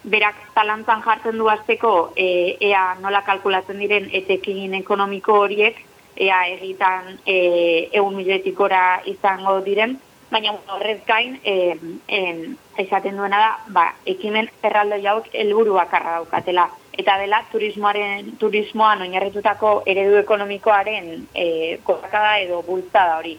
berak 0.03 0.35
talantzan 0.55 1.01
jartzen 1.03 1.37
du 1.37 1.49
azteko 1.49 2.13
e, 2.15 2.57
ea 2.69 2.95
nola 3.01 3.21
kalkulatzen 3.27 3.79
diren 3.79 4.09
etekin 4.11 4.73
ekonomiko 4.79 5.41
horiek, 5.43 5.79
ea 6.15 6.39
egitan 6.53 7.17
e, 7.25 7.89
egun 7.91 8.15
milioetik 8.15 8.55
gora 8.55 9.01
izango 9.05 9.59
diren, 9.65 9.97
baina 10.31 10.53
horrez 10.75 10.99
gain, 11.07 11.39
e, 11.43 11.77
en, 12.07 12.57
esaten 12.77 13.17
duena 13.17 13.39
da, 13.39 13.49
ba, 13.75 13.85
ekimen 14.05 14.49
erraldo 14.63 14.99
jauk 15.03 15.29
helburu 15.33 15.75
bakarra 15.79 16.19
daukatela. 16.19 16.69
Eta 16.99 17.15
dela, 17.17 17.39
turismoaren, 17.51 18.33
turismoan 18.39 19.01
oinarritutako 19.05 19.83
eredu 19.87 20.17
ekonomikoaren 20.19 21.27
e, 21.33 21.79
edo 21.79 22.61
bultzada 22.67 23.17
hori. 23.17 23.37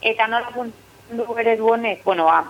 Eta 0.00 0.26
nola 0.28 0.52
puntu 0.54 1.38
eredu 1.40 1.72
honek, 1.72 2.04
bueno, 2.04 2.26
ba, 2.26 2.44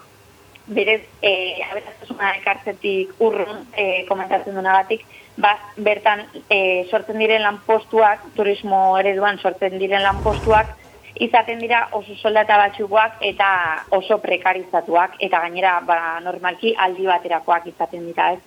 berez, 0.69 1.03
e, 1.23 1.63
aberaztasuna 1.71 2.35
ekartzetik 2.39 3.15
urrun, 3.25 3.65
e, 3.73 4.05
komentatzen 4.09 4.55
duna 4.55 4.75
batik, 4.77 5.05
ba, 5.41 5.55
bertan 5.77 6.25
e, 6.49 6.85
sortzen 6.91 7.19
diren 7.19 7.43
lanpostuak, 7.47 8.27
turismo 8.37 8.99
ereduan 9.01 9.41
sortzen 9.41 9.79
diren 9.81 10.05
lanpostuak, 10.05 10.75
izaten 11.25 11.63
dira 11.65 11.87
oso 11.99 12.15
soldata 12.21 12.59
batxukoak 12.61 13.23
eta 13.31 13.49
oso 13.97 14.21
prekarizatuak, 14.23 15.17
eta 15.25 15.41
gainera 15.47 15.79
ba, 15.89 15.99
normalki 16.25 16.75
aldi 16.77 17.09
baterakoak 17.09 17.67
izaten 17.73 18.07
dira 18.11 18.33
ez. 18.37 18.43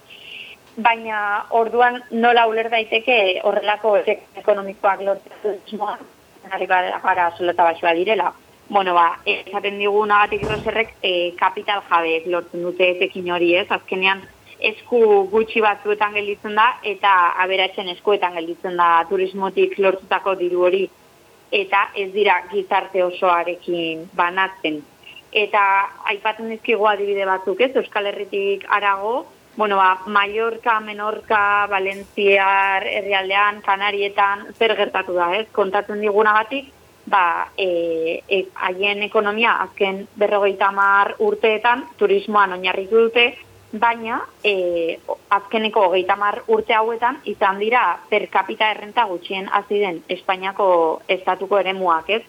Baina 0.77 1.17
orduan 1.57 1.99
nola 2.11 2.45
uler 2.47 2.69
daiteke 2.71 3.41
horrelako 3.43 3.97
ekonomikoak 4.39 5.01
lortzen 5.03 5.41
turismoa, 5.41 5.97
gara 6.51 7.27
soldata 7.37 7.67
batxua 7.67 7.93
direla 7.97 8.31
bueno, 8.71 8.93
ba, 8.93 9.19
esaten 9.27 9.81
digun 9.81 10.13
agatik 10.15 10.45
roserrek 10.47 10.93
e, 11.03 11.33
kapital 11.35 11.81
jabeek 11.89 12.29
lortzen 12.31 12.61
dute 12.63 12.87
etekin 12.93 13.27
hori 13.35 13.49
ez, 13.59 13.65
azkenean 13.67 14.21
esku 14.69 15.01
gutxi 15.33 15.59
batzuetan 15.65 16.15
gelditzen 16.15 16.55
da 16.55 16.69
eta 16.93 17.11
aberatzen 17.43 17.91
eskuetan 17.91 18.39
gelditzen 18.39 18.79
da 18.79 19.03
turismotik 19.09 19.75
lortutako 19.75 20.37
diru 20.39 20.63
hori. 20.69 20.85
Eta 21.51 21.83
ez 21.99 22.07
dira 22.15 22.37
gizarte 22.53 23.03
osoarekin 23.03 24.07
banatzen. 24.15 24.79
Eta 25.35 25.67
aipatzen 26.15 26.47
dizkigu 26.55 26.87
adibide 26.87 27.27
batzuk 27.27 27.59
ez, 27.59 27.73
Euskal 27.75 28.07
Herritik 28.07 28.63
arago, 28.69 29.25
bueno, 29.57 29.75
ba, 29.83 29.97
Mallorca, 30.07 30.79
Menorca, 30.79 31.67
Valentziar, 31.67 32.87
herrialdean, 32.87 33.59
Kanarietan, 33.67 34.53
zer 34.55 34.77
gertatu 34.79 35.19
da 35.19 35.33
ez, 35.35 35.49
kontatzen 35.51 35.99
digunagatik, 35.99 36.71
ba, 37.11 37.51
e, 37.57 38.23
e, 38.27 38.45
haien 38.55 39.03
ekonomia 39.03 39.57
azken 39.65 40.05
berrogeita 40.15 40.71
mar 40.71 41.15
urteetan 41.19 41.85
turismoan 41.99 42.55
oinarritu 42.57 43.07
dute, 43.07 43.25
baina 43.71 44.19
e, 44.43 44.99
azkeneko 45.29 45.87
hogeita 45.87 46.15
mar 46.19 46.41
urte 46.47 46.75
hauetan 46.75 47.21
izan 47.25 47.59
dira 47.59 47.83
per 48.09 48.27
capita 48.29 48.71
errenta 48.71 49.05
gutxien 49.07 49.47
hasi 49.51 49.79
den 49.79 50.03
Espainiako 50.09 51.01
estatuko 51.07 51.59
eremuak, 51.59 52.09
ez? 52.09 52.23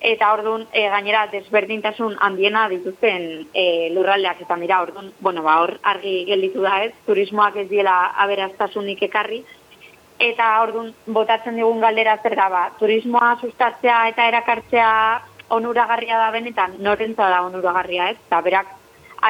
Eta 0.00 0.30
orduan 0.32 0.64
e, 0.72 0.86
gainera 0.88 1.26
desberdintasun 1.28 2.14
handiena 2.24 2.68
dituzten 2.72 3.26
e, 3.52 3.64
lurraldeak 3.92 4.40
izan 4.40 4.62
dira. 4.64 4.80
Orduan, 4.80 5.10
bueno, 5.20 5.42
ba, 5.44 5.58
hor 5.60 5.74
argi 5.82 6.24
gelditu 6.24 6.64
da, 6.64 6.78
ez? 6.86 6.94
Turismoak 7.04 7.58
ez 7.60 7.68
diela 7.68 7.98
aberastasunik 8.24 9.02
ekarri, 9.10 9.42
eta 10.20 10.50
ordun 10.62 10.92
botatzen 11.06 11.56
digun 11.56 11.80
galdera 11.80 12.18
zer 12.22 12.36
da 12.36 12.48
ba, 12.52 12.64
turismoa 12.78 13.36
sustatzea 13.40 14.02
eta 14.12 14.28
erakartzea 14.28 14.90
onuragarria 15.56 16.18
da 16.20 16.30
benetan, 16.30 16.76
norentza 16.78 17.28
da 17.32 17.40
onuragarria 17.46 18.10
ez, 18.12 18.18
eta 18.28 18.40
berak 18.44 18.76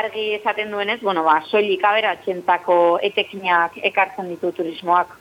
argi 0.00 0.34
esaten 0.34 0.70
duenez, 0.70 1.00
bueno, 1.02 1.24
ba, 1.26 1.40
soilik 1.50 1.82
aberatxentzako 1.84 2.76
etekinak 3.10 3.78
ekartzen 3.90 4.28
ditu 4.30 4.52
turismoak. 4.54 5.16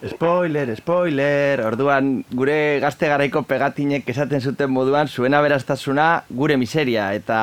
Spoiler, 0.00 0.70
spoiler, 0.78 1.60
orduan 1.66 2.22
gure 2.32 2.80
gazte 2.80 3.08
garaiko 3.10 3.42
pegatinek 3.44 4.06
esaten 4.08 4.40
zuten 4.40 4.70
moduan 4.72 5.08
zuen 5.08 5.34
aberastasuna 5.36 6.06
gure 6.30 6.56
miseria, 6.56 7.10
eta 7.12 7.40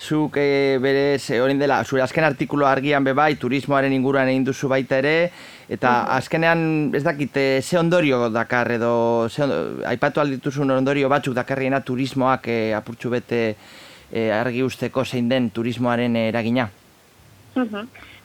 zuk 0.00 0.36
e, 0.36 0.78
berez, 0.80 1.30
e, 1.30 1.38
dela, 1.60 1.84
zure 1.84 2.02
azken 2.02 2.24
artikulu 2.24 2.64
argian 2.64 3.04
bebai, 3.04 3.36
turismoaren 3.36 3.92
inguruan 3.92 4.28
egin 4.28 4.44
duzu 4.44 4.68
baita 4.68 4.96
ere, 4.98 5.30
eta 5.68 6.06
azkenean 6.16 6.94
ez 6.96 7.02
dakit, 7.04 7.36
e, 7.36 7.60
ze 7.62 7.78
ondorio 7.78 8.30
dakar 8.30 8.72
edo, 8.72 9.28
ze 9.28 9.44
aipatu 9.86 10.20
aldituzun 10.20 10.70
ondorio 10.70 11.08
batzuk 11.08 11.34
dakarriena 11.34 11.82
turismoak 11.84 12.48
e, 12.48 12.72
apurtxu 12.74 13.10
bete 13.10 13.56
e, 14.10 14.30
argi 14.32 14.62
usteko 14.62 15.04
zein 15.04 15.28
den 15.28 15.50
turismoaren 15.50 16.16
eragina? 16.16 16.70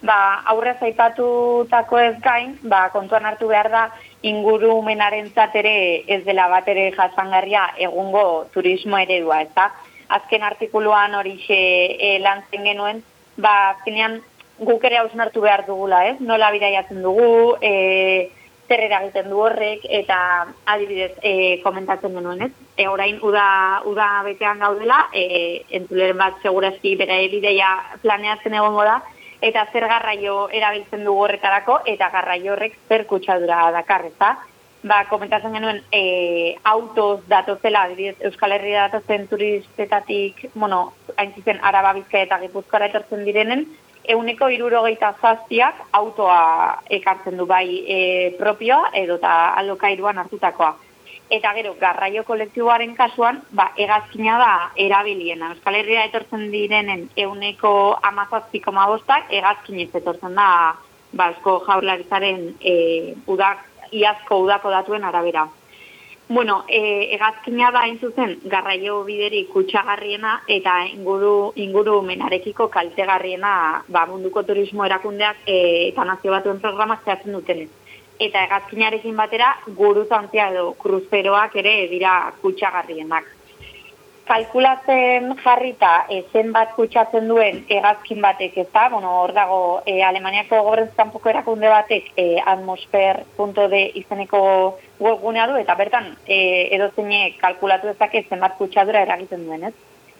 Ba, 0.05 0.17
aurrez 0.51 0.77
aipatutako 0.85 1.99
ez 1.99 2.15
gain, 2.21 2.55
ba, 2.63 2.89
kontuan 2.93 3.25
hartu 3.25 3.49
behar 3.49 3.69
da, 3.73 3.89
ingurumenaren 4.23 5.27
zatere 5.33 6.05
ez 6.07 6.23
dela 6.23 6.47
bat 6.47 6.67
ere 6.71 6.91
jasangarria 6.95 7.65
egungo 7.87 8.45
turismo 8.53 8.97
eredua, 9.01 9.41
ez 9.41 9.51
da? 9.55 9.71
Azken 10.09 10.43
artikuluan 10.43 11.15
hori 11.15 11.37
xe 11.45 11.59
e, 11.99 12.19
lan 12.19 12.43
zen 12.51 12.63
genuen, 12.63 13.03
ba, 13.37 13.75
azkenean 13.75 14.21
guk 14.59 14.83
ere 14.87 14.97
hausnartu 14.97 15.41
behar 15.41 15.65
dugula, 15.67 16.05
ez? 16.07 16.17
Nola 16.19 16.51
bidaiatzen 16.51 17.01
dugu, 17.03 17.55
e, 17.61 18.31
zer 18.67 18.81
eragiten 18.87 19.29
du 19.29 19.41
horrek, 19.43 19.83
eta 19.99 20.17
adibidez 20.65 21.11
e, 21.21 21.59
komentatzen 21.63 22.15
genuen, 22.15 22.47
ez? 22.47 22.51
E, 22.77 22.87
orain, 22.87 23.19
uda, 23.23 23.81
uda 23.85 24.07
betean 24.25 24.63
gaudela, 24.63 25.05
e, 25.13 25.65
entzuleren 25.79 26.17
bat 26.17 26.41
segurazki 26.41 26.95
bera 26.95 27.19
bideia 27.31 27.75
planeatzen 28.01 28.55
egongo 28.57 28.87
da, 28.87 28.99
eta 29.45 29.67
zer 29.71 29.85
garraio 29.91 30.47
erabiltzen 30.49 31.03
dugu 31.05 31.27
horretarako, 31.27 31.81
eta 31.85 32.09
garraio 32.13 32.55
horrek 32.55 32.77
zer 32.89 33.05
kutsadura 33.05 33.69
dakar, 33.75 34.05
ez 34.07 34.15
ba, 34.85 35.05
komentatzen 35.09 35.53
genuen 35.53 35.81
e, 35.91 36.55
autos 36.63 37.23
datozela, 37.27 37.83
adibidez, 37.83 38.15
Euskal 38.29 38.53
Herria 38.53 38.85
datozen 38.87 39.27
turistetatik, 39.27 40.45
bueno, 40.53 40.93
hain 41.17 41.33
zizen, 41.33 41.59
Araba 41.63 41.95
Bizka 41.97 42.21
eta 42.21 42.39
Gipuzkoara 42.43 42.91
etortzen 42.91 43.25
direnen, 43.25 43.65
euneko 44.13 44.51
irurogeita 44.53 45.15
zaztiak 45.21 45.79
autoa 45.97 46.81
ekartzen 46.99 47.37
du 47.41 47.47
bai 47.49 47.67
e, 47.89 47.99
propioa 48.37 48.91
edo 48.93 49.17
eta 49.17 49.35
alokairuan 49.61 50.21
hartutakoa. 50.21 50.75
eta 51.25 51.55
gero 51.57 51.71
garraio 51.79 52.21
kolektiboaren 52.23 52.91
kasuan, 52.95 53.39
ba, 53.49 53.71
egazkina 53.81 54.35
da 54.37 54.49
erabiliena. 54.77 55.55
Euskal 55.55 55.73
Herria 55.79 56.03
etortzen 56.05 56.51
direnen 56.51 57.07
euneko 57.17 57.97
amazazpiko 58.03 58.71
mabostak, 58.71 59.31
egazkinez 59.33 59.89
etortzen 59.97 60.35
da 60.37 60.75
ba, 61.13 61.31
esko 61.31 61.57
jaurlaritzaren 61.65 62.43
e, 62.61 62.75
udak, 63.25 63.63
iazko 63.91 64.39
udako 64.45 64.69
datuen 64.69 65.03
arabera. 65.03 65.47
Bueno, 66.27 66.63
e, 66.67 67.13
egazkina 67.13 67.69
da 67.71 67.83
hain 67.85 67.99
zuzen 67.99 68.39
garraio 68.49 69.03
bideri 69.05 69.43
kutsagarriena 69.45 70.39
eta 70.47 70.79
inguru, 70.87 71.51
inguru 71.55 72.01
menarekiko 72.01 72.67
kaltegarriena 72.73 73.83
ba, 73.87 74.05
munduko 74.09 74.41
turismo 74.43 74.85
erakundeak 74.85 75.45
e, 75.45 75.57
eta 75.89 76.03
nazio 76.03 76.31
batuen 76.31 76.59
programak 76.59 77.05
zehatzen 77.05 77.37
dutenez 77.37 77.69
eta 78.19 78.43
egazkinarekin 78.47 79.15
batera 79.17 79.51
guruzantzia 79.77 80.49
edo 80.53 80.71
kruzperoak 80.79 81.55
ere 81.61 81.75
dira 81.91 82.15
kutsagarrienak. 82.41 83.34
Kalkulatzen 84.25 85.35
jarrita 85.43 86.07
e, 86.09 86.23
zenbat 86.33 86.71
kutsatzen 86.73 87.27
duen 87.29 87.59
egazkin 87.69 88.23
batek 88.23 88.55
ez 88.57 88.67
da, 88.73 88.87
bueno, 88.89 89.11
hor 89.21 89.33
dago 89.37 89.59
e, 89.85 89.99
Alemaniako 90.01 90.63
goberenzkanpoko 90.65 91.29
erakunde 91.29 91.69
batek 91.69 92.07
e, 92.17 92.25
atmosfer.de 92.53 93.83
izeneko 94.01 94.41
webgunea 94.97 95.45
du, 95.51 95.59
eta 95.61 95.77
bertan 95.77 96.09
e, 96.25 96.39
edo 96.73 96.89
zeine 96.95 97.35
kalkulatu 97.37 97.93
ezak 97.93 98.17
zenbat 98.23 98.57
kutsadura 98.57 99.05
eragiten 99.05 99.45
duen, 99.45 99.69
ez? 99.69 99.75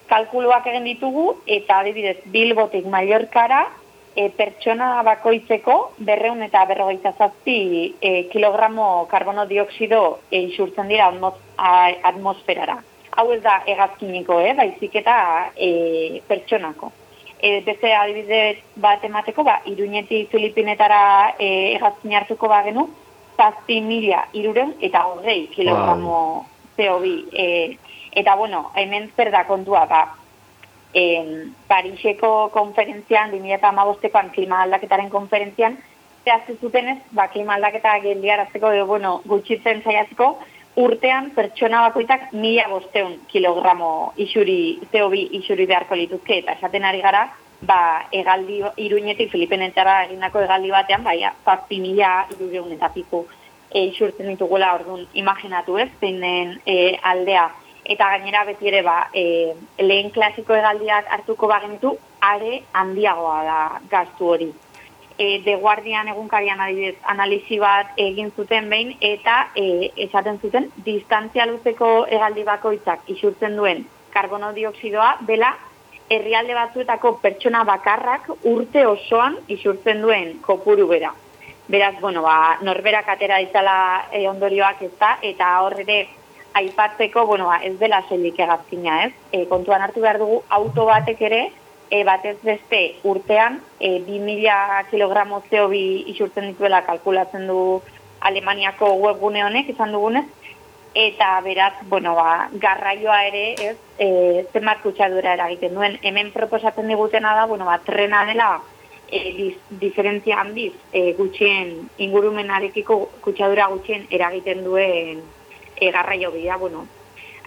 Kalkuluak 0.06 0.68
egin 0.70 0.86
ditugu 0.86 1.26
eta 1.50 1.82
adibidez 1.82 2.20
Bilbotik 2.30 2.86
Mallorcara 2.86 3.66
e, 4.16 4.30
pertsona 4.30 5.02
bakoitzeko 5.04 5.82
berreun 5.98 6.46
eta 6.46 6.66
berrogeita 6.70 7.18
zazpi 7.18 7.96
e, 8.00 8.28
kilogramo 8.30 9.08
karbono 9.10 9.50
dioksido 9.50 10.20
e, 10.30 10.46
isurtzen 10.52 10.94
dira 10.94 11.10
atmosferara. 11.58 12.84
Hau 13.16 13.32
ez 13.32 13.42
da 13.44 13.62
egazkiniko, 13.66 14.40
eh, 14.44 14.54
baizik 14.56 14.96
eta 15.00 15.16
e, 15.56 16.22
pertsonako. 16.28 16.92
E, 17.40 17.62
beste 17.64 17.94
adibide 17.96 18.42
bat 18.76 19.04
emateko, 19.04 19.44
ba, 19.44 19.62
iruñeti 19.72 20.26
Filipinetara 20.32 21.36
e, 21.40 21.48
egazkin 21.76 22.16
hartuko 22.20 22.50
bagenu, 22.52 22.90
zazpi 23.38 23.80
mila 23.82 24.26
iruren 24.34 24.74
eta 24.82 25.06
horrei 25.08 25.48
kilogramo 25.54 26.12
wow. 26.12 26.46
CO2. 26.78 27.16
E, 27.32 27.78
eta 28.16 28.36
bueno, 28.36 28.72
hemen 28.76 29.10
zer 29.16 29.32
da 29.32 29.46
kontua, 29.48 29.86
ba, 29.86 30.04
en 30.96 31.56
Pariseko 31.68 32.50
konferentzian, 32.54 33.32
2008an 33.32 34.32
klima 34.32 34.62
aldaketaren 34.64 35.10
konferentzian, 35.12 35.76
zehazte 36.26 36.56
zutenez, 36.62 37.00
ba, 37.12 37.28
klima 37.32 37.56
aldaketa 37.56 37.98
geldiarazteko, 38.04 38.72
edo, 38.72 38.86
bueno, 38.88 39.20
gutxitzen 39.28 39.84
zaiatzeko, 39.84 40.32
urtean 40.76 41.32
pertsona 41.36 41.82
bakoitak 41.88 42.34
mila 42.34 42.68
bosteun 42.70 43.18
kilogramo 43.32 44.14
isuri, 44.18 44.80
CO2 44.92 45.24
isuri 45.40 45.66
beharko 45.66 45.96
lituzke, 45.96 46.40
eta 46.42 46.58
esaten 46.60 46.84
ari 46.84 47.02
gara, 47.02 47.26
ba, 47.62 47.80
egaldi, 48.12 48.62
iruñetik 48.84 49.32
Filipenetara 49.32 50.04
egindako 50.06 50.44
egaldi 50.44 50.72
batean, 50.72 51.04
bai, 51.04 51.22
zazpi 51.46 51.80
mila 51.80 52.26
irureun 52.36 52.74
eta 52.76 52.90
piku 52.94 53.24
e, 53.72 53.86
isurtzen 53.92 54.28
ditugula, 54.34 54.74
orduan, 54.76 55.06
imaginatu 55.14 55.78
ez, 55.80 55.90
zein 56.02 56.20
den 56.22 56.58
e, 56.66 56.98
aldea, 57.04 57.48
eta 57.86 58.10
gainera 58.16 58.44
beti 58.46 58.68
ere 58.68 58.82
ba, 58.84 58.98
e, 59.14 59.54
lehen 59.80 60.12
klasiko 60.12 60.56
egaldiak 60.58 61.08
hartuko 61.18 61.48
bagenitu, 61.48 61.96
are 62.26 62.62
handiagoa 62.74 63.42
da 63.46 63.60
gaztu 63.90 64.32
hori. 64.34 64.52
E, 65.18 65.40
de 65.46 65.56
Guardian 65.56 66.10
egunkarian 66.12 66.60
adibidez 66.60 66.98
analizi 67.04 67.60
bat 67.60 67.94
egin 67.96 68.34
zuten 68.36 68.70
behin 68.70 68.98
eta 69.00 69.36
e, 69.56 69.92
esaten 70.08 70.42
zuten 70.44 70.68
distantzia 70.84 71.46
luzeko 71.48 71.92
egaldi 72.18 72.44
bakoitzak 72.44 73.08
isurtzen 73.14 73.56
duen 73.56 73.86
karbono 74.12 74.52
dioksidoa 74.56 75.14
bela 75.28 75.54
herrialde 76.10 76.54
batzuetako 76.54 77.16
pertsona 77.22 77.64
bakarrak 77.68 78.28
urte 78.44 78.86
osoan 78.88 79.38
isurtzen 79.48 80.02
duen 80.02 80.36
kopuru 80.46 80.88
bera. 80.88 81.14
Beraz, 81.68 81.96
bueno, 82.00 82.22
ba, 82.22 82.60
norberak 82.62 83.08
atera 83.10 83.40
ditzala 83.42 83.78
e, 84.12 84.28
ondorioak 84.30 84.84
ez 84.86 84.92
da, 85.00 85.16
eta 85.26 85.48
horre 85.66 86.04
aipatzeko, 86.56 87.26
bueno, 87.26 87.48
ba, 87.50 87.58
ez 87.66 87.74
dela 87.80 88.04
zelik 88.08 88.38
egazkina, 88.40 89.00
ez? 89.08 89.14
E, 89.32 89.46
kontuan 89.50 89.82
hartu 89.82 90.04
behar 90.04 90.20
dugu, 90.22 90.44
auto 90.60 90.86
batek 90.86 91.24
ere, 91.26 91.42
e, 91.90 92.04
batez 92.04 92.38
beste 92.44 92.96
urtean, 93.04 93.62
e, 93.80 94.00
2000 94.06 94.90
kilogramo 94.90 95.44
CO2 95.50 95.82
isurtzen 96.14 96.52
dituela 96.52 96.84
kalkulatzen 96.86 97.48
du 97.48 97.82
Alemaniako 98.26 98.94
webgune 99.04 99.44
honek, 99.46 99.70
izan 99.70 99.92
dugunez, 99.94 100.26
eta 100.96 101.42
beraz, 101.42 101.74
bueno, 101.90 102.16
ba, 102.16 102.50
garraioa 102.54 103.20
ere, 103.28 103.44
ez, 103.60 103.78
e, 104.00 104.46
zenbat 104.54 104.82
kutsadura 104.82 105.36
eragiten 105.36 105.76
duen. 105.76 106.00
Hemen 106.02 106.32
proposatzen 106.32 106.88
digutena 106.88 107.36
da, 107.36 107.46
bueno, 107.46 107.68
ba, 107.68 107.78
trena 107.84 108.24
dela, 108.26 108.62
e, 109.12 109.20
diz, 109.38 109.58
diferentzia 109.82 110.40
handiz, 110.40 110.74
e, 110.94 111.12
gutxien, 111.20 111.90
ingurumenarekiko 111.98 113.00
kutsadura 113.22 113.68
gutxien 113.74 114.08
eragiten 114.10 114.64
duen 114.64 115.22
e, 115.76 115.92
garraio 115.92 116.32
bidea, 116.32 116.58
bueno, 116.58 116.88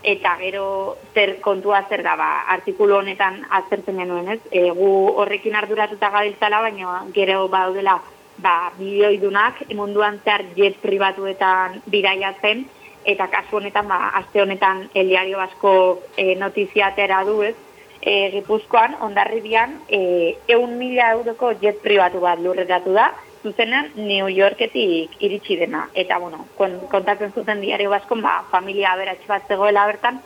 eta 0.03 0.37
gero 0.41 0.97
zer 1.15 1.39
kontua 1.41 1.83
zer 1.89 2.03
da, 2.03 2.15
ba, 2.17 2.29
artikulu 2.55 2.99
honetan 3.01 3.41
azertzen 3.51 3.99
genuen, 3.99 4.29
ez? 4.37 4.41
E, 4.51 4.69
gu 4.71 4.91
horrekin 5.19 5.57
arduratuta 5.59 6.11
gabiltzala, 6.15 6.61
baina 6.63 7.03
gero 7.15 7.49
baudela 7.49 7.99
ba, 8.39 8.73
bideoidunak 8.79 9.65
munduan 9.75 10.21
zehar 10.25 10.45
jet 10.57 10.79
pribatuetan 10.83 11.83
bidaiatzen, 11.91 12.67
eta 13.09 13.29
kasu 13.33 13.59
honetan, 13.59 13.89
ba, 13.89 14.13
aste 14.21 14.43
honetan 14.43 14.87
eliario 14.95 15.41
asko 15.41 15.73
e, 16.17 16.35
notiziatera 16.37 17.25
du, 17.25 17.41
ez? 17.43 17.57
E, 17.99 18.31
Gipuzkoan, 18.31 18.95
ondarribian, 19.03 19.81
e, 19.89 20.37
eun 20.55 20.77
mila 20.79 21.11
euroko 21.17 21.53
jet 21.63 21.81
pribatu 21.83 22.21
bat 22.23 22.39
lurretatu 22.43 22.95
da, 22.95 23.11
zuzenean 23.49 23.93
New 23.97 24.29
Yorketik 24.29 25.17
iritsi 25.25 25.57
dena. 25.57 25.89
Eta, 25.95 26.19
bueno, 26.19 26.45
kontatzen 26.57 27.33
zuten 27.35 27.63
diario 27.65 27.91
baskon, 27.91 28.23
ba, 28.23 28.43
familia 28.53 28.93
aberatxe 28.93 29.29
bat 29.31 29.49
zegoela 29.49 29.87
bertan, 29.89 30.21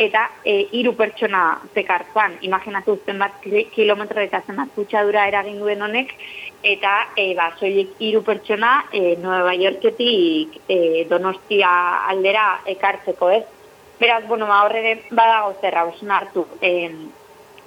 eta 0.00 0.24
e, 0.44 0.54
iru 0.78 0.94
pertsona 0.96 1.42
zekartuan, 1.74 2.38
imaginatu 2.48 2.96
zen 3.06 3.20
bat 3.20 3.44
kilometro 3.74 4.22
eta 4.22 4.40
zen 4.46 4.56
bat 4.56 4.94
eragin 5.26 5.58
duen 5.60 5.82
honek, 5.82 6.14
eta, 6.62 7.08
e, 7.16 7.34
ba, 7.36 7.52
soilik 7.58 8.00
iru 8.00 8.22
pertsona 8.22 8.84
e, 8.92 9.16
Nueva 9.20 9.54
Yorketik 9.54 10.62
e, 10.68 11.06
donostia 11.10 11.72
aldera 12.08 12.62
ekartzeko, 12.66 13.30
ez? 13.30 13.44
Beraz, 14.00 14.26
bueno, 14.26 14.46
ba, 14.46 14.64
horre 14.64 15.02
badago 15.10 15.54
zerra, 15.60 15.86
hartu, 16.16 16.46
e, 16.60 16.90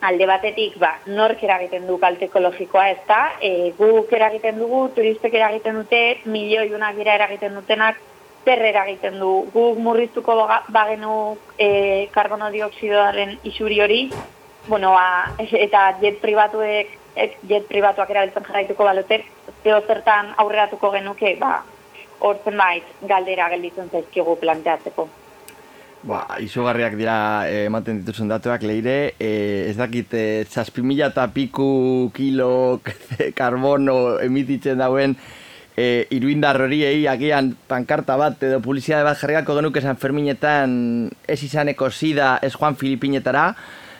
alde 0.02 0.26
batetik 0.28 0.78
ba, 0.80 0.96
nork 1.08 1.44
eragiten 1.44 1.88
du 1.88 1.98
kalte 2.02 2.28
ekologikoa 2.30 2.90
ez 2.92 3.00
da, 3.08 3.22
e, 3.42 3.72
guk 3.78 4.12
eragiten 4.14 4.60
dugu, 4.60 4.88
turistek 4.96 5.34
eragiten 5.34 5.80
dute, 5.82 6.02
milioi 6.26 6.68
unak 6.76 6.96
dira 7.00 7.16
eragiten 7.16 7.56
dutenak, 7.56 8.00
zer 8.46 8.62
eragiten 8.62 9.20
du, 9.20 9.32
guk 9.54 9.80
murriztuko 9.82 10.38
bagenu 10.74 11.38
e, 11.58 12.08
karbono 12.14 12.52
dioksidoaren 12.54 13.40
isuri 13.44 13.82
hori, 13.82 14.02
bueno, 14.68 14.92
ba, 14.92 15.32
eta 15.66 15.88
jet 16.02 16.22
pribatuek, 16.22 16.98
jet 17.50 17.68
pribatuak 17.70 18.10
erabiltzen 18.12 18.46
jarraituko 18.48 18.88
balotek, 18.88 19.30
zeo 19.64 19.82
zertan 19.88 20.34
aurreratuko 20.38 20.92
genuke, 20.98 21.36
ba, 21.40 21.60
hortzen 22.20 22.58
bait, 22.58 22.98
galdera 23.08 23.50
gelditzen 23.54 23.90
zaizkigu 23.92 24.38
planteatzeko. 24.42 25.08
Ba, 26.06 26.38
izugarriak 26.38 26.94
dira 27.00 27.16
eh, 27.50 27.64
ematen 27.66 28.04
dituzen 28.04 28.30
datuak 28.30 28.62
leire, 28.62 29.16
eh, 29.18 29.66
ez 29.72 29.76
dakit, 29.76 30.14
eh, 30.14 30.46
mila 30.84 31.08
eta 31.08 31.26
piku 31.34 32.12
kilo 32.14 32.80
karbono 33.40 34.20
emititzen 34.22 34.78
dauen 34.78 35.16
eh, 35.76 36.06
iruindar 36.12 36.62
horiei 36.62 37.08
agian 37.08 37.56
pankarta 37.68 38.18
bat 38.18 38.44
edo 38.44 38.62
publizitate 38.62 39.04
bat 39.04 39.18
jarriako 39.18 39.56
genuke 39.56 39.82
San 39.82 39.98
Ferminetan 39.98 41.10
ez 41.28 41.42
izaneko 41.42 41.90
zida 41.90 42.38
ez 42.44 42.54
Juan 42.54 42.76
Filipinetara, 42.76 43.56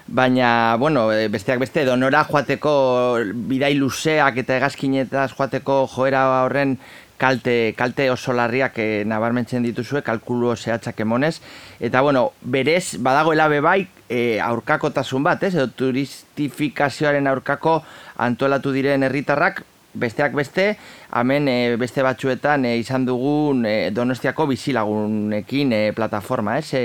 baina, 0.06 0.76
bueno, 0.78 1.08
besteak 1.08 1.58
beste, 1.58 1.86
donora 1.86 2.24
joateko 2.30 3.18
bidai 3.50 3.74
luzeak 3.74 4.38
eta 4.38 4.58
egazkinetaz 4.58 5.32
joateko 5.34 5.88
joera 5.90 6.46
horren 6.46 6.78
kalte, 7.26 7.74
kalte 7.78 8.10
oso 8.14 8.34
larriak 8.38 8.78
e, 8.78 9.04
nabarmentzen 9.10 9.66
dituzue, 9.66 10.04
kalkulu 10.06 10.54
zehatzak 10.56 11.00
emonez. 11.02 11.40
Eta, 11.80 12.02
bueno, 12.06 12.32
berez, 12.42 12.98
badagoela 13.02 13.48
bebai, 13.50 13.88
e, 14.10 14.40
aurkakotasun 14.46 15.26
bat, 15.26 15.44
ez? 15.48 15.56
Edo 15.56 15.72
turistifikazioaren 15.74 17.26
aurkako 17.32 17.80
antolatu 18.28 18.76
diren 18.76 19.08
herritarrak 19.08 19.64
besteak 19.96 20.36
beste, 20.36 20.74
hemen 21.16 21.48
e, 21.50 21.60
beste 21.82 22.04
batzuetan 22.06 22.68
e, 22.68 22.76
izan 22.82 23.08
dugun 23.08 23.66
e, 23.66 23.76
donostiako 23.96 24.46
bizilagunekin 24.52 25.72
e, 25.74 25.84
plataforma, 25.98 26.60
ez? 26.62 26.74
E, 26.78 26.84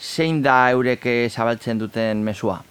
zein 0.00 0.40
da 0.44 0.62
eureke 0.72 1.26
zabaltzen 1.28 1.82
duten 1.82 2.22
mesua? 2.24 2.62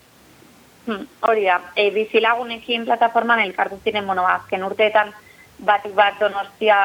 Hmm, 0.88 1.06
hori 1.28 1.46
da, 1.46 1.60
e, 1.76 1.92
bizilagunekin 1.96 2.88
plataforman 2.88 3.44
elkartu 3.44 3.78
ziren, 3.84 4.08
bueno, 4.08 4.26
azken 4.28 4.66
urteetan 4.66 5.14
batik 5.66 5.94
bat 5.96 6.20
donostia 6.20 6.78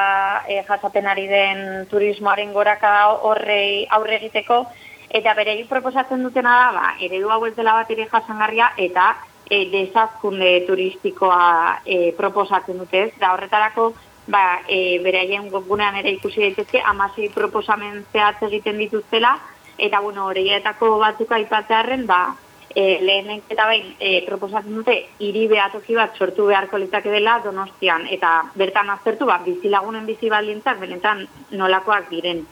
e, 0.47 0.61
jasaten 0.67 1.07
ari 1.07 1.27
den 1.27 1.87
turismoaren 1.91 2.53
goraka 2.53 2.93
horrei 3.27 3.85
aurre 3.89 4.17
egiteko, 4.19 4.65
eta 5.09 5.33
bere 5.33 5.55
proposatzen 5.69 6.23
dutena 6.23 6.55
da, 6.55 6.71
ba, 6.75 6.87
eredu 7.01 7.29
hau 7.33 7.43
ez 7.45 7.55
dela 7.55 7.73
bat 7.79 7.91
ere 7.91 8.07
jasangarria, 8.11 8.71
eta 8.77 9.13
e, 9.49 9.65
desazkunde 9.71 10.51
turistikoa 10.67 11.79
e, 11.85 12.11
proposatzen 12.17 12.77
dute, 12.77 13.09
da 13.19 13.33
horretarako, 13.33 13.91
ba, 14.29 14.61
e, 14.67 14.99
beraien 15.03 15.49
webgunean 15.53 15.97
ere 16.01 16.13
ikusi 16.17 16.45
daitezke, 16.45 16.81
amasi 16.85 17.31
proposamen 17.33 18.03
zehatz 18.13 18.43
egiten 18.47 18.77
dituztela, 18.77 19.37
eta 19.79 19.99
bueno, 20.03 20.27
horietako 20.27 20.97
batzuk 21.01 21.31
aipatzearen, 21.39 22.05
ba, 22.05 22.35
e, 22.75 22.99
lehenek 23.01 23.49
eta 23.49 23.65
bain 23.65 23.93
e, 23.99 24.21
proposatzen 24.25 24.75
dute 24.75 24.95
hiri 25.19 25.47
behatoki 25.51 25.95
bat 25.95 26.17
sortu 26.17 26.47
beharko 26.49 26.77
litzake 26.77 27.11
dela 27.11 27.39
donostian, 27.43 28.05
eta 28.09 28.33
bertan 28.55 28.89
aztertu, 28.89 29.25
ba, 29.25 29.39
bizilagunen 29.45 30.05
bizi 30.05 30.29
baldintzak 30.29 30.79
benetan 30.79 31.25
nolakoak 31.51 32.09
diren. 32.09 32.45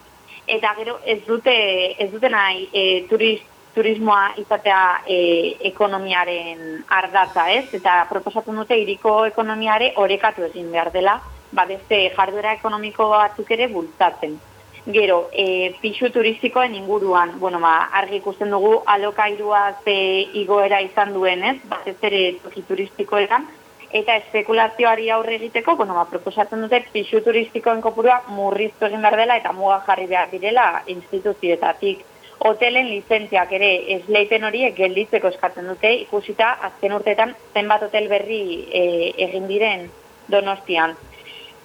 Eta 0.47 0.73
gero 0.77 0.99
ez 1.05 1.19
dute, 1.27 1.53
ez 1.99 2.09
dute 2.11 2.29
nahi 2.31 2.67
e, 2.71 2.83
turist, 3.09 3.45
turismoa 3.77 4.31
izatea 4.41 4.81
e, 5.05 5.17
ekonomiaren 5.69 6.83
ardatza, 6.89 7.49
ez? 7.53 7.67
Eta 7.77 7.99
proposatzen 8.09 8.57
dute 8.57 8.77
iriko 8.79 9.19
ekonomiare 9.29 9.91
orekatu 10.01 10.47
egin 10.47 10.71
behar 10.73 10.89
dela, 10.95 11.19
ba, 11.51 11.67
beste 11.69 12.07
jarduera 12.15 12.55
ekonomiko 12.57 13.11
batzuk 13.13 13.51
ere 13.53 13.69
bultzatzen. 13.73 14.37
Gero, 14.87 15.29
e, 15.33 15.75
pixu 15.81 16.07
turistikoen 16.15 16.73
inguruan, 16.75 17.33
bueno, 17.41 17.59
ba, 17.59 17.89
argi 17.99 18.21
ikusten 18.21 18.53
dugu 18.53 18.83
alokairua 18.87 19.81
ze 19.83 19.95
igoera 20.39 20.79
izan 20.79 21.11
duen, 21.11 21.43
ez? 21.43 21.57
Bat 21.67 21.89
ez 21.91 21.97
ere 22.07 22.21
toki 22.43 22.63
turistikoetan, 22.69 23.49
eta 23.91 24.15
espekulazioari 24.21 25.09
aurre 25.11 25.35
egiteko, 25.35 25.75
bueno, 25.75 25.97
ba, 25.97 26.05
proposatzen 26.07 26.63
dute 26.63 26.79
pixu 26.93 27.19
turistikoen 27.25 27.83
kopurua 27.83 28.21
murriztu 28.29 28.87
egin 28.87 29.03
behar 29.03 29.19
dela 29.19 29.35
eta 29.41 29.51
muga 29.51 29.81
jarri 29.89 30.07
behar 30.07 30.31
direla 30.31 30.69
instituzioetatik. 30.95 32.07
Hotelen 32.47 32.87
lizentziak 32.87 33.51
ere 33.59 33.73
esleipen 33.97 34.47
horiek 34.47 34.75
gelditzeko 34.77 35.33
eskatzen 35.33 35.67
dute, 35.67 35.91
ikusita 36.05 36.53
azken 36.69 36.95
urteetan 36.95 37.35
zenbat 37.53 37.83
hotel 37.89 38.07
berri 38.07 38.41
e, 38.71 38.87
egin 39.27 39.51
diren 39.51 39.89
donostian 40.31 40.95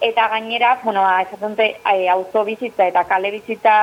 eta 0.02 0.26
gainera, 0.28 0.80
bueno, 0.82 1.02
ba, 1.02 1.22
esatzen 1.22 1.54
dute, 1.54 1.68
e, 1.86 2.08
autobizitza 2.10 2.88
eta 2.90 3.04
kale 3.06 3.30
bizitza 3.30 3.74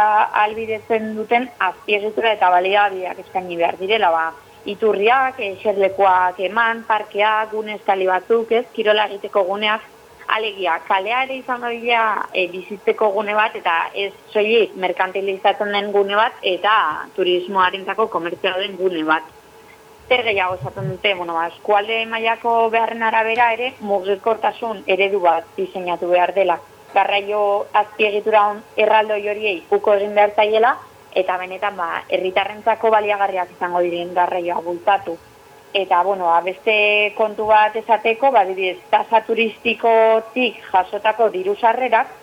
albidetzen 0.44 1.14
duten 1.16 1.48
azpiegitura 1.70 2.34
eta 2.36 2.50
baliabideak 2.52 3.22
eskaini 3.24 3.56
behar 3.62 3.78
direla, 3.80 4.12
ba, 4.12 4.26
iturriak, 4.68 5.40
eserlekoak 5.40 6.42
eman, 6.50 6.84
parkeak, 6.90 7.54
gune 7.54 7.78
estali 7.80 8.10
batzuk, 8.12 8.52
ez, 8.52 8.66
kirola 8.76 9.08
egiteko 9.08 9.46
guneak, 9.48 9.88
alegia, 10.36 10.76
kalea 10.86 11.24
ere 11.24 11.40
izan 11.40 11.64
dira 11.72 12.04
e, 12.34 12.48
bizitzeko 12.52 13.14
gune 13.16 13.34
bat, 13.40 13.56
eta 13.56 13.80
ez 13.96 14.12
soilik 14.34 14.76
merkantilizatzen 14.76 15.72
den 15.72 15.92
gune 15.96 16.20
bat, 16.20 16.36
eta 16.44 16.76
turismoaren 17.16 17.88
zako 17.88 18.12
komertzioa 18.12 18.68
gune 18.78 19.08
bat 19.08 19.39
zer 20.10 20.24
gehiago 20.24 20.56
esaten 20.56 20.90
dute, 20.90 21.14
bueno, 21.14 21.36
ba, 21.38 21.48
eskualde 21.54 22.02
mailako 22.10 22.54
beharren 22.74 23.04
arabera 23.06 23.52
ere 23.54 23.74
mugikortasun 23.86 24.84
eredu 24.88 25.22
bat 25.22 25.46
diseinatu 25.56 26.10
behar 26.10 26.34
dela. 26.34 26.58
Garraio 26.94 27.42
azpiegitura 27.82 28.48
on 28.50 28.64
erraldo 28.76 29.14
horiei 29.14 29.60
uko 29.70 29.94
egin 29.94 30.16
behar 30.18 30.34
zaiela, 30.36 30.76
eta 31.14 31.38
benetan 31.38 31.78
ba, 31.78 31.90
herritarrentzako 32.10 32.90
baliagarriak 32.96 33.52
izango 33.56 33.82
diren 33.86 34.14
garraioa 34.16 34.62
bultatu. 34.66 35.18
Eta, 35.74 36.02
bueno, 36.02 36.26
ba, 36.26 36.40
beste 36.42 37.14
kontu 37.18 37.46
bat 37.46 37.76
esateko, 37.78 38.32
ba, 38.34 38.42
didez, 38.50 38.80
tasa 38.90 39.22
turistikotik 39.28 40.58
jasotako 40.72 41.30
diru 41.36 41.54
sarrerak, 41.62 42.16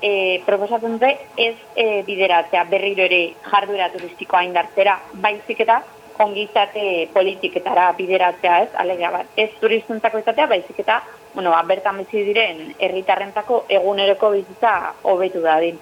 e, 0.00 0.40
proposatzen 0.46 0.96
dute 0.96 1.12
ez 1.36 1.56
e, 1.76 2.00
bideratzea 2.08 2.64
berriro 2.72 3.04
ere 3.04 3.34
jarduera 3.44 3.90
turistikoa 3.92 4.42
indartzera, 4.48 4.96
baizik 5.20 5.60
eta 5.66 5.82
ongizate 6.18 7.08
politiketara 7.12 7.92
bideratzea 7.98 8.60
ez, 8.62 8.70
alegea 8.78 9.10
bat, 9.10 9.26
ez 9.36 9.50
turistuntzako 9.60 10.20
izatea, 10.22 10.46
baizik 10.46 10.78
eta, 10.84 11.00
bueno, 11.34 11.50
ba, 11.50 11.62
bertan 11.66 11.98
bizi 12.02 12.24
diren 12.28 12.74
herritarrentzako 12.78 13.64
eguneroko 13.68 14.30
bizitza 14.36 14.94
hobetu 15.02 15.42
dadin. 15.42 15.78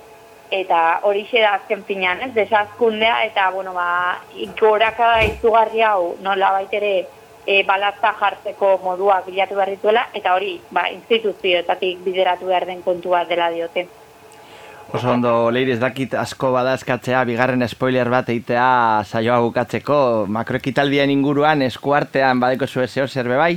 Eta 0.52 1.00
hori 1.08 1.24
da 1.32 1.54
azken 1.54 1.84
finan, 1.84 2.20
ez, 2.20 2.34
desazkundea, 2.34 3.24
eta, 3.24 3.50
bueno, 3.50 3.72
ba, 3.72 4.20
goraka 4.60 5.22
izugarri 5.24 5.80
hau, 5.82 6.16
nola 6.20 6.52
baitere, 6.52 7.06
e, 7.46 7.62
balazta 7.64 8.12
jartzeko 8.20 8.78
modua 8.84 9.22
bilatu 9.26 9.56
behar 9.56 9.70
dituela, 9.70 10.06
eta 10.14 10.34
hori, 10.34 10.60
ba, 10.70 10.88
instituzioetatik 10.90 12.04
bideratu 12.04 12.46
behar 12.46 12.66
den 12.66 12.82
kontua 12.82 13.24
dela 13.24 13.50
dioten. 13.50 13.88
Oso 14.92 15.08
ondo, 15.08 15.50
leire, 15.50 15.72
ez 15.72 15.80
dakit 15.80 16.12
asko 16.20 16.50
badazkatzea, 16.52 17.22
bigarren 17.24 17.64
spoiler 17.64 18.10
bat 18.12 18.26
eitea 18.28 19.00
saioa 19.08 19.38
bukatzeko, 19.40 19.98
makroekitaldien 20.28 21.08
inguruan, 21.08 21.62
eskuartean 21.64 22.42
badeko 22.42 22.66
zuen 22.68 22.90
zeo 22.90 23.06
zerbe 23.08 23.38
bai? 23.40 23.54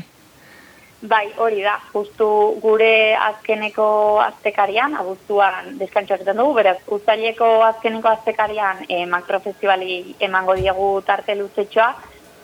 Bai, 1.05 1.25
hori 1.43 1.59
da, 1.61 1.73
justu 1.91 2.27
gure 2.63 3.17
azkeneko 3.19 3.88
aztekarian, 4.23 4.95
abuztuan 4.95 5.75
deskantxoak 5.81 6.23
dugu, 6.29 6.53
beraz, 6.55 6.77
ustaileko 6.88 7.49
azkeneko 7.67 8.13
aztekarian 8.13 8.86
e, 8.88 9.01
makrofestibali 9.05 10.15
emango 10.29 10.55
diegu 10.55 10.88
tarte 11.05 11.36
luzetxoa, 11.36 11.89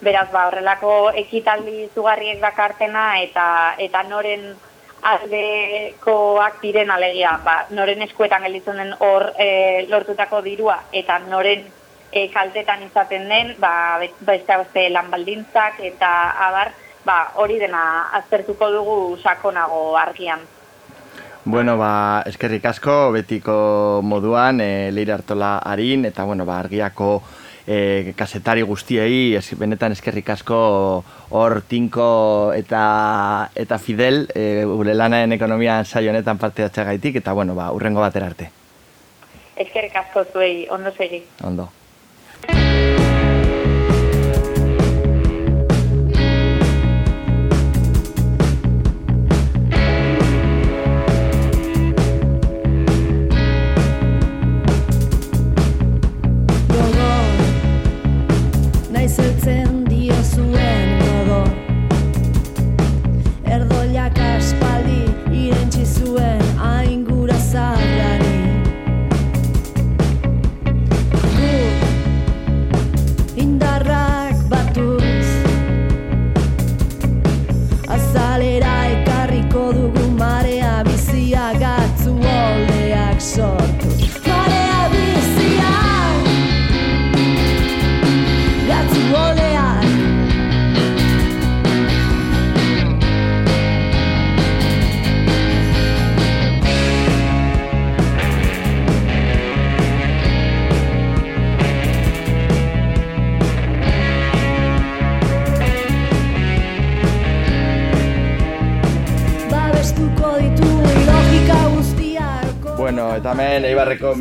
beraz, 0.04 0.28
ba, 0.36 0.50
horrelako 0.50 1.14
ekitaldi 1.24 1.88
zugarriek 1.96 2.44
dakartena 2.44 3.06
eta 3.24 3.46
eta 3.80 4.04
noren 4.12 4.52
aldekoak 5.02 6.62
diren 6.62 6.92
alegia, 6.92 7.38
ba, 7.44 7.66
noren 7.74 8.02
eskuetan 8.06 8.44
gelditzen 8.46 8.78
den 8.78 8.94
hor 9.00 9.32
e, 9.40 9.86
lortutako 9.90 10.42
dirua 10.46 10.78
eta 10.94 11.18
noren 11.26 11.66
e, 12.12 12.28
kaltetan 12.34 12.84
izaten 12.86 13.28
den, 13.30 13.56
ba, 13.60 14.00
beste 14.00 14.58
beste 14.64 14.88
lan 14.94 15.10
baldintzak 15.12 15.80
eta 15.92 16.12
abar, 16.48 16.74
ba, 17.06 17.20
hori 17.42 17.60
dena 17.60 17.84
aztertuko 18.22 18.72
dugu 18.72 18.98
sakonago 19.18 19.98
argian. 19.98 20.46
Bueno, 21.44 21.78
ba, 21.78 22.22
eskerrik 22.30 22.66
asko, 22.70 23.12
betiko 23.16 24.02
moduan, 24.06 24.62
e, 24.62 24.92
leire 24.94 25.16
hartola 25.16 25.58
harin, 25.66 26.06
eta 26.06 26.24
bueno, 26.30 26.46
ba, 26.46 26.60
argiako 26.62 27.24
e, 27.66 28.14
kasetari 28.18 28.62
guztiei, 28.62 29.34
ez, 29.40 29.48
benetan 29.58 29.96
eskerrik 29.98 30.30
asko 30.30 30.60
hor 31.32 31.62
tinko 31.68 32.52
eta, 32.56 33.50
eta 33.56 33.78
fidel 33.80 34.26
e, 34.36 34.64
gure 34.68 34.96
lanaen 34.96 35.32
ekonomian 35.32 35.86
saio 35.86 36.12
honetan 36.12 36.38
parte 36.38 36.68
gaitik, 36.68 37.16
eta 37.24 37.34
bueno, 37.34 37.56
ba, 37.56 37.72
urrengo 37.72 38.02
batera 38.04 38.28
arte. 38.28 38.52
Eskerrik 39.56 39.96
asko 39.96 40.26
zuei, 40.34 40.68
ondo 40.70 40.92
segi. 40.92 41.24
Ondo. 41.44 41.70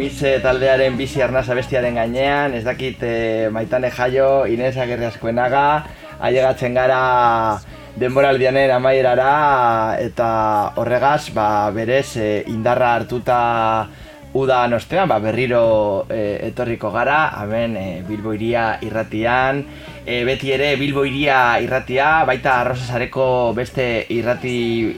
Eibarreko 0.01 0.09
mise 0.15 0.41
taldearen 0.41 0.97
bizi 0.97 1.21
arnasa 1.21 1.55
bestiaren 1.55 1.95
gainean, 1.95 2.55
ez 2.55 2.65
dakit 2.65 3.03
e, 3.03 3.51
maitane 3.53 3.91
jaio, 3.91 4.47
Inez 4.47 4.77
Agerri 4.77 5.05
askoenaga, 5.05 5.85
ailegatzen 6.21 6.75
gara 6.75 7.61
denboraldianen 7.99 8.71
amaierara 8.71 9.99
eta 10.01 10.73
horregaz 10.77 11.31
ba, 11.35 11.71
berez 11.71 12.17
e, 12.17 12.45
indarra 12.49 12.95
hartuta 12.95 13.89
uda 14.33 14.65
ostean 14.75 15.09
ba, 15.09 15.19
berriro 15.19 16.07
e, 16.09 16.49
etorriko 16.49 16.91
gara, 16.91 17.37
hemen 17.43 17.77
e, 17.77 18.03
Bilbo 18.09 18.33
iria 18.33 18.79
irratian, 18.81 19.65
e, 20.07 20.25
beti 20.25 20.53
ere 20.53 20.77
Bilbo 20.77 21.05
iria 21.05 21.61
irratia, 21.61 22.25
baita 22.25 22.61
arrozasareko 22.63 23.53
beste 23.55 24.07
irrati 24.09 24.97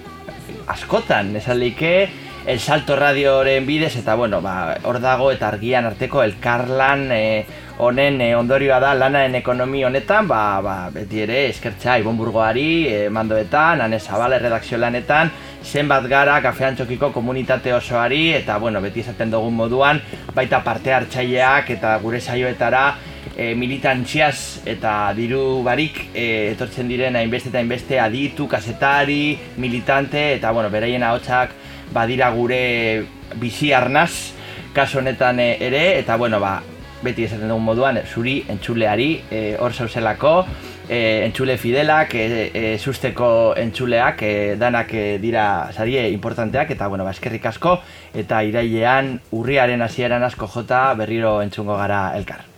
askotan, 0.68 1.34
esan 1.36 1.58
leike, 1.58 2.21
El 2.44 2.58
Salto 2.58 2.96
Radioren 2.96 3.64
bidez, 3.66 3.94
eta 3.94 4.16
bueno, 4.16 4.40
ba, 4.42 4.76
hor 4.82 4.98
dago 5.00 5.28
eta 5.30 5.46
argian 5.46 5.86
arteko 5.86 6.24
elkarlan 6.24 7.04
e, 7.14 7.44
honen 7.78 8.18
e, 8.20 8.32
ondorioa 8.34 8.80
da 8.82 8.96
lanaren 8.98 9.36
ekonomi 9.38 9.84
honetan, 9.86 10.26
ba, 10.26 10.58
ba, 10.60 10.74
beti 10.90 11.22
ere 11.22 11.44
eskertza 11.52 12.00
Ibon 12.02 12.18
Burgoari, 12.18 12.66
e, 12.90 12.98
mandoetan, 13.14 13.84
Ane 13.86 14.00
Zabala 14.02 14.42
redakzio 14.42 14.82
lanetan, 14.82 15.30
zenbat 15.62 16.10
gara 16.10 16.40
kafean 16.42 16.74
txokiko 16.74 17.12
komunitate 17.14 17.76
osoari, 17.78 18.32
eta 18.40 18.58
bueno, 18.58 18.82
beti 18.82 19.06
esaten 19.06 19.30
dugun 19.30 19.54
moduan, 19.54 20.02
baita 20.34 20.64
parte 20.66 20.98
hartzaileak 20.98 21.70
eta 21.78 21.94
gure 22.02 22.18
saioetara, 22.20 22.84
e, 23.36 23.52
militantziaz 23.54 24.66
eta 24.66 25.12
diru 25.14 25.62
barik 25.62 26.08
e, 26.10 26.50
etortzen 26.56 26.90
diren 26.90 27.22
hainbeste 27.22 27.54
eta 27.54 27.62
hainbeste 27.62 28.02
aditu, 28.02 28.50
kasetari, 28.50 29.38
militante, 29.62 30.32
eta 30.34 30.50
bueno, 30.50 30.74
beraien 30.74 31.06
ahotsak 31.06 31.61
badira 31.92 32.30
gure 32.30 33.04
bizi 33.36 33.72
arnaz 33.72 34.32
kaso 34.72 34.98
honetan 34.98 35.40
e, 35.40 35.56
ere 35.60 35.98
eta 35.98 36.16
bueno 36.16 36.40
ba 36.40 36.60
beti 37.02 37.24
esaten 37.26 37.50
dugun 37.50 37.64
moduan 37.64 37.98
zuri 38.06 38.42
entzuleari 38.48 39.10
e, 39.30 39.40
hor 39.60 39.72
zauzelako 39.72 40.34
e, 40.88 41.24
entzule 41.26 41.56
fidelak 41.58 42.14
e, 42.14 42.26
e, 42.54 42.78
susteko 42.78 43.54
entzuleak 43.58 44.22
e, 44.22 44.32
danak 44.60 44.94
dira 45.22 45.46
sarie 45.72 46.08
importanteak 46.12 46.70
eta 46.76 46.88
bueno 46.88 47.04
ba 47.04 47.16
eskerrik 47.16 47.46
asko 47.46 47.80
eta 48.14 48.42
irailean 48.46 49.18
urriaren 49.32 49.82
hasieran 49.82 50.22
asko 50.30 50.46
jota 50.46 50.86
berriro 50.94 51.40
entzungo 51.42 51.76
gara 51.76 52.08
elkar 52.16 52.51